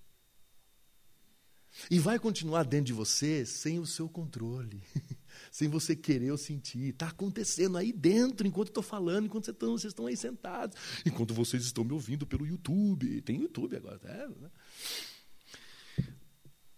E 1.89 1.99
vai 1.99 2.17
continuar 2.19 2.63
dentro 2.63 2.87
de 2.87 2.93
você 2.93 3.45
sem 3.45 3.79
o 3.79 3.85
seu 3.85 4.09
controle, 4.09 4.81
sem 5.51 5.69
você 5.69 5.95
querer 5.95 6.31
ou 6.31 6.37
sentir. 6.37 6.89
Está 6.89 7.07
acontecendo 7.09 7.77
aí 7.77 7.93
dentro, 7.93 8.47
enquanto 8.47 8.69
estou 8.69 8.83
falando, 8.83 9.25
enquanto 9.25 9.45
vocês 9.45 9.55
estão, 9.55 9.71
vocês 9.71 9.91
estão 9.91 10.05
aí 10.07 10.17
sentados, 10.17 10.77
enquanto 11.05 11.33
vocês 11.33 11.63
estão 11.63 11.83
me 11.83 11.93
ouvindo 11.93 12.25
pelo 12.25 12.45
YouTube. 12.45 13.21
Tem 13.21 13.41
YouTube 13.41 13.77
agora, 13.77 13.99
né? 14.39 14.49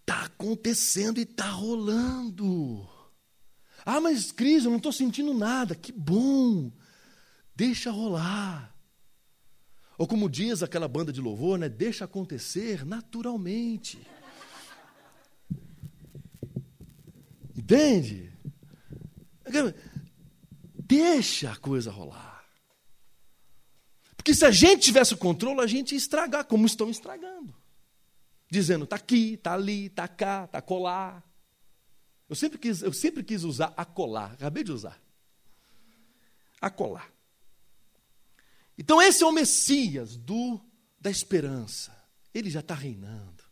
Está 0.00 0.24
acontecendo 0.24 1.18
e 1.18 1.22
está 1.22 1.48
rolando. 1.48 2.86
Ah, 3.84 4.00
mas 4.00 4.30
Cris, 4.32 4.64
eu 4.64 4.70
não 4.70 4.78
estou 4.78 4.92
sentindo 4.92 5.32
nada. 5.32 5.74
Que 5.74 5.92
bom. 5.92 6.70
Deixa 7.54 7.90
rolar. 7.90 8.74
Ou 9.96 10.06
como 10.06 10.30
diz 10.30 10.62
aquela 10.62 10.88
banda 10.88 11.12
de 11.12 11.20
louvor, 11.20 11.58
né? 11.58 11.68
Deixa 11.68 12.04
acontecer 12.04 12.84
naturalmente. 12.84 13.98
Entende? 17.70 18.32
Deixa 20.78 21.52
a 21.52 21.56
coisa 21.56 21.90
rolar. 21.90 22.44
Porque 24.16 24.34
se 24.34 24.44
a 24.44 24.50
gente 24.50 24.82
tivesse 24.82 25.14
o 25.14 25.18
controle, 25.18 25.60
a 25.60 25.66
gente 25.66 25.92
ia 25.92 25.98
estragar, 25.98 26.44
como 26.44 26.66
estão 26.66 26.90
estragando 26.90 27.60
dizendo 28.50 28.84
está 28.84 28.96
aqui, 28.96 29.34
está 29.34 29.54
ali, 29.54 29.86
está 29.86 30.08
cá, 30.08 30.44
está 30.44 30.60
colar. 30.60 31.24
Eu 32.28 32.34
sempre, 32.34 32.58
quis, 32.58 32.82
eu 32.82 32.92
sempre 32.92 33.22
quis 33.22 33.44
usar 33.44 33.72
acolar, 33.76 34.32
acabei 34.32 34.64
de 34.64 34.72
usar. 34.72 35.00
Acolar. 36.60 37.10
Então, 38.76 39.00
esse 39.00 39.22
é 39.22 39.26
o 39.26 39.32
Messias 39.32 40.16
do, 40.16 40.60
da 41.00 41.10
esperança. 41.10 41.96
Ele 42.34 42.50
já 42.50 42.60
está 42.60 42.74
reinando. 42.74 43.44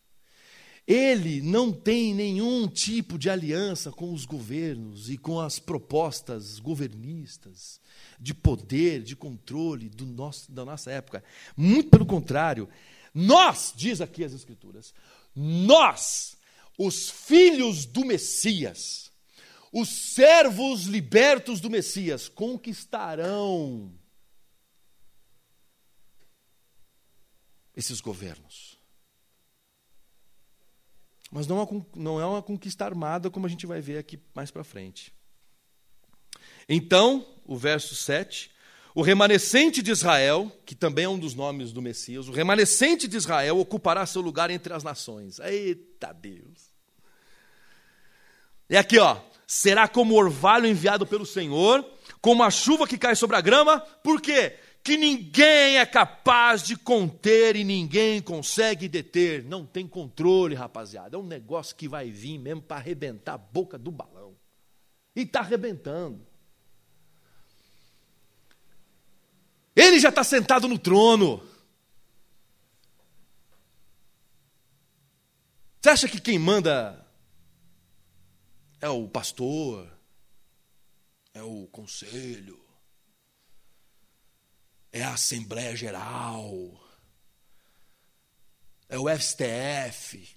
Ele 0.88 1.42
não 1.42 1.70
tem 1.70 2.14
nenhum 2.14 2.66
tipo 2.66 3.18
de 3.18 3.28
aliança 3.28 3.92
com 3.92 4.10
os 4.10 4.24
governos 4.24 5.10
e 5.10 5.18
com 5.18 5.38
as 5.38 5.58
propostas 5.58 6.58
governistas 6.58 7.78
de 8.18 8.32
poder, 8.32 9.02
de 9.02 9.14
controle 9.14 9.90
do 9.90 10.06
nosso, 10.06 10.50
da 10.50 10.64
nossa 10.64 10.90
época. 10.90 11.22
Muito 11.54 11.90
pelo 11.90 12.06
contrário, 12.06 12.66
nós, 13.12 13.74
diz 13.76 14.00
aqui 14.00 14.24
as 14.24 14.32
Escrituras, 14.32 14.94
nós, 15.36 16.38
os 16.78 17.10
filhos 17.10 17.84
do 17.84 18.02
Messias, 18.02 19.12
os 19.70 19.90
servos 19.90 20.84
libertos 20.84 21.60
do 21.60 21.68
Messias, 21.68 22.30
conquistarão 22.30 23.92
esses 27.76 28.00
governos. 28.00 28.77
Mas 31.30 31.46
não 31.46 31.62
é, 31.62 31.68
não 31.94 32.20
é 32.20 32.26
uma 32.26 32.42
conquista 32.42 32.84
armada, 32.84 33.30
como 33.30 33.46
a 33.46 33.48
gente 33.48 33.66
vai 33.66 33.80
ver 33.80 33.98
aqui 33.98 34.18
mais 34.34 34.50
para 34.50 34.64
frente. 34.64 35.12
Então, 36.68 37.26
o 37.44 37.56
verso 37.56 37.94
7 37.94 38.50
o 38.98 39.02
remanescente 39.02 39.80
de 39.80 39.92
Israel, 39.92 40.50
que 40.66 40.74
também 40.74 41.04
é 41.04 41.08
um 41.08 41.20
dos 41.20 41.32
nomes 41.32 41.70
do 41.70 41.80
Messias, 41.80 42.26
o 42.26 42.32
remanescente 42.32 43.06
de 43.06 43.16
Israel 43.16 43.60
ocupará 43.60 44.04
seu 44.04 44.20
lugar 44.20 44.50
entre 44.50 44.72
as 44.72 44.82
nações. 44.82 45.38
Eita 45.38 46.12
Deus! 46.12 46.72
E 48.68 48.76
aqui, 48.76 48.98
ó, 48.98 49.16
será 49.46 49.86
como 49.86 50.16
orvalho 50.16 50.66
enviado 50.66 51.06
pelo 51.06 51.24
Senhor, 51.24 51.88
como 52.20 52.42
a 52.42 52.50
chuva 52.50 52.88
que 52.88 52.98
cai 52.98 53.14
sobre 53.14 53.36
a 53.36 53.40
grama, 53.40 53.78
por 54.02 54.20
quê? 54.20 54.58
Que 54.88 54.96
ninguém 54.96 55.76
é 55.76 55.84
capaz 55.84 56.62
de 56.62 56.74
conter 56.74 57.56
e 57.56 57.62
ninguém 57.62 58.22
consegue 58.22 58.88
deter. 58.88 59.44
Não 59.44 59.66
tem 59.66 59.86
controle, 59.86 60.54
rapaziada. 60.54 61.14
É 61.14 61.20
um 61.20 61.26
negócio 61.26 61.76
que 61.76 61.86
vai 61.86 62.10
vir 62.10 62.38
mesmo 62.38 62.62
para 62.62 62.78
arrebentar 62.78 63.34
a 63.34 63.36
boca 63.38 63.76
do 63.76 63.90
balão. 63.90 64.34
E 65.14 65.20
está 65.20 65.40
arrebentando. 65.40 66.26
Ele 69.76 70.00
já 70.00 70.08
está 70.08 70.24
sentado 70.24 70.66
no 70.66 70.78
trono. 70.78 71.46
Você 75.82 75.90
acha 75.90 76.08
que 76.08 76.18
quem 76.18 76.38
manda 76.38 77.06
é 78.80 78.88
o 78.88 79.06
pastor? 79.06 79.86
É 81.34 81.42
o 81.42 81.66
conselho? 81.66 82.67
É 84.92 85.02
a 85.02 85.14
Assembleia 85.14 85.76
Geral? 85.76 86.80
É 88.88 88.98
o 88.98 89.06
STF? 89.08 90.36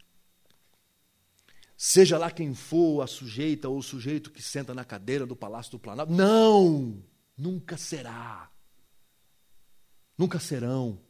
Seja 1.78 2.18
lá 2.18 2.30
quem 2.30 2.54
for 2.54 3.02
a 3.02 3.08
sujeita 3.08 3.68
ou 3.68 3.80
o 3.80 3.84
sujeito 3.84 4.30
que 4.30 4.42
senta 4.42 4.74
na 4.74 4.86
cadeira 4.86 5.26
do 5.26 5.36
Palácio 5.36 5.72
do 5.72 5.80
Planalto. 5.80 6.14
Não! 6.14 7.04
Nunca 7.36 7.76
será. 7.76 8.52
Nunca 10.16 10.40
serão. 10.40 11.02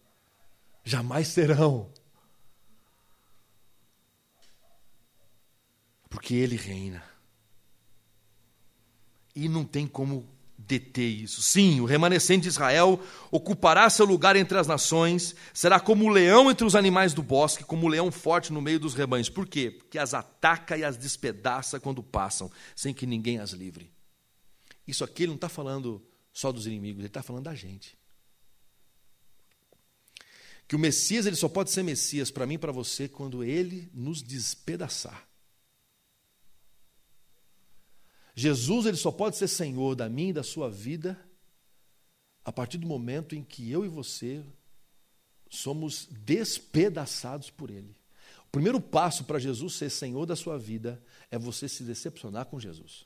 Jamais 0.83 1.27
serão. 1.27 1.91
Porque 6.09 6.35
Ele 6.35 6.55
reina. 6.55 7.03
E 9.35 9.49
não 9.49 9.65
tem 9.65 9.85
como 9.87 10.30
deter 10.67 11.09
isso. 11.09 11.41
Sim, 11.41 11.79
o 11.81 11.85
remanescente 11.85 12.43
de 12.43 12.49
Israel 12.49 12.99
ocupará 13.29 13.89
seu 13.89 14.05
lugar 14.05 14.35
entre 14.35 14.57
as 14.57 14.67
nações, 14.67 15.35
será 15.53 15.79
como 15.79 16.05
o 16.05 16.09
leão 16.09 16.49
entre 16.49 16.65
os 16.65 16.75
animais 16.75 17.13
do 17.13 17.23
bosque, 17.23 17.63
como 17.63 17.85
o 17.85 17.89
leão 17.89 18.11
forte 18.11 18.53
no 18.53 18.61
meio 18.61 18.79
dos 18.79 18.93
rebanhos. 18.93 19.29
Por 19.29 19.47
quê? 19.47 19.71
Porque 19.71 19.97
as 19.97 20.13
ataca 20.13 20.77
e 20.77 20.83
as 20.83 20.97
despedaça 20.97 21.79
quando 21.79 22.03
passam, 22.03 22.51
sem 22.75 22.93
que 22.93 23.05
ninguém 23.05 23.39
as 23.39 23.51
livre. 23.51 23.91
Isso 24.87 25.03
aqui 25.03 25.23
ele 25.23 25.29
não 25.29 25.35
está 25.35 25.49
falando 25.49 26.05
só 26.33 26.51
dos 26.51 26.67
inimigos, 26.67 26.99
ele 26.99 27.07
está 27.07 27.23
falando 27.23 27.45
da 27.45 27.55
gente. 27.55 27.97
Que 30.67 30.75
o 30.75 30.79
Messias 30.79 31.25
ele 31.25 31.35
só 31.35 31.49
pode 31.49 31.71
ser 31.71 31.83
Messias 31.83 32.31
para 32.31 32.45
mim 32.45 32.55
e 32.55 32.57
para 32.57 32.71
você 32.71 33.07
quando 33.07 33.43
ele 33.43 33.89
nos 33.93 34.21
despedaçar. 34.21 35.30
Jesus 38.41 38.87
ele 38.87 38.97
só 38.97 39.11
pode 39.11 39.37
ser 39.37 39.47
Senhor 39.47 39.95
da 39.95 40.09
minha 40.09 40.31
e 40.31 40.33
da 40.33 40.41
sua 40.41 40.67
vida 40.67 41.19
a 42.43 42.51
partir 42.51 42.79
do 42.79 42.87
momento 42.87 43.35
em 43.35 43.43
que 43.43 43.69
eu 43.69 43.85
e 43.85 43.87
você 43.87 44.43
somos 45.47 46.07
despedaçados 46.09 47.51
por 47.51 47.69
Ele. 47.69 47.95
O 48.47 48.49
primeiro 48.51 48.81
passo 48.81 49.25
para 49.25 49.37
Jesus 49.37 49.75
ser 49.75 49.91
Senhor 49.91 50.25
da 50.25 50.35
sua 50.35 50.57
vida 50.57 50.99
é 51.29 51.37
você 51.37 51.69
se 51.69 51.83
decepcionar 51.83 52.47
com 52.47 52.59
Jesus. 52.59 53.05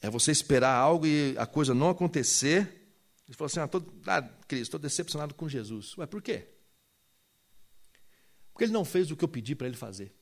É 0.00 0.08
você 0.08 0.30
esperar 0.30 0.76
algo 0.76 1.08
e 1.08 1.34
a 1.36 1.44
coisa 1.44 1.74
não 1.74 1.90
acontecer. 1.90 2.60
Ele 3.26 3.36
falou 3.36 3.46
assim: 3.46 3.58
ah, 3.58 3.66
tô, 3.66 3.82
ah 4.06 4.22
Cristo, 4.46 4.62
estou 4.62 4.80
decepcionado 4.80 5.34
com 5.34 5.48
Jesus. 5.48 5.98
Ué, 5.98 6.06
por 6.06 6.22
quê? 6.22 6.59
Porque 8.60 8.66
ele 8.66 8.74
não 8.74 8.84
fez 8.84 9.10
o 9.10 9.16
que 9.16 9.24
eu 9.24 9.28
pedi 9.28 9.54
para 9.54 9.66
ele 9.66 9.74
fazer. 9.74 10.14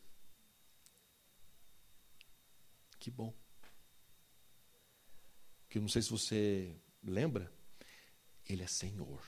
Que 2.96 3.10
bom. 3.10 3.34
Que 5.68 5.78
eu 5.78 5.82
não 5.82 5.88
sei 5.88 6.02
se 6.02 6.08
você 6.08 6.80
lembra, 7.02 7.52
ele 8.48 8.62
é 8.62 8.66
Senhor. 8.68 9.20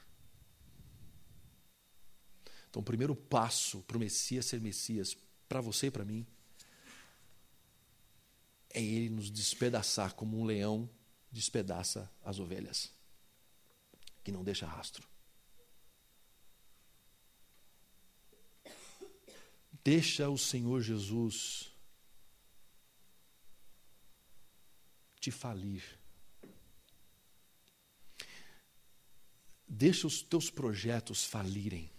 Então, 2.68 2.82
o 2.82 2.84
primeiro 2.84 3.16
passo 3.16 3.82
para 3.82 3.96
o 3.96 4.00
Messias 4.00 4.46
ser 4.46 4.60
Messias, 4.60 5.16
para 5.48 5.60
você 5.60 5.88
e 5.88 5.90
para 5.90 6.04
mim, 6.04 6.24
é 8.68 8.80
ele 8.80 9.10
nos 9.10 9.28
despedaçar 9.28 10.14
como 10.14 10.38
um 10.38 10.44
leão 10.44 10.88
despedaça 11.32 12.08
as 12.22 12.38
ovelhas, 12.38 12.92
que 14.22 14.30
não 14.30 14.44
deixa 14.44 14.68
rastro. 14.68 15.09
Deixa 19.82 20.28
o 20.28 20.36
Senhor 20.36 20.82
Jesus 20.82 21.72
te 25.18 25.30
falir. 25.30 25.82
Deixa 29.68 30.06
os 30.06 30.20
teus 30.20 30.50
projetos 30.50 31.24
falirem. 31.24 31.90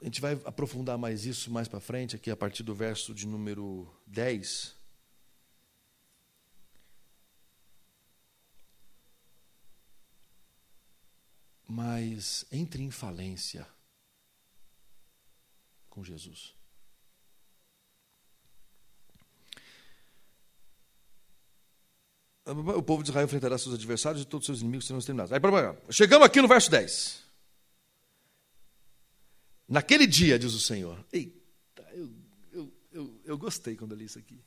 A 0.00 0.04
gente 0.04 0.20
vai 0.20 0.32
aprofundar 0.44 0.98
mais 0.98 1.24
isso 1.24 1.50
mais 1.50 1.66
para 1.66 1.80
frente, 1.80 2.14
aqui 2.14 2.30
a 2.30 2.36
partir 2.36 2.62
do 2.62 2.74
verso 2.74 3.14
de 3.14 3.26
número 3.26 3.90
10. 4.06 4.73
Mas 11.66 12.44
entre 12.50 12.82
em 12.82 12.90
falência 12.90 13.66
com 15.88 16.04
Jesus. 16.04 16.54
O 22.46 22.82
povo 22.82 23.02
de 23.02 23.08
Israel 23.08 23.24
enfrentará 23.24 23.56
seus 23.56 23.74
adversários 23.74 24.22
e 24.22 24.26
todos 24.26 24.44
seus 24.44 24.60
inimigos 24.60 24.86
serão 24.86 24.98
exterminados. 24.98 25.32
Aí, 25.32 25.40
chegamos 25.90 26.26
aqui 26.26 26.42
no 26.42 26.48
verso 26.48 26.70
10. 26.70 27.24
Naquele 29.66 30.06
dia, 30.06 30.38
diz 30.38 30.52
o 30.52 30.60
Senhor. 30.60 31.02
Eita, 31.10 31.88
eu, 31.92 32.14
eu, 32.52 32.72
eu, 32.92 33.20
eu 33.24 33.38
gostei 33.38 33.76
quando 33.76 33.92
eu 33.92 33.98
li 33.98 34.04
isso 34.04 34.18
aqui. 34.18 34.44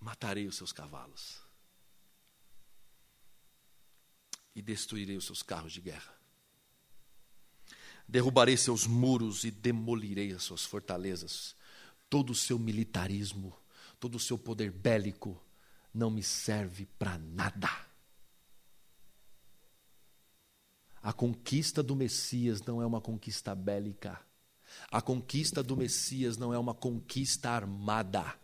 Matarei 0.00 0.46
os 0.46 0.56
seus 0.56 0.72
cavalos 0.72 1.49
e 4.54 4.62
destruirei 4.62 5.16
os 5.16 5.24
seus 5.26 5.42
carros 5.42 5.72
de 5.72 5.80
guerra. 5.80 6.14
Derrubarei 8.08 8.56
seus 8.56 8.86
muros 8.86 9.44
e 9.44 9.50
demolirei 9.50 10.32
as 10.32 10.42
suas 10.42 10.64
fortalezas. 10.64 11.54
Todo 12.08 12.30
o 12.30 12.34
seu 12.34 12.58
militarismo, 12.58 13.56
todo 14.00 14.16
o 14.16 14.20
seu 14.20 14.36
poder 14.36 14.72
bélico 14.72 15.40
não 15.94 16.10
me 16.10 16.22
serve 16.22 16.86
para 16.98 17.16
nada. 17.18 17.70
A 21.02 21.12
conquista 21.12 21.82
do 21.82 21.96
Messias 21.96 22.60
não 22.62 22.82
é 22.82 22.86
uma 22.86 23.00
conquista 23.00 23.54
bélica. 23.54 24.20
A 24.90 25.00
conquista 25.00 25.62
do 25.62 25.76
Messias 25.76 26.36
não 26.36 26.52
é 26.52 26.58
uma 26.58 26.74
conquista 26.74 27.50
armada. 27.50 28.38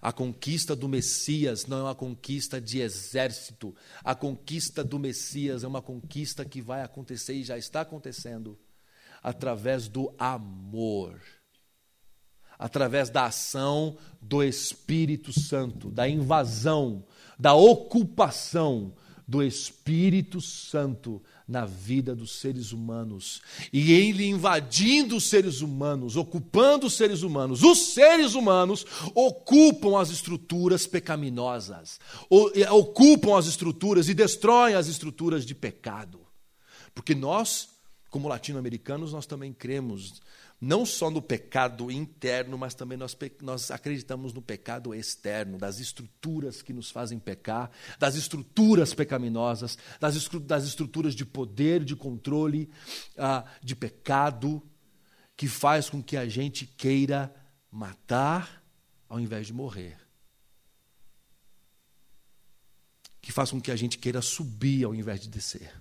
A 0.00 0.12
conquista 0.12 0.74
do 0.74 0.88
Messias 0.88 1.66
não 1.66 1.78
é 1.78 1.82
uma 1.82 1.94
conquista 1.94 2.60
de 2.60 2.80
exército. 2.80 3.74
A 4.02 4.14
conquista 4.14 4.82
do 4.82 4.98
Messias 4.98 5.64
é 5.64 5.68
uma 5.68 5.82
conquista 5.82 6.44
que 6.44 6.60
vai 6.60 6.82
acontecer 6.82 7.34
e 7.34 7.44
já 7.44 7.58
está 7.58 7.82
acontecendo 7.82 8.58
através 9.22 9.88
do 9.88 10.14
amor. 10.18 11.20
Através 12.58 13.08
da 13.08 13.24
ação 13.24 13.96
do 14.20 14.42
Espírito 14.42 15.32
Santo, 15.32 15.90
da 15.90 16.08
invasão, 16.08 17.06
da 17.38 17.54
ocupação 17.54 18.94
do 19.26 19.42
Espírito 19.42 20.40
Santo 20.40 21.22
na 21.50 21.66
vida 21.66 22.14
dos 22.14 22.36
seres 22.38 22.70
humanos. 22.70 23.42
E 23.72 23.92
ele 23.92 24.24
invadindo 24.24 25.16
os 25.16 25.28
seres 25.28 25.60
humanos, 25.60 26.16
ocupando 26.16 26.86
os 26.86 26.94
seres 26.94 27.22
humanos. 27.22 27.64
Os 27.64 27.92
seres 27.92 28.34
humanos 28.34 28.86
ocupam 29.14 30.00
as 30.00 30.10
estruturas 30.10 30.86
pecaminosas, 30.86 31.98
ocupam 32.70 33.36
as 33.36 33.46
estruturas 33.46 34.08
e 34.08 34.14
destroem 34.14 34.74
as 34.74 34.86
estruturas 34.86 35.44
de 35.44 35.54
pecado. 35.54 36.20
Porque 36.94 37.16
nós, 37.16 37.70
como 38.10 38.28
latino-americanos, 38.28 39.12
nós 39.12 39.26
também 39.26 39.52
cremos 39.52 40.22
não 40.60 40.84
só 40.84 41.10
no 41.10 41.22
pecado 41.22 41.90
interno, 41.90 42.58
mas 42.58 42.74
também 42.74 42.98
nós, 42.98 43.16
nós 43.40 43.70
acreditamos 43.70 44.34
no 44.34 44.42
pecado 44.42 44.94
externo, 44.94 45.56
das 45.56 45.78
estruturas 45.78 46.60
que 46.60 46.72
nos 46.72 46.90
fazem 46.90 47.18
pecar, 47.18 47.70
das 47.98 48.14
estruturas 48.14 48.92
pecaminosas, 48.92 49.78
das, 49.98 50.14
estru 50.16 50.38
das 50.38 50.64
estruturas 50.64 51.14
de 51.14 51.24
poder, 51.24 51.82
de 51.82 51.96
controle, 51.96 52.68
ah, 53.16 53.44
de 53.62 53.74
pecado, 53.74 54.62
que 55.34 55.48
faz 55.48 55.88
com 55.88 56.02
que 56.02 56.16
a 56.16 56.28
gente 56.28 56.66
queira 56.66 57.34
matar 57.70 58.62
ao 59.08 59.18
invés 59.18 59.46
de 59.46 59.54
morrer. 59.54 59.96
Que 63.22 63.32
faz 63.32 63.50
com 63.50 63.60
que 63.60 63.70
a 63.70 63.76
gente 63.76 63.96
queira 63.96 64.20
subir 64.20 64.84
ao 64.84 64.94
invés 64.94 65.20
de 65.20 65.30
descer. 65.30 65.79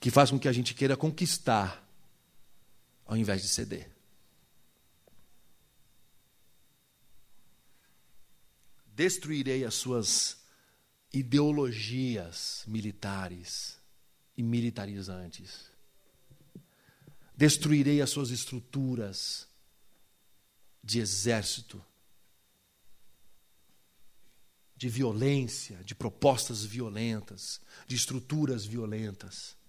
Que 0.00 0.10
faz 0.10 0.30
com 0.30 0.38
que 0.40 0.48
a 0.48 0.52
gente 0.52 0.74
queira 0.74 0.96
conquistar 0.96 1.86
ao 3.04 3.16
invés 3.16 3.42
de 3.42 3.48
ceder. 3.48 3.90
Destruirei 8.86 9.64
as 9.64 9.74
suas 9.74 10.38
ideologias 11.12 12.64
militares 12.66 13.78
e 14.36 14.42
militarizantes. 14.42 15.70
Destruirei 17.36 18.00
as 18.00 18.10
suas 18.10 18.30
estruturas 18.30 19.48
de 20.82 21.00
exército, 21.00 21.82
de 24.76 24.88
violência, 24.88 25.82
de 25.84 25.94
propostas 25.94 26.64
violentas, 26.64 27.60
de 27.86 27.96
estruturas 27.96 28.64
violentas. 28.64 29.59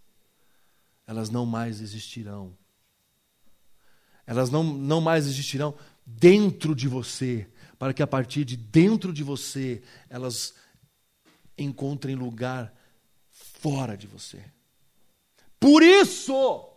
Elas 1.11 1.29
não 1.29 1.45
mais 1.45 1.81
existirão. 1.81 2.57
Elas 4.25 4.49
não, 4.49 4.63
não 4.63 5.01
mais 5.01 5.25
existirão 5.25 5.75
dentro 6.05 6.73
de 6.73 6.87
você, 6.87 7.49
para 7.77 7.93
que 7.93 8.01
a 8.01 8.07
partir 8.07 8.45
de 8.45 8.55
dentro 8.55 9.11
de 9.11 9.21
você 9.21 9.83
elas 10.09 10.53
encontrem 11.57 12.15
lugar 12.15 12.73
fora 13.29 13.97
de 13.97 14.07
você. 14.07 14.41
Por 15.59 15.83
isso 15.83 16.71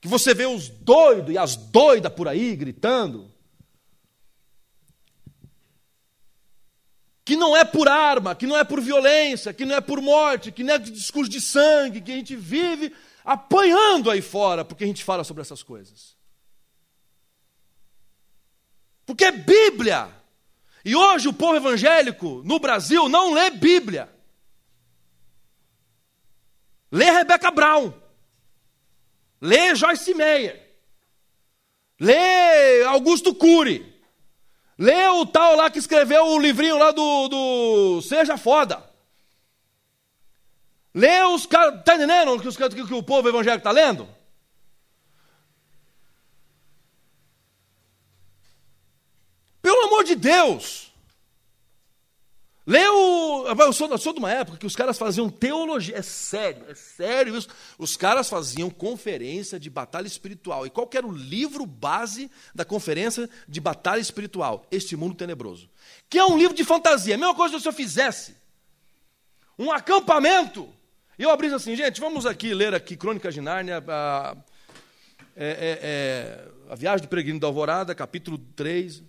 que 0.00 0.06
você 0.06 0.32
vê 0.32 0.46
os 0.46 0.68
doidos 0.68 1.34
e 1.34 1.38
as 1.38 1.56
doidas 1.56 2.14
por 2.14 2.28
aí 2.28 2.54
gritando, 2.54 3.34
que 7.30 7.36
não 7.36 7.56
é 7.56 7.64
por 7.64 7.86
arma, 7.86 8.34
que 8.34 8.44
não 8.44 8.56
é 8.56 8.64
por 8.64 8.80
violência, 8.80 9.54
que 9.54 9.64
não 9.64 9.76
é 9.76 9.80
por 9.80 10.00
morte, 10.00 10.50
que 10.50 10.64
não 10.64 10.74
é 10.74 10.78
discurso 10.78 11.30
de 11.30 11.40
sangue, 11.40 12.00
que 12.00 12.10
a 12.10 12.16
gente 12.16 12.34
vive 12.34 12.92
apanhando 13.24 14.10
aí 14.10 14.20
fora 14.20 14.64
porque 14.64 14.82
a 14.82 14.86
gente 14.88 15.04
fala 15.04 15.22
sobre 15.22 15.40
essas 15.40 15.62
coisas. 15.62 16.16
Porque 19.06 19.26
é 19.26 19.30
Bíblia. 19.30 20.08
E 20.84 20.96
hoje 20.96 21.28
o 21.28 21.32
povo 21.32 21.54
evangélico 21.54 22.42
no 22.44 22.58
Brasil 22.58 23.08
não 23.08 23.32
lê 23.32 23.48
Bíblia. 23.50 24.12
Lê 26.90 27.12
Rebecca 27.12 27.52
Brown. 27.52 27.92
Lê 29.40 29.72
Joyce 29.76 30.14
Meyer. 30.14 30.68
Lê 31.96 32.82
Augusto 32.86 33.32
Cury. 33.32 33.89
Lê 34.80 35.06
o 35.08 35.26
tal 35.26 35.56
lá 35.56 35.68
que 35.68 35.78
escreveu 35.78 36.24
o 36.24 36.38
livrinho 36.38 36.78
lá 36.78 36.90
do, 36.90 37.28
do 37.28 38.00
Seja 38.00 38.38
Foda. 38.38 38.82
Lê 40.94 41.22
os 41.22 41.44
caras. 41.44 41.80
Está 41.80 41.96
entendendo 41.96 42.34
o 42.34 42.40
que, 42.40 42.50
que, 42.50 42.86
que 42.86 42.94
o 42.94 43.02
povo 43.02 43.28
evangélico 43.28 43.58
está 43.58 43.72
lendo? 43.72 44.08
Pelo 49.60 49.84
amor 49.84 50.02
de 50.02 50.14
Deus! 50.14 50.89
O. 52.66 53.46
Eu 53.46 53.72
sou, 53.72 53.88
eu 53.88 53.98
sou 53.98 54.12
de 54.12 54.18
uma 54.18 54.30
época 54.30 54.58
que 54.58 54.66
os 54.66 54.76
caras 54.76 54.98
faziam 54.98 55.28
teologia. 55.28 55.96
É 55.96 56.02
sério, 56.02 56.64
é 56.68 56.74
sério 56.74 57.36
isso. 57.36 57.48
Os 57.78 57.96
caras 57.96 58.28
faziam 58.28 58.70
conferência 58.70 59.58
de 59.58 59.70
batalha 59.70 60.06
espiritual. 60.06 60.66
E 60.66 60.70
qual 60.70 60.88
era 60.92 61.06
o 61.06 61.12
livro 61.12 61.64
base 61.66 62.30
da 62.54 62.64
conferência 62.64 63.28
de 63.48 63.60
batalha 63.60 64.00
espiritual? 64.00 64.66
Este 64.70 64.96
Mundo 64.96 65.14
Tenebroso. 65.14 65.68
Que 66.08 66.18
é 66.18 66.24
um 66.24 66.38
livro 66.38 66.54
de 66.54 66.64
fantasia. 66.64 67.14
A 67.14 67.18
mesma 67.18 67.34
coisa 67.34 67.58
se 67.58 67.66
eu 67.66 67.72
fizesse 67.72 68.36
um 69.58 69.72
acampamento. 69.72 70.68
E 71.18 71.22
eu 71.22 71.30
abrisse 71.30 71.54
assim, 71.54 71.76
gente, 71.76 72.00
vamos 72.00 72.24
aqui 72.24 72.54
ler 72.54 72.74
aqui 72.74 72.96
Crônicas 72.96 73.34
de 73.34 73.42
Nárnia, 73.42 73.84
a, 73.86 74.34
é, 75.36 75.48
é, 75.48 75.78
é, 75.82 76.48
a 76.70 76.74
Viagem 76.74 77.02
do 77.02 77.08
Peregrino 77.08 77.38
da 77.38 77.46
Alvorada, 77.46 77.94
capítulo 77.94 78.38
3. 78.56 79.02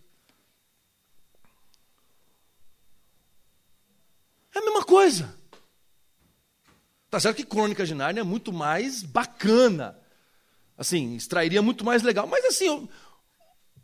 É 4.53 4.59
a 4.59 4.61
mesma 4.61 4.83
coisa. 4.83 5.33
Tá 7.09 7.19
certo 7.19 7.37
que 7.37 7.45
Crônica 7.45 7.85
de 7.85 7.93
Nárnia 7.93 8.21
é 8.21 8.23
muito 8.23 8.53
mais 8.53 9.03
bacana. 9.03 9.99
Assim, 10.77 11.15
extrairia 11.15 11.61
muito 11.61 11.83
mais 11.83 12.03
legal. 12.03 12.25
Mas 12.25 12.45
assim, 12.45 12.69
o, 12.69 12.89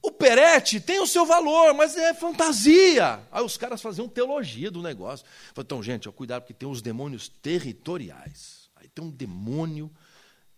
o 0.01 0.11
Perete 0.11 0.79
tem 0.79 0.99
o 0.99 1.07
seu 1.07 1.25
valor, 1.25 1.73
mas 1.73 1.97
é 1.97 2.13
fantasia. 2.13 3.21
Aí 3.31 3.43
os 3.43 3.57
caras 3.57 3.81
faziam 3.81 4.07
teologia 4.07 4.71
do 4.71 4.81
negócio. 4.81 5.25
Então, 5.57 5.83
gente, 5.83 6.07
ó, 6.07 6.11
cuidado, 6.11 6.43
porque 6.43 6.53
tem 6.53 6.69
os 6.69 6.81
demônios 6.81 7.27
territoriais. 7.27 8.69
Aí 8.75 8.87
tem 8.87 9.03
um 9.03 9.11
demônio 9.11 9.91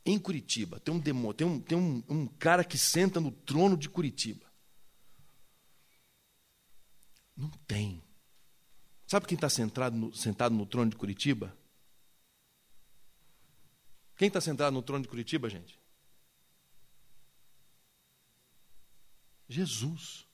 em 0.06 0.20
Curitiba. 0.20 0.80
Tem 0.80 0.94
um 0.94 1.00
demônio, 1.00 1.34
tem 1.34 1.48
um, 1.48 1.60
tem 1.60 1.78
um, 1.78 2.04
um 2.08 2.28
cara 2.28 2.64
que 2.64 2.78
senta 2.78 3.20
no 3.20 3.32
trono 3.32 3.76
de 3.76 3.90
Curitiba. 3.90 4.46
Não 7.36 7.50
tem. 7.68 8.02
Sabe 9.10 9.26
quem 9.26 9.36
está 9.36 9.50
sentado 9.50 9.98
no, 9.98 10.14
sentado 10.14 10.54
no 10.54 10.68
trono 10.68 10.92
de 10.92 10.96
Curitiba? 10.96 11.52
Quem 14.16 14.28
está 14.28 14.40
sentado 14.40 14.72
no 14.72 14.84
trono 14.84 15.02
de 15.02 15.10
Curitiba, 15.10 15.50
gente? 15.50 15.80
Jesus. 19.48 20.28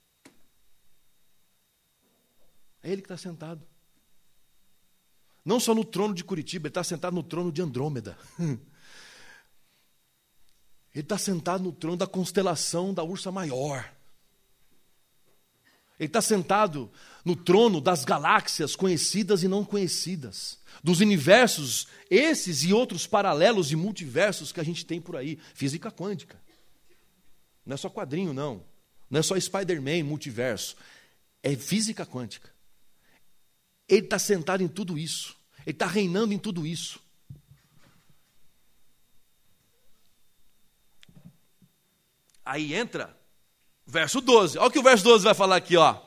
É 2.84 2.92
Ele 2.92 3.02
que 3.02 3.06
está 3.06 3.16
sentado. 3.16 3.66
Não 5.46 5.58
só 5.58 5.74
no 5.74 5.86
trono 5.86 6.14
de 6.14 6.26
Curitiba, 6.26 6.68
Ele 6.68 6.72
está 6.72 6.84
sentado 6.84 7.14
no 7.14 7.24
trono 7.24 7.54
de 7.54 7.62
Andrômeda. 7.62 8.18
Ele 8.38 8.60
está 10.94 11.18
sentado 11.18 11.64
no 11.64 11.72
trono 11.72 11.96
da 11.96 12.08
constelação 12.08 12.94
da 12.94 13.06
Ursa 13.06 13.32
Maior. 13.32 13.95
Ele 16.00 16.08
está 16.08 16.22
sentado 16.22 16.92
no 17.24 17.36
trono 17.36 17.80
das 17.80 18.04
galáxias 18.04 18.76
conhecidas 18.76 19.44
e 19.44 19.48
não 19.48 19.64
conhecidas, 19.64 20.60
dos 20.84 21.00
universos, 21.00 21.88
esses 22.10 22.64
e 22.64 22.74
outros 22.74 23.08
paralelos 23.08 23.72
e 23.72 23.76
multiversos 23.76 24.52
que 24.52 24.60
a 24.60 24.64
gente 24.64 24.86
tem 24.86 25.00
por 25.00 25.16
aí. 25.16 25.40
Física 25.54 25.90
quântica. 25.90 26.40
Não 27.66 27.74
é 27.74 27.78
só 27.78 27.90
quadrinho, 27.90 28.34
não. 28.34 28.64
Não 29.10 29.20
é 29.20 29.24
só 29.24 29.40
Spider-Man, 29.40 30.04
multiverso. 30.04 30.76
É 31.42 31.56
física 31.56 32.06
quântica. 32.06 32.54
Ele 33.88 34.06
está 34.06 34.20
sentado 34.20 34.62
em 34.62 34.68
tudo 34.68 34.98
isso. 34.98 35.36
Ele 35.66 35.72
está 35.72 35.88
reinando 35.88 36.34
em 36.34 36.38
tudo 36.38 36.66
isso. 36.66 37.00
Aí 42.44 42.76
entra 42.76 43.18
Verso 43.86 44.20
12. 44.20 44.58
Olha 44.58 44.68
o 44.68 44.72
que 44.72 44.80
o 44.80 44.84
verso 44.84 45.04
12 45.04 45.24
vai 45.24 45.34
falar 45.34 45.58
aqui, 45.58 45.78
ó. 45.78 45.98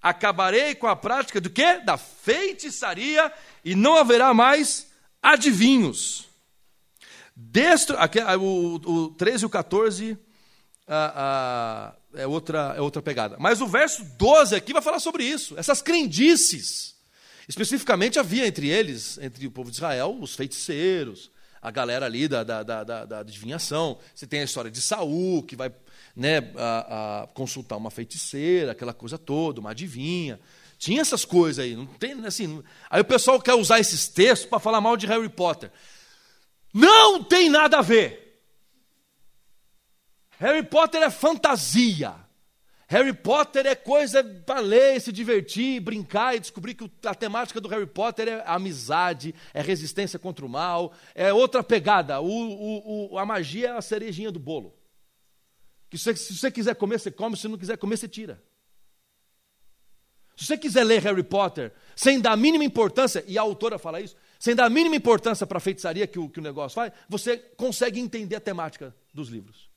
Acabarei 0.00 0.74
com 0.74 0.86
a 0.86 0.96
prática 0.96 1.40
do 1.40 1.50
quê? 1.50 1.78
Da 1.78 1.98
feitiçaria 1.98 3.32
e 3.64 3.74
não 3.74 3.96
haverá 3.96 4.32
mais 4.32 4.86
adivinhos. 5.22 6.28
Destro, 7.36 7.98
aqui, 7.98 8.18
o, 8.20 8.74
o 8.76 9.08
13 9.14 9.44
e 9.44 9.46
o 9.46 9.50
14 9.50 10.18
a, 10.86 11.92
a, 12.14 12.20
é, 12.20 12.26
outra, 12.26 12.74
é 12.76 12.80
outra 12.80 13.02
pegada. 13.02 13.36
Mas 13.38 13.60
o 13.60 13.66
verso 13.66 14.04
12 14.16 14.54
aqui 14.54 14.72
vai 14.72 14.82
falar 14.82 15.00
sobre 15.00 15.24
isso, 15.24 15.54
essas 15.58 15.82
crendices. 15.82 16.96
Especificamente 17.48 18.18
havia 18.18 18.46
entre 18.46 18.68
eles, 18.68 19.18
entre 19.18 19.46
o 19.46 19.50
povo 19.50 19.70
de 19.70 19.76
Israel, 19.76 20.16
os 20.20 20.34
feiticeiros, 20.34 21.30
a 21.60 21.70
galera 21.70 22.06
ali 22.06 22.26
da, 22.28 22.42
da, 22.42 22.62
da, 22.62 22.84
da, 22.84 23.04
da 23.04 23.18
adivinhação. 23.18 23.98
Você 24.14 24.26
tem 24.26 24.40
a 24.40 24.44
história 24.44 24.70
de 24.70 24.80
Saul, 24.80 25.42
que 25.42 25.56
vai 25.56 25.70
né, 26.14 26.38
a, 26.56 27.22
a 27.22 27.26
consultar 27.28 27.76
uma 27.76 27.90
feiticeira, 27.90 28.72
aquela 28.72 28.92
coisa 28.92 29.18
toda, 29.18 29.60
uma 29.60 29.70
adivinha. 29.70 30.40
Tinha 30.78 31.02
essas 31.02 31.24
coisas 31.24 31.64
aí, 31.64 31.76
não 31.76 31.86
tem 31.86 32.12
assim. 32.24 32.62
Aí 32.88 33.02
o 33.02 33.04
pessoal 33.04 33.40
quer 33.40 33.54
usar 33.54 33.80
esses 33.80 34.08
textos 34.08 34.48
para 34.48 34.58
falar 34.58 34.80
mal 34.80 34.96
de 34.96 35.06
Harry 35.06 35.28
Potter. 35.28 35.70
Não 36.72 37.22
tem 37.22 37.50
nada 37.50 37.78
a 37.78 37.82
ver. 37.82 38.42
Harry 40.38 40.62
Potter 40.62 41.02
é 41.02 41.10
fantasia. 41.10 42.14
Harry 42.88 43.12
Potter 43.12 43.66
é 43.66 43.74
coisa 43.76 44.24
para 44.24 44.58
ler, 44.58 45.00
se 45.00 45.12
divertir, 45.12 45.80
brincar 45.80 46.34
e 46.34 46.40
descobrir 46.40 46.74
que 46.74 46.90
a 47.04 47.14
temática 47.14 47.60
do 47.60 47.68
Harry 47.68 47.86
Potter 47.86 48.26
é 48.26 48.42
amizade, 48.44 49.32
é 49.54 49.62
resistência 49.62 50.18
contra 50.18 50.44
o 50.44 50.48
mal, 50.48 50.92
é 51.14 51.32
outra 51.32 51.62
pegada. 51.62 52.20
O, 52.20 52.26
o, 52.26 53.12
o, 53.12 53.18
a 53.18 53.24
magia 53.24 53.68
é 53.68 53.76
a 53.76 53.82
cerejinha 53.82 54.32
do 54.32 54.40
bolo. 54.40 54.74
Que 55.90 55.98
se, 55.98 56.14
você 56.14 56.50
quiser 56.50 56.76
comer, 56.76 57.00
você 57.00 57.10
come, 57.10 57.36
se 57.36 57.48
não 57.48 57.58
quiser 57.58 57.76
comer, 57.76 57.96
você 57.96 58.08
tira. 58.08 58.40
Se 60.36 60.46
você 60.46 60.56
quiser 60.56 60.84
ler 60.84 61.02
Harry 61.02 61.22
Potter 61.22 61.72
sem 61.94 62.20
dar 62.20 62.32
a 62.32 62.36
mínima 62.36 62.64
importância, 62.64 63.22
e 63.26 63.36
a 63.36 63.42
autora 63.42 63.78
fala 63.78 64.00
isso, 64.00 64.16
sem 64.38 64.54
dar 64.54 64.66
a 64.66 64.70
mínima 64.70 64.96
importância 64.96 65.46
para 65.46 65.58
a 65.58 65.60
feitiçaria 65.60 66.06
que 66.06 66.18
o, 66.18 66.30
que 66.30 66.38
o 66.38 66.42
negócio 66.42 66.76
faz, 66.76 66.92
você 67.08 67.36
consegue 67.36 68.00
entender 68.00 68.36
a 68.36 68.40
temática 68.40 68.94
dos 69.12 69.28
livros. 69.28 69.68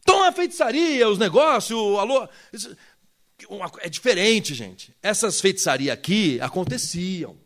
Então 0.00 0.22
a 0.22 0.30
feitiçaria, 0.30 1.08
os 1.08 1.18
negócios, 1.18 1.98
alô. 1.98 2.28
É 3.80 3.88
diferente, 3.88 4.54
gente. 4.54 4.94
Essas 5.02 5.40
feitiçarias 5.40 5.92
aqui 5.92 6.38
aconteciam. 6.40 7.43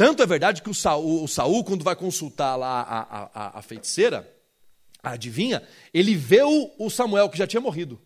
Tanto 0.00 0.22
é 0.22 0.26
verdade 0.26 0.62
que 0.62 0.70
o 0.70 0.74
Saul, 0.74 1.22
o 1.22 1.28
Saul 1.28 1.62
quando 1.62 1.84
vai 1.84 1.94
consultar 1.94 2.56
lá 2.56 2.80
a, 2.80 3.22
a, 3.34 3.58
a, 3.58 3.60
feiticeira, 3.60 4.34
a 5.02 5.10
adivinha, 5.10 5.62
ele 5.92 6.14
vê 6.14 6.42
o, 6.42 6.74
o 6.78 6.88
Samuel 6.88 7.28
que 7.28 7.36
já 7.36 7.46
tinha 7.46 7.60
morrido. 7.60 8.00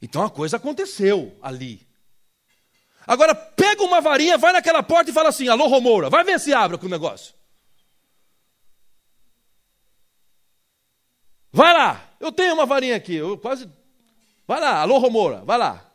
Então 0.00 0.22
a 0.22 0.30
coisa 0.30 0.58
aconteceu 0.58 1.36
ali. 1.42 1.84
Agora 3.04 3.34
pega 3.34 3.82
uma 3.82 4.00
varinha, 4.00 4.38
vai 4.38 4.52
naquela 4.52 4.80
porta 4.80 5.10
e 5.10 5.12
fala 5.12 5.30
assim: 5.30 5.48
Alô, 5.48 5.66
Romoura, 5.66 6.08
vai 6.08 6.22
ver 6.22 6.38
se 6.38 6.54
abre 6.54 6.78
com 6.78 6.86
o 6.86 6.88
negócio. 6.88 7.34
Vai 11.50 11.74
lá, 11.74 12.14
eu 12.20 12.30
tenho 12.30 12.54
uma 12.54 12.64
varinha 12.64 12.94
aqui, 12.94 13.16
eu 13.16 13.36
quase. 13.38 13.68
Vai 14.46 14.60
lá, 14.60 14.82
alô, 14.82 14.98
Romoura, 14.98 15.44
vai 15.44 15.58
lá. 15.58 15.91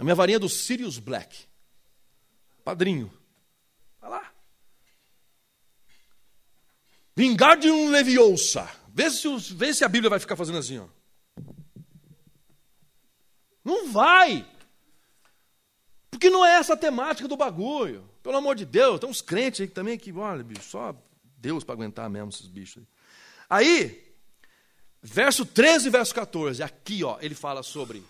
A 0.00 0.02
minha 0.02 0.14
varinha 0.14 0.36
é 0.36 0.38
do 0.38 0.48
Sirius 0.48 0.98
Black. 0.98 1.44
Padrinho. 2.64 3.12
Vai 4.00 4.08
lá. 4.08 4.32
Vingardium 7.14 7.90
Leviosa. 7.90 8.66
Vê 8.94 9.10
se, 9.10 9.28
vê 9.54 9.74
se 9.74 9.84
a 9.84 9.88
Bíblia 9.88 10.08
vai 10.08 10.18
ficar 10.18 10.36
fazendo 10.36 10.56
assim, 10.56 10.78
ó. 10.78 10.86
Não 13.62 13.92
vai. 13.92 14.50
Porque 16.10 16.30
não 16.30 16.46
é 16.46 16.54
essa 16.54 16.72
a 16.72 16.78
temática 16.78 17.28
do 17.28 17.36
bagulho. 17.36 18.08
Pelo 18.22 18.38
amor 18.38 18.56
de 18.56 18.64
Deus, 18.64 18.98
tem 18.98 19.08
uns 19.08 19.20
crentes 19.20 19.60
aí 19.60 19.68
também 19.68 19.98
que, 19.98 20.10
olha, 20.12 20.42
bicho, 20.42 20.62
só 20.62 20.96
Deus 21.36 21.62
para 21.62 21.74
aguentar 21.74 22.08
mesmo 22.08 22.30
esses 22.30 22.46
bichos 22.46 22.82
aí. 23.50 23.68
Aí, 23.68 24.14
verso 25.02 25.44
13 25.44 25.88
e 25.88 25.90
verso 25.90 26.14
14, 26.14 26.62
aqui, 26.62 27.04
ó, 27.04 27.18
ele 27.20 27.34
fala 27.34 27.62
sobre 27.62 28.02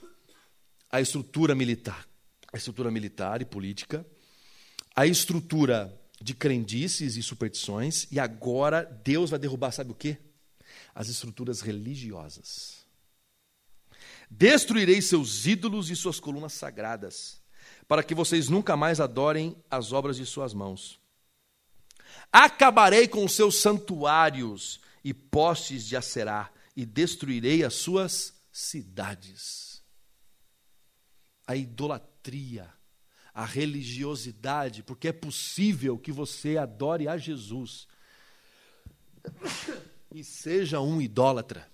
a 0.91 1.01
estrutura 1.01 1.55
militar. 1.55 2.07
A 2.53 2.57
estrutura 2.57 2.91
militar 2.91 3.41
e 3.41 3.45
política, 3.45 4.05
a 4.97 5.07
estrutura 5.07 5.97
de 6.21 6.35
crendices 6.35 7.17
e 7.17 7.23
superstições, 7.23 8.09
e 8.11 8.19
agora 8.19 8.83
Deus 9.05 9.31
vai 9.31 9.39
derrubar, 9.39 9.71
sabe 9.71 9.93
o 9.93 9.95
quê? 9.95 10.19
As 10.93 11.09
estruturas 11.09 11.61
religiosas. 11.61 12.85
Destruirei 14.29 15.01
seus 15.01 15.47
ídolos 15.47 15.91
e 15.91 15.97
suas 15.97 16.19
colunas 16.19 16.53
sagradas 16.53 17.41
para 17.91 18.05
que 18.05 18.15
vocês 18.15 18.49
nunca 18.49 18.77
mais 18.77 19.01
adorem 19.01 19.57
as 19.69 19.93
obras 19.93 20.17
de 20.17 20.25
suas 20.25 20.55
mãos. 20.55 21.01
Acabarei 22.33 23.09
com 23.09 23.25
os 23.25 23.33
seus 23.33 23.57
santuários 23.57 24.81
e 25.03 25.13
postes 25.13 25.85
de 25.87 25.97
Acerá, 25.97 26.53
e 26.77 26.87
destruirei 26.87 27.65
as 27.65 27.75
suas 27.75 28.33
cidades. 28.53 29.70
A 31.51 31.57
idolatria, 31.57 32.73
a 33.35 33.45
religiosidade, 33.45 34.85
porque 34.85 35.09
é 35.09 35.13
possível 35.13 35.99
que 35.99 36.13
você 36.13 36.57
adore 36.57 37.09
a 37.09 37.19
Jesus 37.19 37.89
e 40.15 40.23
seja 40.23 40.81
um 40.81 41.03
idólatra. 41.03 41.69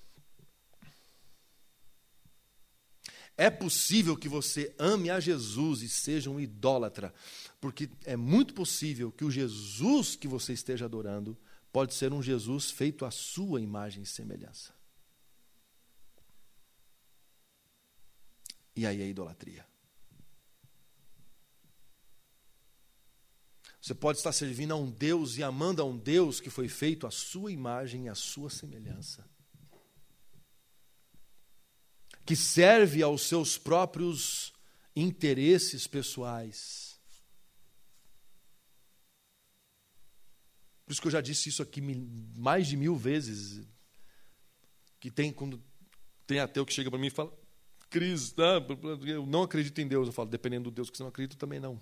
É 3.37 3.51
possível 3.51 4.17
que 4.17 4.31
você 4.31 4.75
ame 4.79 5.11
a 5.11 5.21
Jesus 5.21 5.83
e 5.83 5.91
seja 5.91 6.31
um 6.31 6.41
idólatra, 6.41 7.13
porque 7.61 7.91
é 8.07 8.17
muito 8.17 8.55
possível 8.55 9.13
que 9.13 9.27
o 9.27 9.31
Jesus 9.31 10.17
que 10.17 10.27
você 10.27 10.55
esteja 10.55 10.87
adorando 10.87 11.37
pode 11.71 11.93
ser 11.93 12.15
um 12.15 12.23
Jesus 12.23 12.71
feito 12.71 13.05
à 13.05 13.11
sua 13.11 13.61
imagem 13.61 14.05
e 14.05 14.07
semelhança. 14.07 14.76
E 18.77 18.87
aí 18.87 19.01
é 19.01 19.07
idolatria. 19.07 19.67
Você 23.81 23.95
pode 23.95 24.19
estar 24.19 24.33
servindo 24.33 24.73
a 24.73 24.77
um 24.77 24.91
Deus 24.91 25.39
e 25.39 25.43
amando 25.43 25.81
a 25.81 25.85
um 25.85 25.97
Deus 25.97 26.41
que 26.41 26.51
foi 26.51 26.69
feito 26.69 27.07
à 27.07 27.11
sua 27.11 27.51
imagem 27.51 28.07
e 28.07 28.09
à 28.09 28.15
sua 28.15 28.51
semelhança 28.51 29.25
que 32.27 32.35
serve 32.35 33.05
aos 33.05 33.23
seus 33.23 33.57
próprios 33.57 34.53
interesses 34.97 35.87
pessoais. 35.87 36.99
Por 40.85 40.93
isso 40.93 41.01
que 41.01 41.07
eu 41.07 41.13
já 41.13 41.21
disse 41.21 41.49
isso 41.49 41.63
aqui 41.63 41.81
mais 41.81 42.67
de 42.67 42.77
mil 42.77 42.97
vezes. 42.97 43.65
Que 44.99 45.09
tem 45.09 45.33
quando 45.33 45.63
tem 46.27 46.41
ateu 46.41 46.67
que 46.67 46.73
chega 46.73 46.91
para 46.91 46.99
mim 46.99 47.07
e 47.07 47.11
fala, 47.11 47.33
Cris, 47.89 48.33
tá, 48.33 48.63
eu 49.07 49.27
não 49.27 49.43
acredito 49.43 49.81
em 49.81 49.89
Deus. 49.89 50.07
Eu 50.09 50.13
falo, 50.13 50.29
dependendo 50.29 50.71
do 50.71 50.75
Deus 50.75 50.91
que 50.91 50.97
você 50.97 51.03
não 51.03 51.11
acredita, 51.11 51.37
também 51.37 51.61
não. 51.61 51.81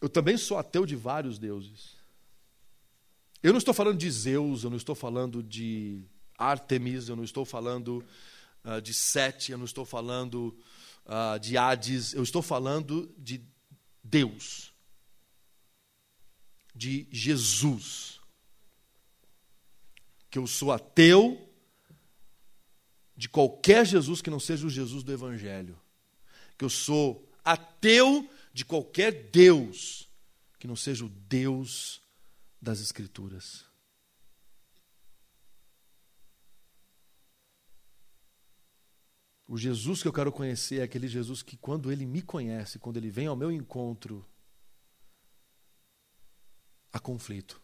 Eu 0.00 0.08
também 0.08 0.36
sou 0.36 0.58
ateu 0.58 0.86
de 0.86 0.96
vários 0.96 1.38
deuses. 1.38 1.96
Eu 3.42 3.52
não 3.52 3.58
estou 3.58 3.74
falando 3.74 3.98
de 3.98 4.10
Zeus, 4.10 4.64
eu 4.64 4.70
não 4.70 4.76
estou 4.76 4.94
falando 4.94 5.42
de 5.42 6.02
Artemis, 6.36 7.08
eu 7.08 7.16
não 7.16 7.24
estou 7.24 7.44
falando 7.44 8.04
uh, 8.64 8.80
de 8.80 8.94
Sete, 8.94 9.52
eu 9.52 9.58
não 9.58 9.64
estou 9.64 9.84
falando 9.84 10.56
uh, 11.06 11.38
de 11.38 11.56
Hades, 11.56 12.14
eu 12.14 12.22
estou 12.22 12.42
falando 12.42 13.14
de 13.18 13.44
Deus, 14.02 14.72
de 16.74 17.08
Jesus. 17.10 18.20
Que 20.30 20.38
eu 20.38 20.46
sou 20.46 20.72
ateu 20.72 21.47
de 23.18 23.28
qualquer 23.28 23.84
Jesus 23.84 24.22
que 24.22 24.30
não 24.30 24.38
seja 24.38 24.64
o 24.64 24.70
Jesus 24.70 25.02
do 25.02 25.12
Evangelho. 25.12 25.76
Que 26.56 26.64
eu 26.64 26.70
sou 26.70 27.28
ateu 27.44 28.30
de 28.52 28.64
qualquer 28.64 29.30
Deus 29.30 30.08
que 30.56 30.68
não 30.68 30.76
seja 30.76 31.04
o 31.04 31.08
Deus 31.08 32.00
das 32.62 32.78
Escrituras. 32.80 33.64
O 39.48 39.58
Jesus 39.58 40.00
que 40.00 40.06
eu 40.06 40.12
quero 40.12 40.30
conhecer 40.30 40.78
é 40.78 40.82
aquele 40.84 41.08
Jesus 41.08 41.42
que, 41.42 41.56
quando 41.56 41.90
ele 41.90 42.06
me 42.06 42.22
conhece, 42.22 42.78
quando 42.78 42.98
ele 42.98 43.10
vem 43.10 43.26
ao 43.26 43.34
meu 43.34 43.50
encontro, 43.50 44.24
há 46.92 47.00
conflito. 47.00 47.60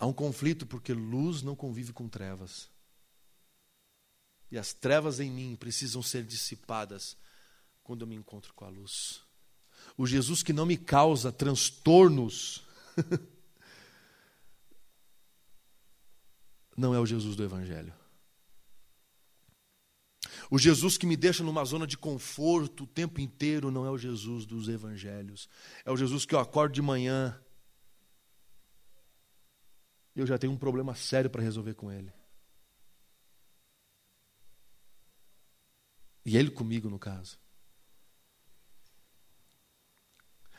Há 0.00 0.06
um 0.06 0.14
conflito 0.14 0.66
porque 0.66 0.94
luz 0.94 1.42
não 1.42 1.54
convive 1.54 1.92
com 1.92 2.08
trevas. 2.08 2.70
E 4.50 4.56
as 4.56 4.72
trevas 4.72 5.20
em 5.20 5.30
mim 5.30 5.54
precisam 5.54 6.02
ser 6.02 6.24
dissipadas 6.24 7.18
quando 7.84 8.00
eu 8.00 8.06
me 8.06 8.16
encontro 8.16 8.54
com 8.54 8.64
a 8.64 8.70
luz. 8.70 9.20
O 9.98 10.06
Jesus 10.06 10.42
que 10.42 10.54
não 10.54 10.64
me 10.64 10.78
causa 10.78 11.30
transtornos 11.30 12.64
não 16.74 16.94
é 16.94 16.98
o 16.98 17.04
Jesus 17.04 17.36
do 17.36 17.44
Evangelho. 17.44 17.92
O 20.50 20.58
Jesus 20.58 20.96
que 20.96 21.06
me 21.06 21.16
deixa 21.16 21.44
numa 21.44 21.64
zona 21.66 21.86
de 21.86 21.98
conforto 21.98 22.84
o 22.84 22.86
tempo 22.86 23.20
inteiro 23.20 23.70
não 23.70 23.84
é 23.84 23.90
o 23.90 23.98
Jesus 23.98 24.46
dos 24.46 24.66
Evangelhos. 24.66 25.46
É 25.84 25.90
o 25.90 25.96
Jesus 25.96 26.24
que 26.24 26.34
eu 26.34 26.38
acordo 26.38 26.72
de 26.72 26.80
manhã 26.80 27.38
eu 30.20 30.26
já 30.26 30.38
tenho 30.38 30.52
um 30.52 30.58
problema 30.58 30.94
sério 30.94 31.30
para 31.30 31.42
resolver 31.42 31.74
com 31.74 31.90
ele. 31.90 32.12
E 36.24 36.36
ele 36.36 36.50
comigo, 36.50 36.88
no 36.88 36.98
caso. 36.98 37.38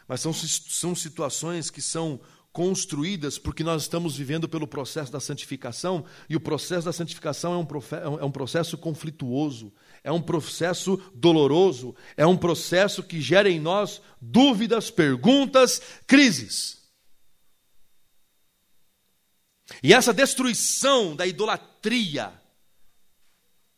Mas 0.07 0.20
são, 0.20 0.34
são 0.34 0.95
situações 0.95 1.70
que 1.70 1.82
são 1.82 2.20
construídas 2.51 3.38
porque 3.38 3.64
nós 3.64 3.84
estamos 3.84 4.18
vivendo 4.18 4.49
pelo 4.49 4.68
processo 4.68 5.12
da 5.12 5.20
santificação, 5.20 6.03
e 6.30 6.36
o 6.36 6.39
processo 6.39 6.86
da 6.86 6.91
santificação 6.91 7.53
é 7.53 7.57
um, 7.57 8.20
é 8.20 8.26
um 8.26 8.32
processo 8.32 8.78
conflituoso, 8.78 9.72
é 10.03 10.12
um 10.12 10.22
processo 10.22 11.01
doloroso, 11.16 11.95
é 12.18 12.26
um 12.26 12.36
processo 12.36 13.03
que 13.03 13.22
gera 13.22 13.49
em 13.49 13.59
nós 13.59 14.01
dúvidas, 14.20 14.91
perguntas, 14.91 15.82
crises. 16.05 16.80
E 19.82 19.93
essa 19.93 20.13
destruição 20.13 21.15
da 21.15 21.26
idolatria, 21.26 22.34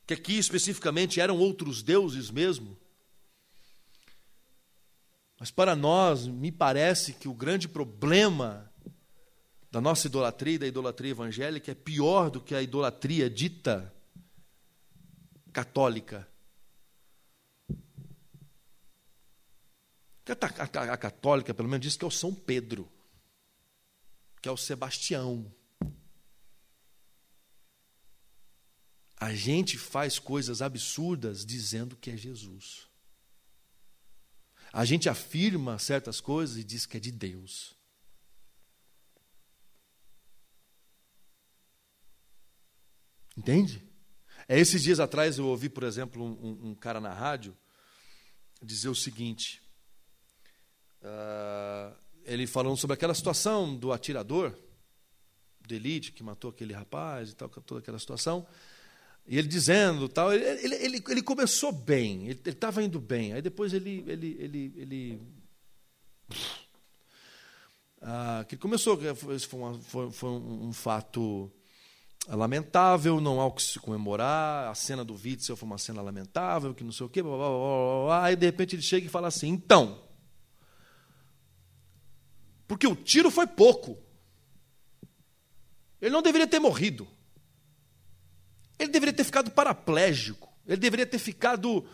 que 0.05 0.13
aqui 0.13 0.37
especificamente 0.37 1.19
eram 1.19 1.37
outros 1.37 1.81
deuses 1.83 2.29
mesmo, 2.29 2.77
mas 5.39 5.51
para 5.51 5.75
nós, 5.75 6.25
me 6.25 6.51
parece 6.51 7.13
que 7.13 7.27
o 7.27 7.33
grande 7.33 7.67
problema 7.67 8.71
da 9.69 9.81
nossa 9.81 10.07
idolatria 10.07 10.55
e 10.55 10.59
da 10.59 10.67
idolatria 10.67 11.11
evangélica 11.11 11.71
é 11.71 11.75
pior 11.75 12.29
do 12.29 12.39
que 12.39 12.55
a 12.55 12.61
idolatria 12.61 13.29
dita 13.29 13.93
católica. 15.51 16.27
A, 20.25 20.97
católica, 20.97 21.53
pelo 21.53 21.67
menos, 21.67 21.85
diz 21.85 21.97
que 21.97 22.05
é 22.05 22.07
o 22.07 22.11
São 22.11 22.33
Pedro, 22.33 22.89
que 24.41 24.47
é 24.47 24.51
o 24.51 24.55
Sebastião. 24.55 25.51
A 29.23 29.33
gente 29.33 29.77
faz 29.77 30.19
coisas 30.19 30.61
absurdas 30.61 31.45
dizendo 31.45 31.95
que 31.95 32.11
é 32.11 32.17
Jesus. 32.17 32.89
A 34.73 34.83
gente 34.83 35.07
afirma 35.07 35.79
certas 35.79 36.19
coisas 36.19 36.57
e 36.57 36.63
diz 36.63 36.85
que 36.85 36.97
é 36.97 36.99
de 36.99 37.09
Deus. 37.09 37.73
Entende? 43.37 43.81
É 44.45 44.59
esses 44.59 44.83
dias 44.83 44.99
atrás 44.99 45.37
eu 45.37 45.47
ouvi, 45.47 45.69
por 45.69 45.83
exemplo, 45.83 46.21
um, 46.21 46.71
um 46.71 46.75
cara 46.75 46.99
na 46.99 47.13
rádio 47.13 47.57
dizer 48.61 48.89
o 48.89 48.95
seguinte: 48.95 49.61
uh, 51.01 51.95
ele 52.25 52.45
falando 52.45 52.75
sobre 52.75 52.95
aquela 52.95 53.13
situação 53.13 53.73
do 53.73 53.93
atirador 53.93 54.53
de 55.65 55.75
elite 55.75 56.11
que 56.11 56.23
matou 56.23 56.49
aquele 56.49 56.73
rapaz 56.73 57.29
e 57.29 57.35
tal, 57.35 57.47
toda 57.47 57.79
aquela 57.79 57.99
situação. 57.99 58.45
E 59.25 59.37
ele 59.37 59.47
dizendo 59.47 60.09
tal, 60.09 60.33
ele, 60.33 60.75
ele, 60.75 61.03
ele, 61.07 61.21
começou 61.21 61.71
bem, 61.71 62.27
ele 62.27 62.41
estava 62.45 62.83
indo 62.83 62.99
bem. 62.99 63.33
Aí 63.33 63.41
depois 63.41 63.73
ele. 63.73 64.03
ele, 64.07 64.37
ele, 64.39 64.73
ele 64.75 65.21
ah, 68.01 68.45
que 68.47 68.57
começou, 68.57 68.99
foi, 69.15 69.59
uma, 69.59 69.79
foi, 69.79 70.11
foi 70.11 70.29
um 70.29 70.73
fato 70.73 71.49
lamentável, 72.27 73.19
não 73.19 73.39
há 73.41 73.45
o 73.45 73.51
que 73.51 73.63
se 73.63 73.79
comemorar, 73.79 74.69
a 74.69 74.75
cena 74.75 75.03
do 75.03 75.13
Witzel 75.13 75.55
foi 75.55 75.65
uma 75.65 75.77
cena 75.77 76.01
lamentável, 76.01 76.73
que 76.73 76.83
não 76.83 76.91
sei 76.91 77.05
o 77.05 77.09
quê, 77.09 77.21
blá, 77.21 77.35
blá, 77.35 77.49
blá, 77.49 78.05
blá, 78.05 78.23
aí 78.25 78.35
de 78.35 78.45
repente 78.45 78.75
ele 78.75 78.81
chega 78.81 79.05
e 79.05 79.09
fala 79.09 79.27
assim, 79.27 79.49
então, 79.49 80.03
porque 82.67 82.87
o 82.87 82.95
tiro 82.95 83.29
foi 83.29 83.47
pouco, 83.47 83.97
ele 86.01 86.11
não 86.11 86.21
deveria 86.21 86.47
ter 86.47 86.59
morrido, 86.59 87.07
ele 88.83 88.91
deveria 88.91 89.13
ter 89.13 89.23
ficado 89.23 89.51
paraplégico, 89.51 90.49
ele 90.65 90.77
deveria 90.77 91.05
ter 91.05 91.19
ficado 91.19 91.85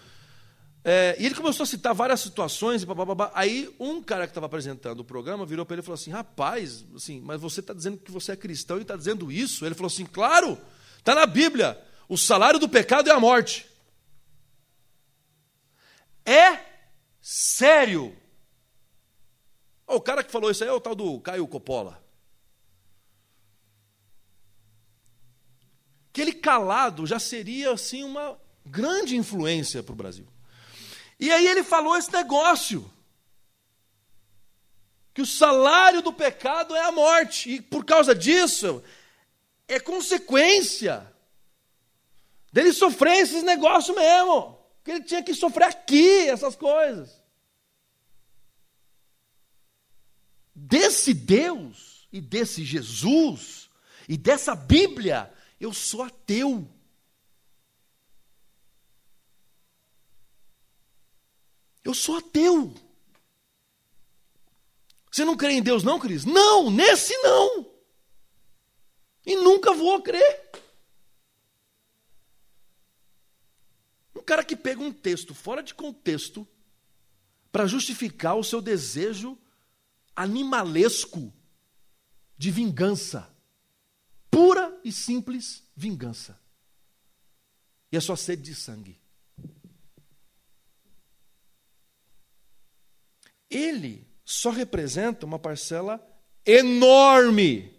é, 0.84 1.16
e 1.20 1.26
ele 1.26 1.36
começou 1.36 1.66
a 1.66 1.68
citar 1.68 1.94
várias 1.94 2.22
situações, 2.22 2.84
e 2.84 2.86
babá, 2.86 3.32
aí 3.34 3.74
um 3.80 4.02
cara 4.02 4.26
que 4.26 4.32
estava 4.32 4.46
apresentando 4.46 5.02
o 5.02 5.04
programa 5.04 5.46
virou 5.46 5.66
para 5.66 5.76
ele 5.76 5.82
e 5.82 5.86
falou 5.86 5.96
assim: 5.96 6.12
Rapaz, 6.12 6.86
assim, 6.96 7.20
mas 7.22 7.42
você 7.42 7.60
está 7.60 7.74
dizendo 7.74 7.98
que 7.98 8.12
você 8.12 8.32
é 8.32 8.36
cristão 8.36 8.78
e 8.78 8.84
está 8.84 8.96
dizendo 8.96 9.32
isso? 9.32 9.66
Ele 9.66 9.76
falou 9.76 9.88
assim: 9.88 10.06
Claro, 10.06 10.58
está 10.98 11.14
na 11.14 11.26
Bíblia. 11.26 11.80
O 12.08 12.18
salário 12.18 12.60
do 12.60 12.70
pecado 12.70 13.10
é 13.10 13.14
a 13.14 13.20
morte. 13.20 13.68
É 16.26 16.60
sério. 17.22 18.16
O 19.86 20.00
cara 20.00 20.24
que 20.24 20.32
falou 20.32 20.50
isso 20.50 20.64
aí 20.64 20.70
é 20.70 20.74
o 20.74 20.80
tal 20.80 20.96
do 20.96 21.20
Caio 21.20 21.48
Coppola. 21.48 22.02
Aquele 26.12 26.34
calado 26.34 27.06
já 27.06 27.20
seria 27.20 27.72
assim 27.72 28.04
uma 28.04 28.40
grande 28.66 29.16
influência 29.16 29.84
para 29.84 29.94
o 29.94 29.96
Brasil. 29.96 30.28
E 31.20 31.32
aí 31.32 31.48
ele 31.48 31.64
falou 31.64 31.96
esse 31.98 32.12
negócio. 32.12 32.90
Que 35.14 35.22
o 35.22 35.26
salário 35.26 36.02
do 36.02 36.14
pecado 36.14 36.76
é 36.76 36.82
a 36.82 36.92
morte. 36.92 37.52
E 37.52 37.62
por 37.62 37.84
causa 37.86 38.16
disso, 38.16 38.84
é 39.68 39.80
consequência 39.80 41.06
dele 42.52 42.74
sofrer 42.74 43.18
esses 43.18 43.44
negócios 43.44 43.96
mesmo. 43.96 44.58
Que 44.84 44.92
ele 44.92 45.04
tinha 45.04 45.24
que 45.24 45.34
sofrer 45.34 45.66
aqui, 45.66 46.28
essas 46.30 46.56
coisas. 46.56 47.22
Desse 50.56 51.14
Deus 51.14 52.08
e 52.12 52.20
desse 52.20 52.64
Jesus 52.64 53.70
e 54.08 54.18
dessa 54.18 54.56
Bíblia, 54.56 55.32
eu 55.60 55.74
sou 55.74 56.04
ateu. 56.04 56.68
Eu 61.84 61.94
sou 61.94 62.18
ateu. 62.18 62.74
Você 65.12 65.26
não 65.26 65.36
crê 65.36 65.54
em 65.54 65.62
Deus, 65.62 65.84
não, 65.84 66.00
Cris? 66.00 66.24
Não, 66.24 66.70
nesse 66.70 67.16
não. 67.18 67.70
E 69.26 69.36
nunca 69.36 69.74
vou 69.74 70.02
crer. 70.02 70.50
Um 74.16 74.22
cara 74.22 74.44
que 74.44 74.56
pega 74.56 74.82
um 74.82 74.94
texto 74.94 75.34
fora 75.34 75.64
de 75.64 75.74
contexto 75.74 76.48
para 77.52 77.66
justificar 77.66 78.36
o 78.36 78.44
seu 78.44 78.62
desejo 78.62 79.38
animalesco 80.16 81.34
de 82.38 82.52
vingança. 82.52 83.34
Pura 84.40 84.80
e 84.84 84.92
simples 84.92 85.64
vingança. 85.76 86.40
E 87.92 87.98
a 87.98 88.02
sua 88.02 88.16
sede 88.16 88.44
de 88.44 88.56
sangue. 88.56 89.00
ele 93.50 94.08
só 94.24 94.52
representa 94.52 95.26
uma 95.26 95.40
parcela 95.40 96.00
enorme 96.46 97.76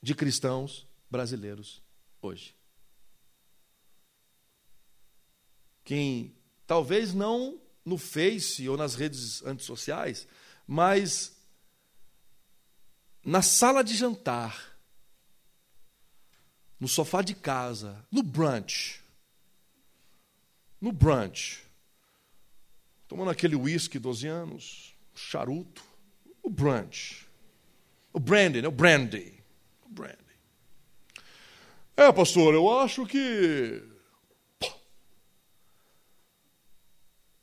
de 0.00 0.14
cristãos 0.14 0.86
brasileiros 1.10 1.82
hoje. 2.22 2.54
Quem 5.84 6.36
talvez 6.66 7.12
não 7.12 7.60
no 7.84 7.98
Face 7.98 8.68
ou 8.68 8.76
nas 8.76 8.94
redes 8.94 9.44
antissociais, 9.44 10.26
mas 10.66 11.36
na 13.24 13.42
sala 13.42 13.82
de 13.82 13.94
jantar, 13.94 14.75
no 16.78 16.86
sofá 16.86 17.22
de 17.22 17.34
casa, 17.34 18.04
no 18.10 18.22
brunch, 18.22 19.02
no 20.80 20.92
brunch, 20.92 21.62
tomando 23.08 23.30
aquele 23.30 23.56
whisky 23.56 23.98
12 23.98 24.26
anos, 24.26 24.94
charuto, 25.14 25.82
o 26.42 26.50
brunch, 26.50 27.26
o 28.12 28.20
brandy, 28.20 28.62
né? 28.62 28.68
o 28.68 28.72
brandy, 28.72 29.42
o 29.84 29.88
brandy. 29.88 30.16
É, 31.96 32.12
pastor, 32.12 32.54
eu 32.54 32.78
acho 32.78 33.06
que 33.06 33.82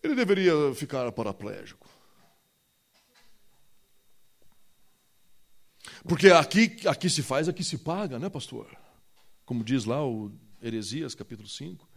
ele 0.03 0.15
deveria 0.15 0.53
ficar 0.75 1.11
paraplégico. 1.11 1.89
Porque 6.07 6.29
aqui, 6.29 6.77
aqui 6.87 7.09
se 7.09 7.23
faz, 7.23 7.47
aqui 7.47 7.63
se 7.63 7.77
paga, 7.77 8.19
né, 8.19 8.29
pastor? 8.29 8.82
Como 9.45 9.63
diz 9.63 9.85
lá 9.85 10.05
o 10.05 10.29
Heresias, 10.61 11.15
capítulo 11.15 11.47
5. 11.47 11.87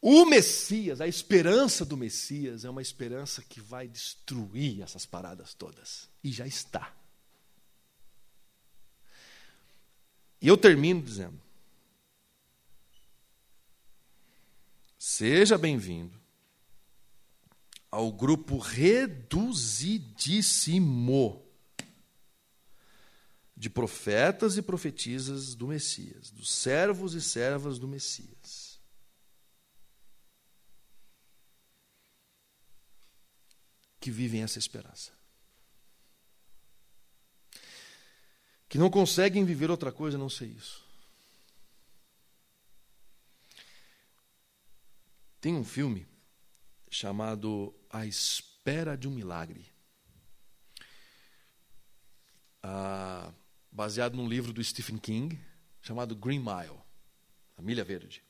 O 0.00 0.24
Messias, 0.24 1.00
a 1.00 1.08
esperança 1.08 1.84
do 1.84 1.96
Messias, 1.96 2.64
é 2.64 2.70
uma 2.70 2.82
esperança 2.82 3.42
que 3.42 3.60
vai 3.60 3.88
destruir 3.88 4.82
essas 4.82 5.04
paradas 5.04 5.52
todas. 5.52 6.08
E 6.22 6.30
já 6.30 6.46
está. 6.46 6.94
E 10.40 10.46
eu 10.46 10.56
termino 10.56 11.02
dizendo: 11.02 11.42
Seja 14.96 15.58
bem-vindo 15.58 16.16
ao 17.90 18.12
grupo 18.12 18.58
reduzidíssimo 18.58 21.45
de 23.56 23.70
profetas 23.70 24.56
e 24.56 24.62
profetisas 24.62 25.54
do 25.54 25.66
Messias, 25.66 26.30
dos 26.30 26.50
servos 26.50 27.14
e 27.14 27.22
servas 27.22 27.78
do 27.78 27.88
Messias. 27.88 28.76
que 34.06 34.10
vivem 34.12 34.44
essa 34.44 34.56
esperança. 34.56 35.10
Que 38.68 38.78
não 38.78 38.88
conseguem 38.88 39.44
viver 39.44 39.68
outra 39.68 39.90
coisa 39.90 40.16
a 40.16 40.20
não 40.20 40.30
ser 40.30 40.46
isso. 40.46 40.86
Tem 45.40 45.56
um 45.56 45.64
filme 45.64 46.06
chamado 46.88 47.74
A 47.90 48.06
Espera 48.06 48.96
de 48.96 49.08
um 49.08 49.10
Milagre. 49.10 49.66
Ah, 52.62 53.32
baseado 53.76 54.16
num 54.16 54.28
livro 54.28 54.52
do 54.52 54.64
Stephen 54.64 54.96
King 54.98 55.38
chamado 55.80 56.16
Green 56.16 56.40
Mile, 56.40 56.80
A 57.56 57.62
Milha 57.62 57.84
Verde. 57.84 58.22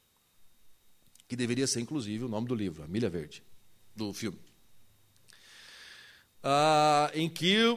Que 1.28 1.36
deveria 1.36 1.66
ser, 1.66 1.80
inclusive, 1.80 2.24
o 2.24 2.28
nome 2.28 2.46
do 2.46 2.54
livro, 2.54 2.82
A 2.82 2.88
Milha 2.88 3.08
Verde, 3.08 3.42
do 3.94 4.12
filme 4.12 4.46
uh, 6.46 7.10
em 7.12 7.28
que 7.28 7.76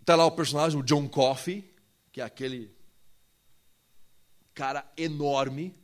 está 0.00 0.14
lá 0.14 0.24
o 0.24 0.30
personagem, 0.30 0.78
o 0.78 0.82
John 0.82 1.08
Coffey, 1.08 1.74
que 2.12 2.20
é 2.20 2.24
aquele 2.24 2.74
cara 4.54 4.86
enorme, 4.96 5.74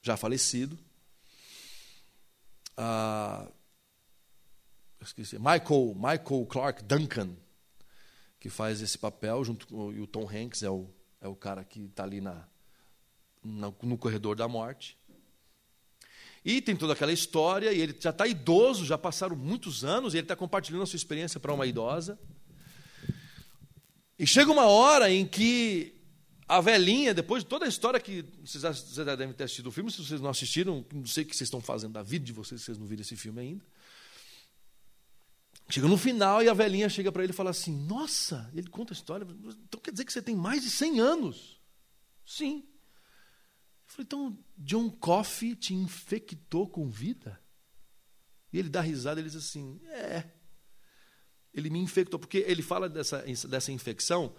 já 0.00 0.16
falecido. 0.16 0.78
Uh, 2.78 3.52
esqueci, 5.00 5.38
Michael, 5.38 5.94
Michael 5.94 6.46
Clark 6.46 6.84
Duncan, 6.84 7.36
que 8.44 8.50
faz 8.50 8.82
esse 8.82 8.98
papel, 8.98 9.42
junto 9.42 9.66
com 9.66 9.90
e 9.90 10.02
o 10.02 10.06
Tom 10.06 10.28
Hanks 10.28 10.62
é 10.62 10.68
o, 10.68 10.86
é 11.18 11.26
o 11.26 11.34
cara 11.34 11.64
que 11.64 11.86
está 11.86 12.02
ali 12.02 12.20
na, 12.20 12.46
na, 13.42 13.72
no 13.82 13.96
corredor 13.96 14.36
da 14.36 14.46
morte. 14.46 14.98
E 16.44 16.60
tem 16.60 16.76
toda 16.76 16.92
aquela 16.92 17.10
história, 17.10 17.72
e 17.72 17.80
ele 17.80 17.96
já 17.98 18.10
está 18.10 18.26
idoso, 18.26 18.84
já 18.84 18.98
passaram 18.98 19.34
muitos 19.34 19.82
anos, 19.82 20.12
e 20.12 20.18
ele 20.18 20.26
está 20.26 20.36
compartilhando 20.36 20.82
a 20.82 20.86
sua 20.86 20.98
experiência 20.98 21.40
para 21.40 21.54
uma 21.54 21.64
idosa. 21.64 22.18
E 24.18 24.26
chega 24.26 24.52
uma 24.52 24.66
hora 24.66 25.10
em 25.10 25.26
que 25.26 25.94
a 26.46 26.60
velhinha, 26.60 27.14
depois 27.14 27.44
de 27.44 27.48
toda 27.48 27.64
a 27.64 27.68
história 27.68 27.98
que 27.98 28.26
vocês 28.44 28.60
já, 28.94 29.04
devem 29.16 29.32
ter 29.32 29.44
assistido 29.44 29.68
o 29.68 29.72
filme, 29.72 29.90
se 29.90 30.04
vocês 30.04 30.20
não 30.20 30.28
assistiram, 30.28 30.84
não 30.92 31.06
sei 31.06 31.24
o 31.24 31.26
que 31.26 31.34
vocês 31.34 31.46
estão 31.46 31.62
fazendo 31.62 31.94
da 31.94 32.02
vida 32.02 32.26
de 32.26 32.32
vocês, 32.34 32.60
se 32.60 32.66
vocês 32.66 32.76
não 32.76 32.86
viram 32.86 33.00
esse 33.00 33.16
filme 33.16 33.40
ainda. 33.40 33.64
Chega 35.68 35.88
no 35.88 35.96
final 35.96 36.42
e 36.42 36.48
a 36.48 36.54
velhinha 36.54 36.88
chega 36.88 37.10
para 37.10 37.22
ele 37.22 37.32
e 37.32 37.36
fala 37.36 37.50
assim: 37.50 37.74
Nossa, 37.86 38.50
ele 38.54 38.68
conta 38.68 38.92
a 38.92 38.96
história, 38.96 39.26
então 39.66 39.80
quer 39.80 39.92
dizer 39.92 40.04
que 40.04 40.12
você 40.12 40.20
tem 40.20 40.36
mais 40.36 40.62
de 40.62 40.70
100 40.70 41.00
anos? 41.00 41.60
Sim. 42.24 42.58
Eu 42.58 43.86
falei: 43.86 44.04
Então, 44.04 44.38
John 44.58 44.90
Coffey 44.90 45.56
te 45.56 45.74
infectou 45.74 46.68
com 46.68 46.88
vida? 46.88 47.40
E 48.52 48.58
ele 48.58 48.68
dá 48.68 48.80
risada 48.80 49.20
e 49.20 49.24
diz 49.24 49.36
assim: 49.36 49.80
É. 49.86 50.24
Ele 51.52 51.70
me 51.70 51.78
infectou, 51.78 52.18
porque 52.18 52.38
ele 52.46 52.62
fala 52.62 52.88
dessa, 52.88 53.24
dessa 53.48 53.72
infecção, 53.72 54.34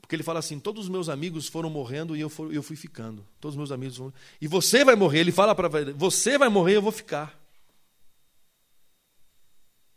porque 0.00 0.14
ele 0.14 0.22
fala 0.22 0.38
assim: 0.38 0.60
Todos 0.60 0.84
os 0.84 0.88
meus 0.88 1.08
amigos 1.08 1.48
foram 1.48 1.68
morrendo 1.68 2.16
e 2.16 2.20
eu, 2.20 2.30
for, 2.30 2.54
eu 2.54 2.62
fui 2.62 2.76
ficando. 2.76 3.26
Todos 3.40 3.54
os 3.54 3.58
meus 3.58 3.72
amigos 3.72 3.96
foram. 3.96 4.14
E 4.40 4.46
você 4.46 4.84
vai 4.84 4.94
morrer. 4.94 5.20
Ele 5.20 5.32
fala 5.32 5.56
para 5.56 5.68
você 5.92 6.38
vai 6.38 6.48
morrer, 6.48 6.76
eu 6.76 6.82
vou 6.82 6.92
ficar. 6.92 7.45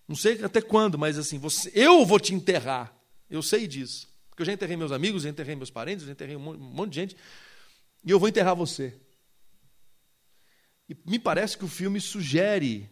Não 0.10 0.16
sei 0.16 0.43
até 0.43 0.60
quando, 0.60 0.97
mas 0.97 1.20
assim, 1.20 1.38
você, 1.38 1.72
eu 1.72 2.03
vou 2.03 2.20
te 2.20 2.34
enterrar. 2.34 2.91
Eu 3.30 3.43
sei 3.43 3.68
disso. 3.68 4.12
Porque 4.28 4.41
eu 4.41 4.45
já 4.47 4.51
enterrei 4.51 4.76
meus 4.76 4.91
amigos, 4.91 5.22
já 5.22 5.30
enterrei 5.30 5.55
meus 5.55 5.70
parentes, 5.70 6.03
já 6.03 6.12
enterrei 6.12 6.36
um 6.36 6.57
monte 6.57 6.93
de 6.93 6.95
gente. 6.95 7.18
E 8.03 8.10
eu 8.10 8.20
vou 8.20 8.28
enterrar 8.28 8.55
você. 8.55 8.99
E 10.89 10.97
me 11.05 11.20
parece 11.20 11.55
que 11.55 11.64
o 11.64 11.68
filme 11.68 12.01
sugere 12.01 12.89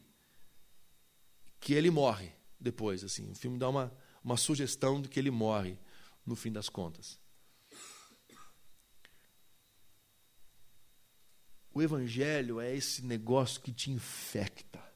que 1.59 1.73
ele 1.73 1.89
morre 1.89 2.31
depois. 2.59 3.03
assim. 3.03 3.31
O 3.31 3.35
filme 3.35 3.57
dá 3.57 3.67
uma, 3.67 3.91
uma 4.23 4.37
sugestão 4.37 5.01
de 5.01 5.09
que 5.09 5.19
ele 5.19 5.31
morre 5.31 5.79
no 6.23 6.35
fim 6.35 6.51
das 6.51 6.69
contas. 6.69 7.19
O 11.73 11.81
Evangelho 11.81 12.61
é 12.61 12.75
esse 12.75 13.03
negócio 13.03 13.59
que 13.59 13.73
te 13.73 13.89
infecta 13.89 14.86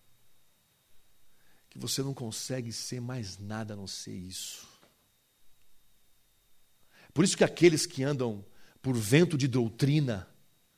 que 1.71 1.79
você 1.79 2.03
não 2.03 2.13
consegue 2.13 2.71
ser 2.71 2.99
mais 2.99 3.39
nada 3.39 3.73
a 3.73 3.77
não 3.77 3.87
ser 3.87 4.13
isso. 4.13 4.67
Por 7.13 7.23
isso 7.23 7.35
que 7.35 7.45
aqueles 7.45 7.85
que 7.85 8.03
andam 8.03 8.45
por 8.81 8.95
vento 8.95 9.37
de 9.37 9.47
doutrina 9.47 10.27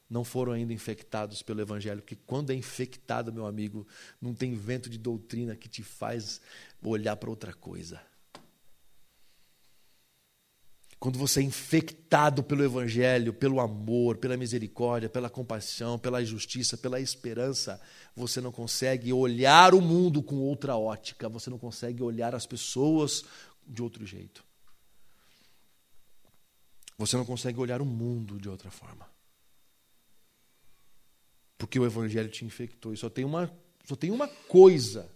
não 0.08 0.24
foram 0.24 0.52
ainda 0.52 0.72
infectados 0.72 1.42
pelo 1.42 1.62
Evangelho, 1.62 2.02
porque 2.02 2.16
quando 2.16 2.52
é 2.52 2.54
infectado, 2.54 3.34
meu 3.34 3.48
amigo, 3.48 3.88
não 4.22 4.36
tem 4.36 4.54
vento 4.54 4.88
de 4.88 5.00
doutrina 5.00 5.56
que 5.56 5.68
te 5.68 5.82
faz 5.82 6.40
olhar 6.84 7.16
para 7.16 7.30
outra 7.30 7.54
coisa. 7.54 8.00
Quando 11.04 11.20
você 11.20 11.42
é 11.42 11.44
infectado 11.44 12.42
pelo 12.42 12.64
Evangelho, 12.64 13.34
pelo 13.34 13.60
amor, 13.60 14.16
pela 14.16 14.38
misericórdia, 14.38 15.10
pela 15.10 15.30
compaixão, 15.30 16.00
pela 16.00 16.24
justiça, 16.24 16.78
pela 16.78 16.98
esperança, 16.98 17.82
você 18.16 18.40
não 18.40 18.54
consegue 18.54 19.12
olhar 19.12 19.74
o 19.74 19.82
mundo 19.82 20.24
com 20.24 20.38
outra 20.38 20.78
ótica, 20.78 21.28
você 21.28 21.50
não 21.50 21.58
consegue 21.58 22.02
olhar 22.02 22.34
as 22.34 22.46
pessoas 22.46 23.26
de 23.68 23.84
outro 23.84 24.06
jeito. 24.06 24.46
Você 26.98 27.18
não 27.18 27.26
consegue 27.26 27.60
olhar 27.60 27.82
o 27.82 27.86
mundo 27.86 28.40
de 28.40 28.48
outra 28.48 28.72
forma. 28.72 29.06
Porque 31.58 31.78
o 31.78 31.86
Evangelho 31.86 32.30
te 32.30 32.46
infectou. 32.46 32.94
E 32.94 32.98
só 32.98 33.10
tem 33.10 33.26
uma, 33.26 33.54
só 33.84 33.98
tem 33.98 34.10
uma 34.10 34.30
coisa 34.30 35.12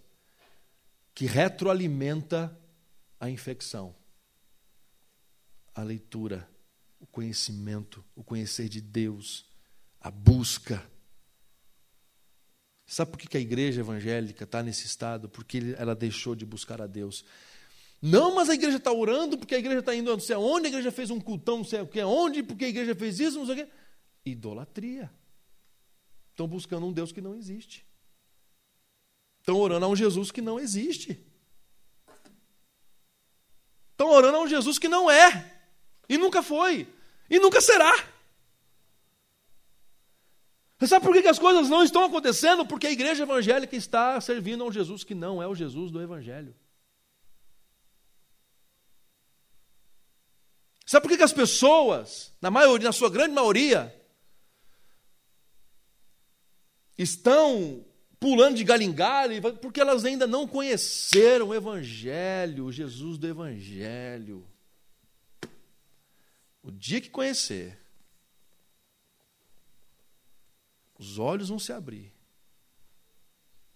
que 1.14 1.24
retroalimenta 1.24 2.54
a 3.18 3.30
infecção 3.30 3.96
a 5.78 5.82
leitura, 5.84 6.50
o 6.98 7.06
conhecimento, 7.06 8.04
o 8.16 8.24
conhecer 8.24 8.68
de 8.68 8.80
Deus, 8.80 9.46
a 10.00 10.10
busca. 10.10 10.84
Sabe 12.84 13.12
por 13.12 13.18
que 13.20 13.36
a 13.36 13.40
igreja 13.40 13.82
evangélica 13.82 14.42
está 14.42 14.60
nesse 14.60 14.86
estado? 14.86 15.28
Porque 15.28 15.76
ela 15.78 15.94
deixou 15.94 16.34
de 16.34 16.44
buscar 16.44 16.82
a 16.82 16.86
Deus. 16.88 17.24
Não, 18.02 18.34
mas 18.34 18.50
a 18.50 18.54
igreja 18.54 18.78
está 18.78 18.92
orando 18.92 19.38
porque 19.38 19.54
a 19.54 19.58
igreja 19.58 19.78
está 19.78 19.94
indo 19.94 20.10
não 20.10 20.18
sei 20.18 20.34
aonde, 20.34 20.66
a 20.66 20.70
igreja 20.70 20.90
fez 20.90 21.10
um 21.10 21.20
cultão, 21.20 21.58
não 21.58 21.64
sei 21.64 21.80
o 21.80 21.86
que, 21.86 22.02
onde, 22.02 22.42
porque 22.42 22.64
a 22.64 22.68
igreja 22.68 22.96
fez 22.96 23.20
isso, 23.20 23.38
não 23.38 23.46
sei 23.46 23.62
o 23.62 23.64
que. 23.64 23.72
Idolatria. 24.26 25.08
Estão 26.30 26.48
buscando 26.48 26.86
um 26.86 26.92
Deus 26.92 27.12
que 27.12 27.20
não 27.20 27.36
existe. 27.36 27.86
Estão 29.38 29.56
orando 29.56 29.86
a 29.86 29.88
um 29.88 29.94
Jesus 29.94 30.32
que 30.32 30.40
não 30.40 30.58
existe. 30.58 31.24
Estão 33.92 34.10
orando 34.10 34.38
a 34.38 34.40
um 34.40 34.48
Jesus 34.48 34.76
que 34.76 34.88
não 34.88 35.08
é. 35.08 35.57
E 36.08 36.16
nunca 36.16 36.42
foi. 36.42 36.88
E 37.28 37.38
nunca 37.38 37.60
será. 37.60 37.92
Você 40.78 40.86
sabe 40.86 41.04
por 41.04 41.20
que 41.20 41.26
as 41.26 41.40
coisas 41.40 41.68
não 41.68 41.82
estão 41.82 42.04
acontecendo? 42.04 42.64
Porque 42.64 42.86
a 42.86 42.92
igreja 42.92 43.24
evangélica 43.24 43.74
está 43.74 44.20
servindo 44.20 44.62
a 44.62 44.66
um 44.68 44.72
Jesus 44.72 45.02
que 45.02 45.14
não 45.14 45.42
é 45.42 45.46
o 45.46 45.54
Jesus 45.54 45.90
do 45.90 46.00
Evangelho. 46.00 46.54
Sabe 50.86 51.06
por 51.06 51.16
que 51.16 51.22
as 51.22 51.32
pessoas, 51.32 52.32
na 52.40 52.50
maioria, 52.50 52.86
na 52.86 52.92
sua 52.92 53.10
grande 53.10 53.34
maioria, 53.34 53.94
estão 56.96 57.84
pulando 58.20 58.56
de 58.56 58.64
galho 58.64 58.84
em? 58.84 59.40
Porque 59.60 59.80
elas 59.80 60.04
ainda 60.04 60.28
não 60.28 60.46
conheceram 60.46 61.48
o 61.48 61.54
Evangelho, 61.54 62.66
o 62.66 62.72
Jesus 62.72 63.18
do 63.18 63.26
Evangelho. 63.26 64.46
O 66.62 66.70
dia 66.70 67.00
que 67.00 67.10
conhecer, 67.10 67.78
os 70.98 71.18
olhos 71.18 71.48
vão 71.48 71.58
se 71.58 71.72
abrir. 71.72 72.12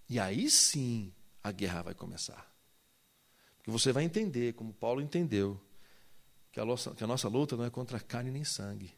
E 0.08 0.18
aí 0.18 0.50
sim 0.50 1.12
a 1.42 1.52
guerra 1.52 1.82
vai 1.82 1.94
começar. 1.94 2.52
Porque 3.56 3.70
você 3.70 3.92
vai 3.92 4.04
entender, 4.04 4.54
como 4.54 4.74
Paulo 4.74 5.00
entendeu, 5.00 5.60
que 6.50 6.60
a 6.60 6.64
nossa, 6.64 6.94
que 6.94 7.02
a 7.02 7.06
nossa 7.06 7.28
luta 7.28 7.56
não 7.56 7.64
é 7.64 7.70
contra 7.70 7.98
carne 8.00 8.30
nem 8.30 8.44
sangue, 8.44 8.94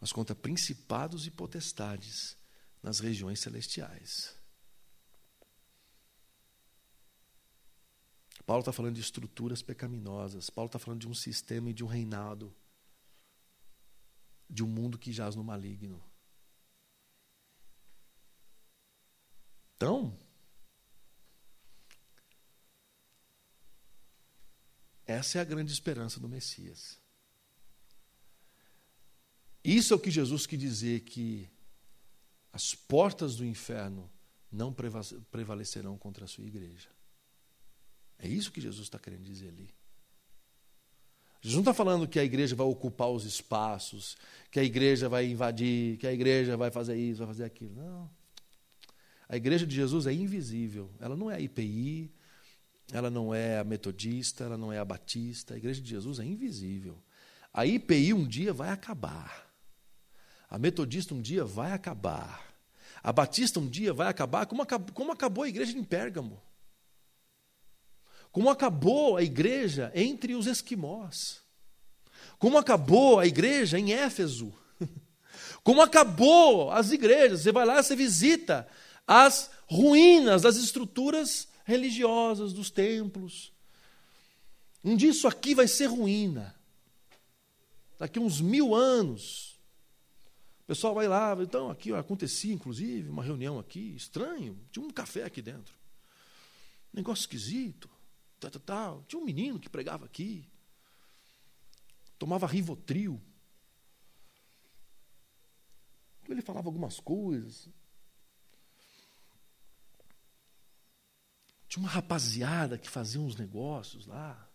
mas 0.00 0.12
contra 0.12 0.34
principados 0.34 1.26
e 1.26 1.30
potestades 1.30 2.36
nas 2.82 3.00
regiões 3.00 3.40
celestiais. 3.40 4.34
Paulo 8.46 8.62
está 8.62 8.72
falando 8.72 8.94
de 8.94 9.00
estruturas 9.00 9.62
pecaminosas, 9.62 10.48
Paulo 10.48 10.66
está 10.66 10.78
falando 10.78 11.00
de 11.00 11.08
um 11.08 11.14
sistema 11.14 11.70
e 11.70 11.74
de 11.74 11.84
um 11.84 11.86
reinado 11.86 12.54
de 14.50 14.64
um 14.64 14.66
mundo 14.66 14.98
que 14.98 15.12
jaz 15.12 15.36
no 15.36 15.44
maligno. 15.44 16.02
Então, 19.76 20.18
essa 25.06 25.38
é 25.38 25.40
a 25.40 25.44
grande 25.44 25.72
esperança 25.72 26.20
do 26.20 26.28
Messias. 26.28 27.00
Isso 29.64 29.94
é 29.94 29.96
o 29.96 30.00
que 30.00 30.10
Jesus 30.10 30.46
quis 30.46 30.58
dizer 30.58 31.00
que 31.00 31.48
as 32.52 32.74
portas 32.74 33.36
do 33.36 33.44
inferno 33.44 34.10
não 34.50 34.74
prevalecerão 35.30 35.96
contra 35.96 36.24
a 36.24 36.28
sua 36.28 36.44
igreja. 36.44 36.90
É 38.18 38.28
isso 38.28 38.50
que 38.52 38.60
Jesus 38.60 38.86
está 38.86 38.98
querendo 38.98 39.24
dizer 39.24 39.48
ali. 39.48 39.72
Jesus 41.40 41.54
não 41.54 41.62
está 41.62 41.72
falando 41.72 42.06
que 42.06 42.18
a 42.18 42.24
igreja 42.24 42.54
vai 42.54 42.66
ocupar 42.66 43.08
os 43.08 43.24
espaços, 43.24 44.16
que 44.50 44.60
a 44.60 44.64
igreja 44.64 45.08
vai 45.08 45.26
invadir, 45.26 45.96
que 45.96 46.06
a 46.06 46.12
igreja 46.12 46.56
vai 46.56 46.70
fazer 46.70 46.96
isso, 46.96 47.18
vai 47.18 47.28
fazer 47.28 47.44
aquilo. 47.44 47.74
Não. 47.74 48.10
A 49.28 49.36
igreja 49.36 49.66
de 49.66 49.74
Jesus 49.74 50.06
é 50.06 50.12
invisível. 50.12 50.90
Ela 51.00 51.16
não 51.16 51.30
é 51.30 51.36
a 51.36 51.40
IPI, 51.40 52.12
ela 52.92 53.08
não 53.08 53.34
é 53.34 53.58
a 53.58 53.64
metodista, 53.64 54.44
ela 54.44 54.58
não 54.58 54.72
é 54.72 54.78
a 54.78 54.84
batista. 54.84 55.54
A 55.54 55.56
igreja 55.56 55.80
de 55.80 55.88
Jesus 55.88 56.18
é 56.18 56.24
invisível. 56.24 57.00
A 57.52 57.64
IPI 57.64 58.12
um 58.12 58.26
dia 58.26 58.52
vai 58.52 58.70
acabar. 58.70 59.48
A 60.48 60.58
metodista 60.58 61.14
um 61.14 61.22
dia 61.22 61.44
vai 61.44 61.72
acabar. 61.72 62.44
A 63.02 63.12
batista 63.12 63.60
um 63.60 63.68
dia 63.68 63.94
vai 63.94 64.08
acabar, 64.08 64.46
como 64.46 64.62
acabou, 65.12 65.44
a 65.44 65.48
igreja 65.48 65.78
em 65.78 65.84
Pérgamo. 65.84 66.42
Como 68.30 68.48
acabou 68.48 69.16
a 69.16 69.22
igreja 69.22 69.90
entre 69.94 70.34
os 70.34 70.46
esquimós. 70.46 71.40
Como 72.38 72.56
acabou 72.56 73.18
a 73.18 73.26
igreja 73.26 73.78
em 73.78 73.92
Éfeso. 73.92 74.52
Como 75.62 75.82
acabou 75.82 76.70
as 76.70 76.90
igrejas. 76.90 77.40
Você 77.40 77.52
vai 77.52 77.66
lá, 77.66 77.82
você 77.82 77.94
visita 77.96 78.66
as 79.06 79.50
ruínas 79.66 80.42
das 80.42 80.56
estruturas 80.56 81.48
religiosas, 81.64 82.52
dos 82.52 82.70
templos. 82.70 83.52
Um 84.82 84.96
dia 84.96 85.10
isso 85.10 85.28
aqui 85.28 85.54
vai 85.54 85.68
ser 85.68 85.86
ruína. 85.86 86.54
Daqui 87.98 88.18
uns 88.18 88.40
mil 88.40 88.74
anos. 88.74 89.58
O 90.62 90.66
pessoal 90.70 90.94
vai 90.94 91.08
lá, 91.08 91.36
então 91.40 91.68
aqui 91.68 91.92
acontecia, 91.92 92.54
inclusive, 92.54 93.08
uma 93.10 93.24
reunião 93.24 93.58
aqui, 93.58 93.94
estranho, 93.96 94.56
tinha 94.70 94.86
um 94.86 94.90
café 94.90 95.24
aqui 95.24 95.42
dentro. 95.42 95.74
Negócio 96.92 97.22
esquisito. 97.22 97.89
Tal, 98.40 98.50
tal, 98.50 98.62
tal. 98.62 99.04
Tinha 99.04 99.20
um 99.20 99.24
menino 99.24 99.60
que 99.60 99.68
pregava 99.68 100.06
aqui. 100.06 100.48
Tomava 102.18 102.46
Rivotril. 102.46 103.20
Ele 106.28 106.42
falava 106.42 106.68
algumas 106.68 106.98
coisas. 107.00 107.68
Tinha 111.68 111.82
uma 111.82 111.88
rapaziada 111.88 112.78
que 112.78 112.88
fazia 112.88 113.20
uns 113.20 113.36
negócios 113.36 114.06
lá. 114.06 114.48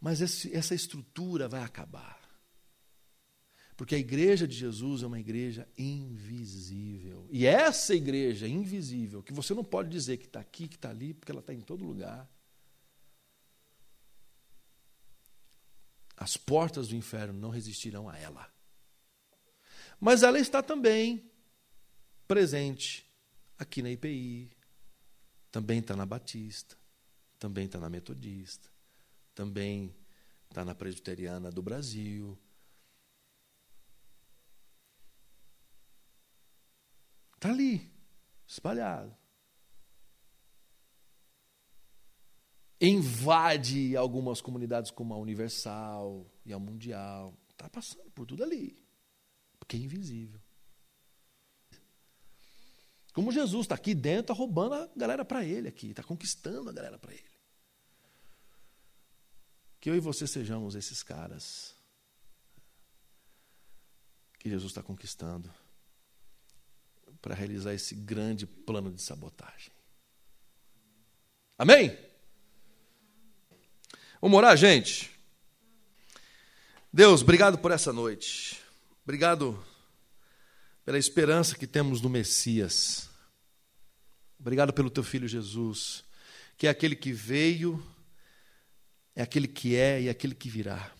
Mas 0.00 0.20
esse, 0.20 0.54
essa 0.54 0.74
estrutura 0.74 1.48
vai 1.48 1.62
acabar. 1.62 2.19
Porque 3.80 3.94
a 3.94 3.98
igreja 3.98 4.46
de 4.46 4.54
Jesus 4.54 5.02
é 5.02 5.06
uma 5.06 5.18
igreja 5.18 5.66
invisível. 5.78 7.26
E 7.30 7.46
essa 7.46 7.94
igreja 7.94 8.46
invisível, 8.46 9.22
que 9.22 9.32
você 9.32 9.54
não 9.54 9.64
pode 9.64 9.88
dizer 9.88 10.18
que 10.18 10.26
está 10.26 10.38
aqui, 10.38 10.68
que 10.68 10.76
está 10.76 10.90
ali, 10.90 11.14
porque 11.14 11.32
ela 11.32 11.40
está 11.40 11.54
em 11.54 11.62
todo 11.62 11.82
lugar. 11.82 12.30
As 16.14 16.36
portas 16.36 16.88
do 16.88 16.94
inferno 16.94 17.40
não 17.40 17.48
resistirão 17.48 18.06
a 18.06 18.18
ela. 18.18 18.52
Mas 19.98 20.22
ela 20.22 20.38
está 20.38 20.62
também 20.62 21.32
presente 22.28 23.10
aqui 23.58 23.80
na 23.80 23.90
IPI, 23.90 24.50
também 25.50 25.78
está 25.78 25.96
na 25.96 26.04
Batista, 26.04 26.76
também 27.38 27.64
está 27.64 27.80
na 27.80 27.88
Metodista, 27.88 28.68
também 29.34 29.96
está 30.50 30.66
na 30.66 30.74
Presbiteriana 30.74 31.50
do 31.50 31.62
Brasil. 31.62 32.38
Está 37.40 37.48
ali, 37.48 37.90
espalhado. 38.46 39.16
Invade 42.78 43.96
algumas 43.96 44.42
comunidades 44.42 44.90
como 44.90 45.14
a 45.14 45.16
Universal 45.16 46.30
e 46.44 46.52
a 46.52 46.58
Mundial. 46.58 47.34
Está 47.48 47.70
passando 47.70 48.10
por 48.10 48.26
tudo 48.26 48.44
ali. 48.44 48.78
Porque 49.58 49.74
é 49.78 49.80
invisível. 49.80 50.38
Como 53.14 53.32
Jesus 53.32 53.62
está 53.62 53.74
aqui 53.74 53.94
dentro, 53.94 54.32
está 54.32 54.34
roubando 54.34 54.74
a 54.74 54.90
galera 54.94 55.24
para 55.24 55.42
ele 55.42 55.66
aqui, 55.66 55.88
está 55.88 56.02
conquistando 56.02 56.68
a 56.68 56.72
galera 56.74 56.98
para 56.98 57.14
ele. 57.14 57.24
Que 59.80 59.88
eu 59.88 59.96
e 59.96 60.00
você 60.00 60.26
sejamos 60.26 60.74
esses 60.74 61.02
caras 61.02 61.74
que 64.38 64.50
Jesus 64.50 64.72
está 64.72 64.82
conquistando 64.82 65.50
para 67.20 67.34
realizar 67.34 67.74
esse 67.74 67.94
grande 67.94 68.46
plano 68.46 68.90
de 68.90 69.02
sabotagem. 69.02 69.70
Amém? 71.58 71.96
Vamos 74.20 74.36
orar, 74.36 74.56
gente? 74.56 75.10
Deus, 76.92 77.22
obrigado 77.22 77.58
por 77.58 77.70
essa 77.70 77.92
noite. 77.92 78.60
Obrigado 79.04 79.62
pela 80.84 80.98
esperança 80.98 81.56
que 81.56 81.66
temos 81.66 82.00
no 82.00 82.08
Messias. 82.08 83.08
Obrigado 84.38 84.72
pelo 84.72 84.90
teu 84.90 85.04
filho 85.04 85.28
Jesus, 85.28 86.02
que 86.56 86.66
é 86.66 86.70
aquele 86.70 86.96
que 86.96 87.12
veio, 87.12 87.84
é 89.14 89.22
aquele 89.22 89.46
que 89.46 89.76
é 89.76 90.00
e 90.02 90.08
é 90.08 90.10
aquele 90.10 90.34
que 90.34 90.48
virá. 90.48 90.90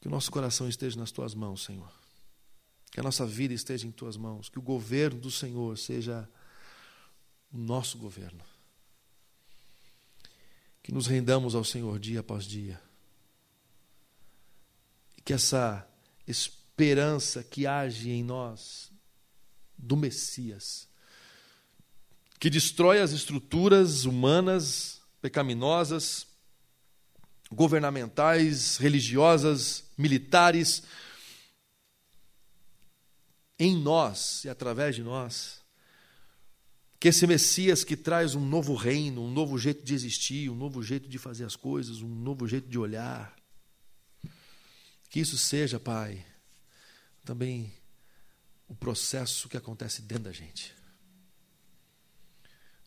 Que 0.00 0.08
o 0.08 0.10
nosso 0.10 0.30
coração 0.30 0.68
esteja 0.68 0.98
nas 0.98 1.12
tuas 1.12 1.34
mãos, 1.34 1.64
Senhor. 1.64 1.99
Que 2.90 3.00
a 3.00 3.02
nossa 3.02 3.24
vida 3.24 3.54
esteja 3.54 3.86
em 3.86 3.90
tuas 3.90 4.16
mãos. 4.16 4.48
Que 4.48 4.58
o 4.58 4.62
governo 4.62 5.20
do 5.20 5.30
Senhor 5.30 5.78
seja 5.78 6.28
o 7.52 7.58
nosso 7.58 7.98
governo. 7.98 8.42
Que 10.82 10.92
nos 10.92 11.06
rendamos 11.06 11.54
ao 11.54 11.64
Senhor 11.64 11.98
dia 11.98 12.20
após 12.20 12.44
dia. 12.44 12.80
E 15.16 15.22
que 15.22 15.32
essa 15.32 15.86
esperança 16.26 17.44
que 17.44 17.66
age 17.66 18.10
em 18.10 18.24
nós 18.24 18.90
do 19.76 19.96
Messias, 19.96 20.88
que 22.38 22.48
destrói 22.48 23.00
as 23.00 23.12
estruturas 23.12 24.04
humanas 24.04 25.00
pecaminosas, 25.20 26.26
governamentais, 27.52 28.76
religiosas, 28.76 29.84
militares, 29.96 30.82
em 33.60 33.76
nós 33.76 34.42
e 34.44 34.48
através 34.48 34.96
de 34.96 35.02
nós. 35.02 35.60
Que 36.98 37.08
esse 37.08 37.26
Messias 37.26 37.84
que 37.84 37.96
traz 37.96 38.34
um 38.34 38.44
novo 38.44 38.74
reino, 38.74 39.22
um 39.22 39.30
novo 39.30 39.58
jeito 39.58 39.84
de 39.84 39.94
existir, 39.94 40.50
um 40.50 40.56
novo 40.56 40.82
jeito 40.82 41.08
de 41.08 41.18
fazer 41.18 41.44
as 41.44 41.56
coisas, 41.56 42.00
um 42.00 42.08
novo 42.08 42.48
jeito 42.48 42.68
de 42.68 42.78
olhar, 42.78 43.36
que 45.10 45.20
isso 45.20 45.36
seja, 45.36 45.78
Pai, 45.78 46.24
também 47.24 47.72
o 48.66 48.74
processo 48.74 49.48
que 49.48 49.56
acontece 49.56 50.02
dentro 50.02 50.24
da 50.24 50.32
gente. 50.32 50.74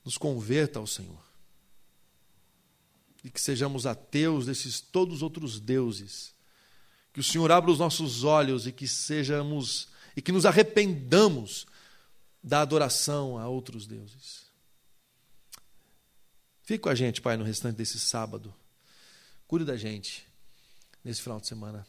Nos 0.04 0.18
converta 0.18 0.80
ao 0.80 0.88
Senhor. 0.88 1.22
E 3.24 3.30
que 3.30 3.40
sejamos 3.40 3.86
ateus 3.86 4.46
desses 4.46 4.82
todos 4.82 5.18
os 5.18 5.22
outros 5.22 5.60
deuses. 5.60 6.34
Que 7.12 7.20
o 7.20 7.24
Senhor 7.24 7.52
abra 7.52 7.72
os 7.72 7.80
nossos 7.80 8.24
olhos 8.24 8.66
e 8.66 8.72
que 8.72 8.88
sejamos 8.88 9.93
e 10.16 10.22
que 10.22 10.32
nos 10.32 10.46
arrependamos 10.46 11.66
da 12.44 12.62
adoração 12.62 13.38
a 13.38 13.48
outros 13.48 13.88
deuses. 13.88 14.52
Fique 16.64 16.80
com 16.80 16.90
a 16.90 16.96
gente, 16.96 17.22
Pai, 17.22 17.38
no 17.38 17.44
restante 17.44 17.78
desse 17.78 18.00
sábado. 18.00 18.54
Cuide 19.48 19.66
da 19.66 19.78
gente 19.78 20.26
nesse 21.04 21.22
final 21.22 21.40
de 21.40 21.48
semana. 21.48 21.86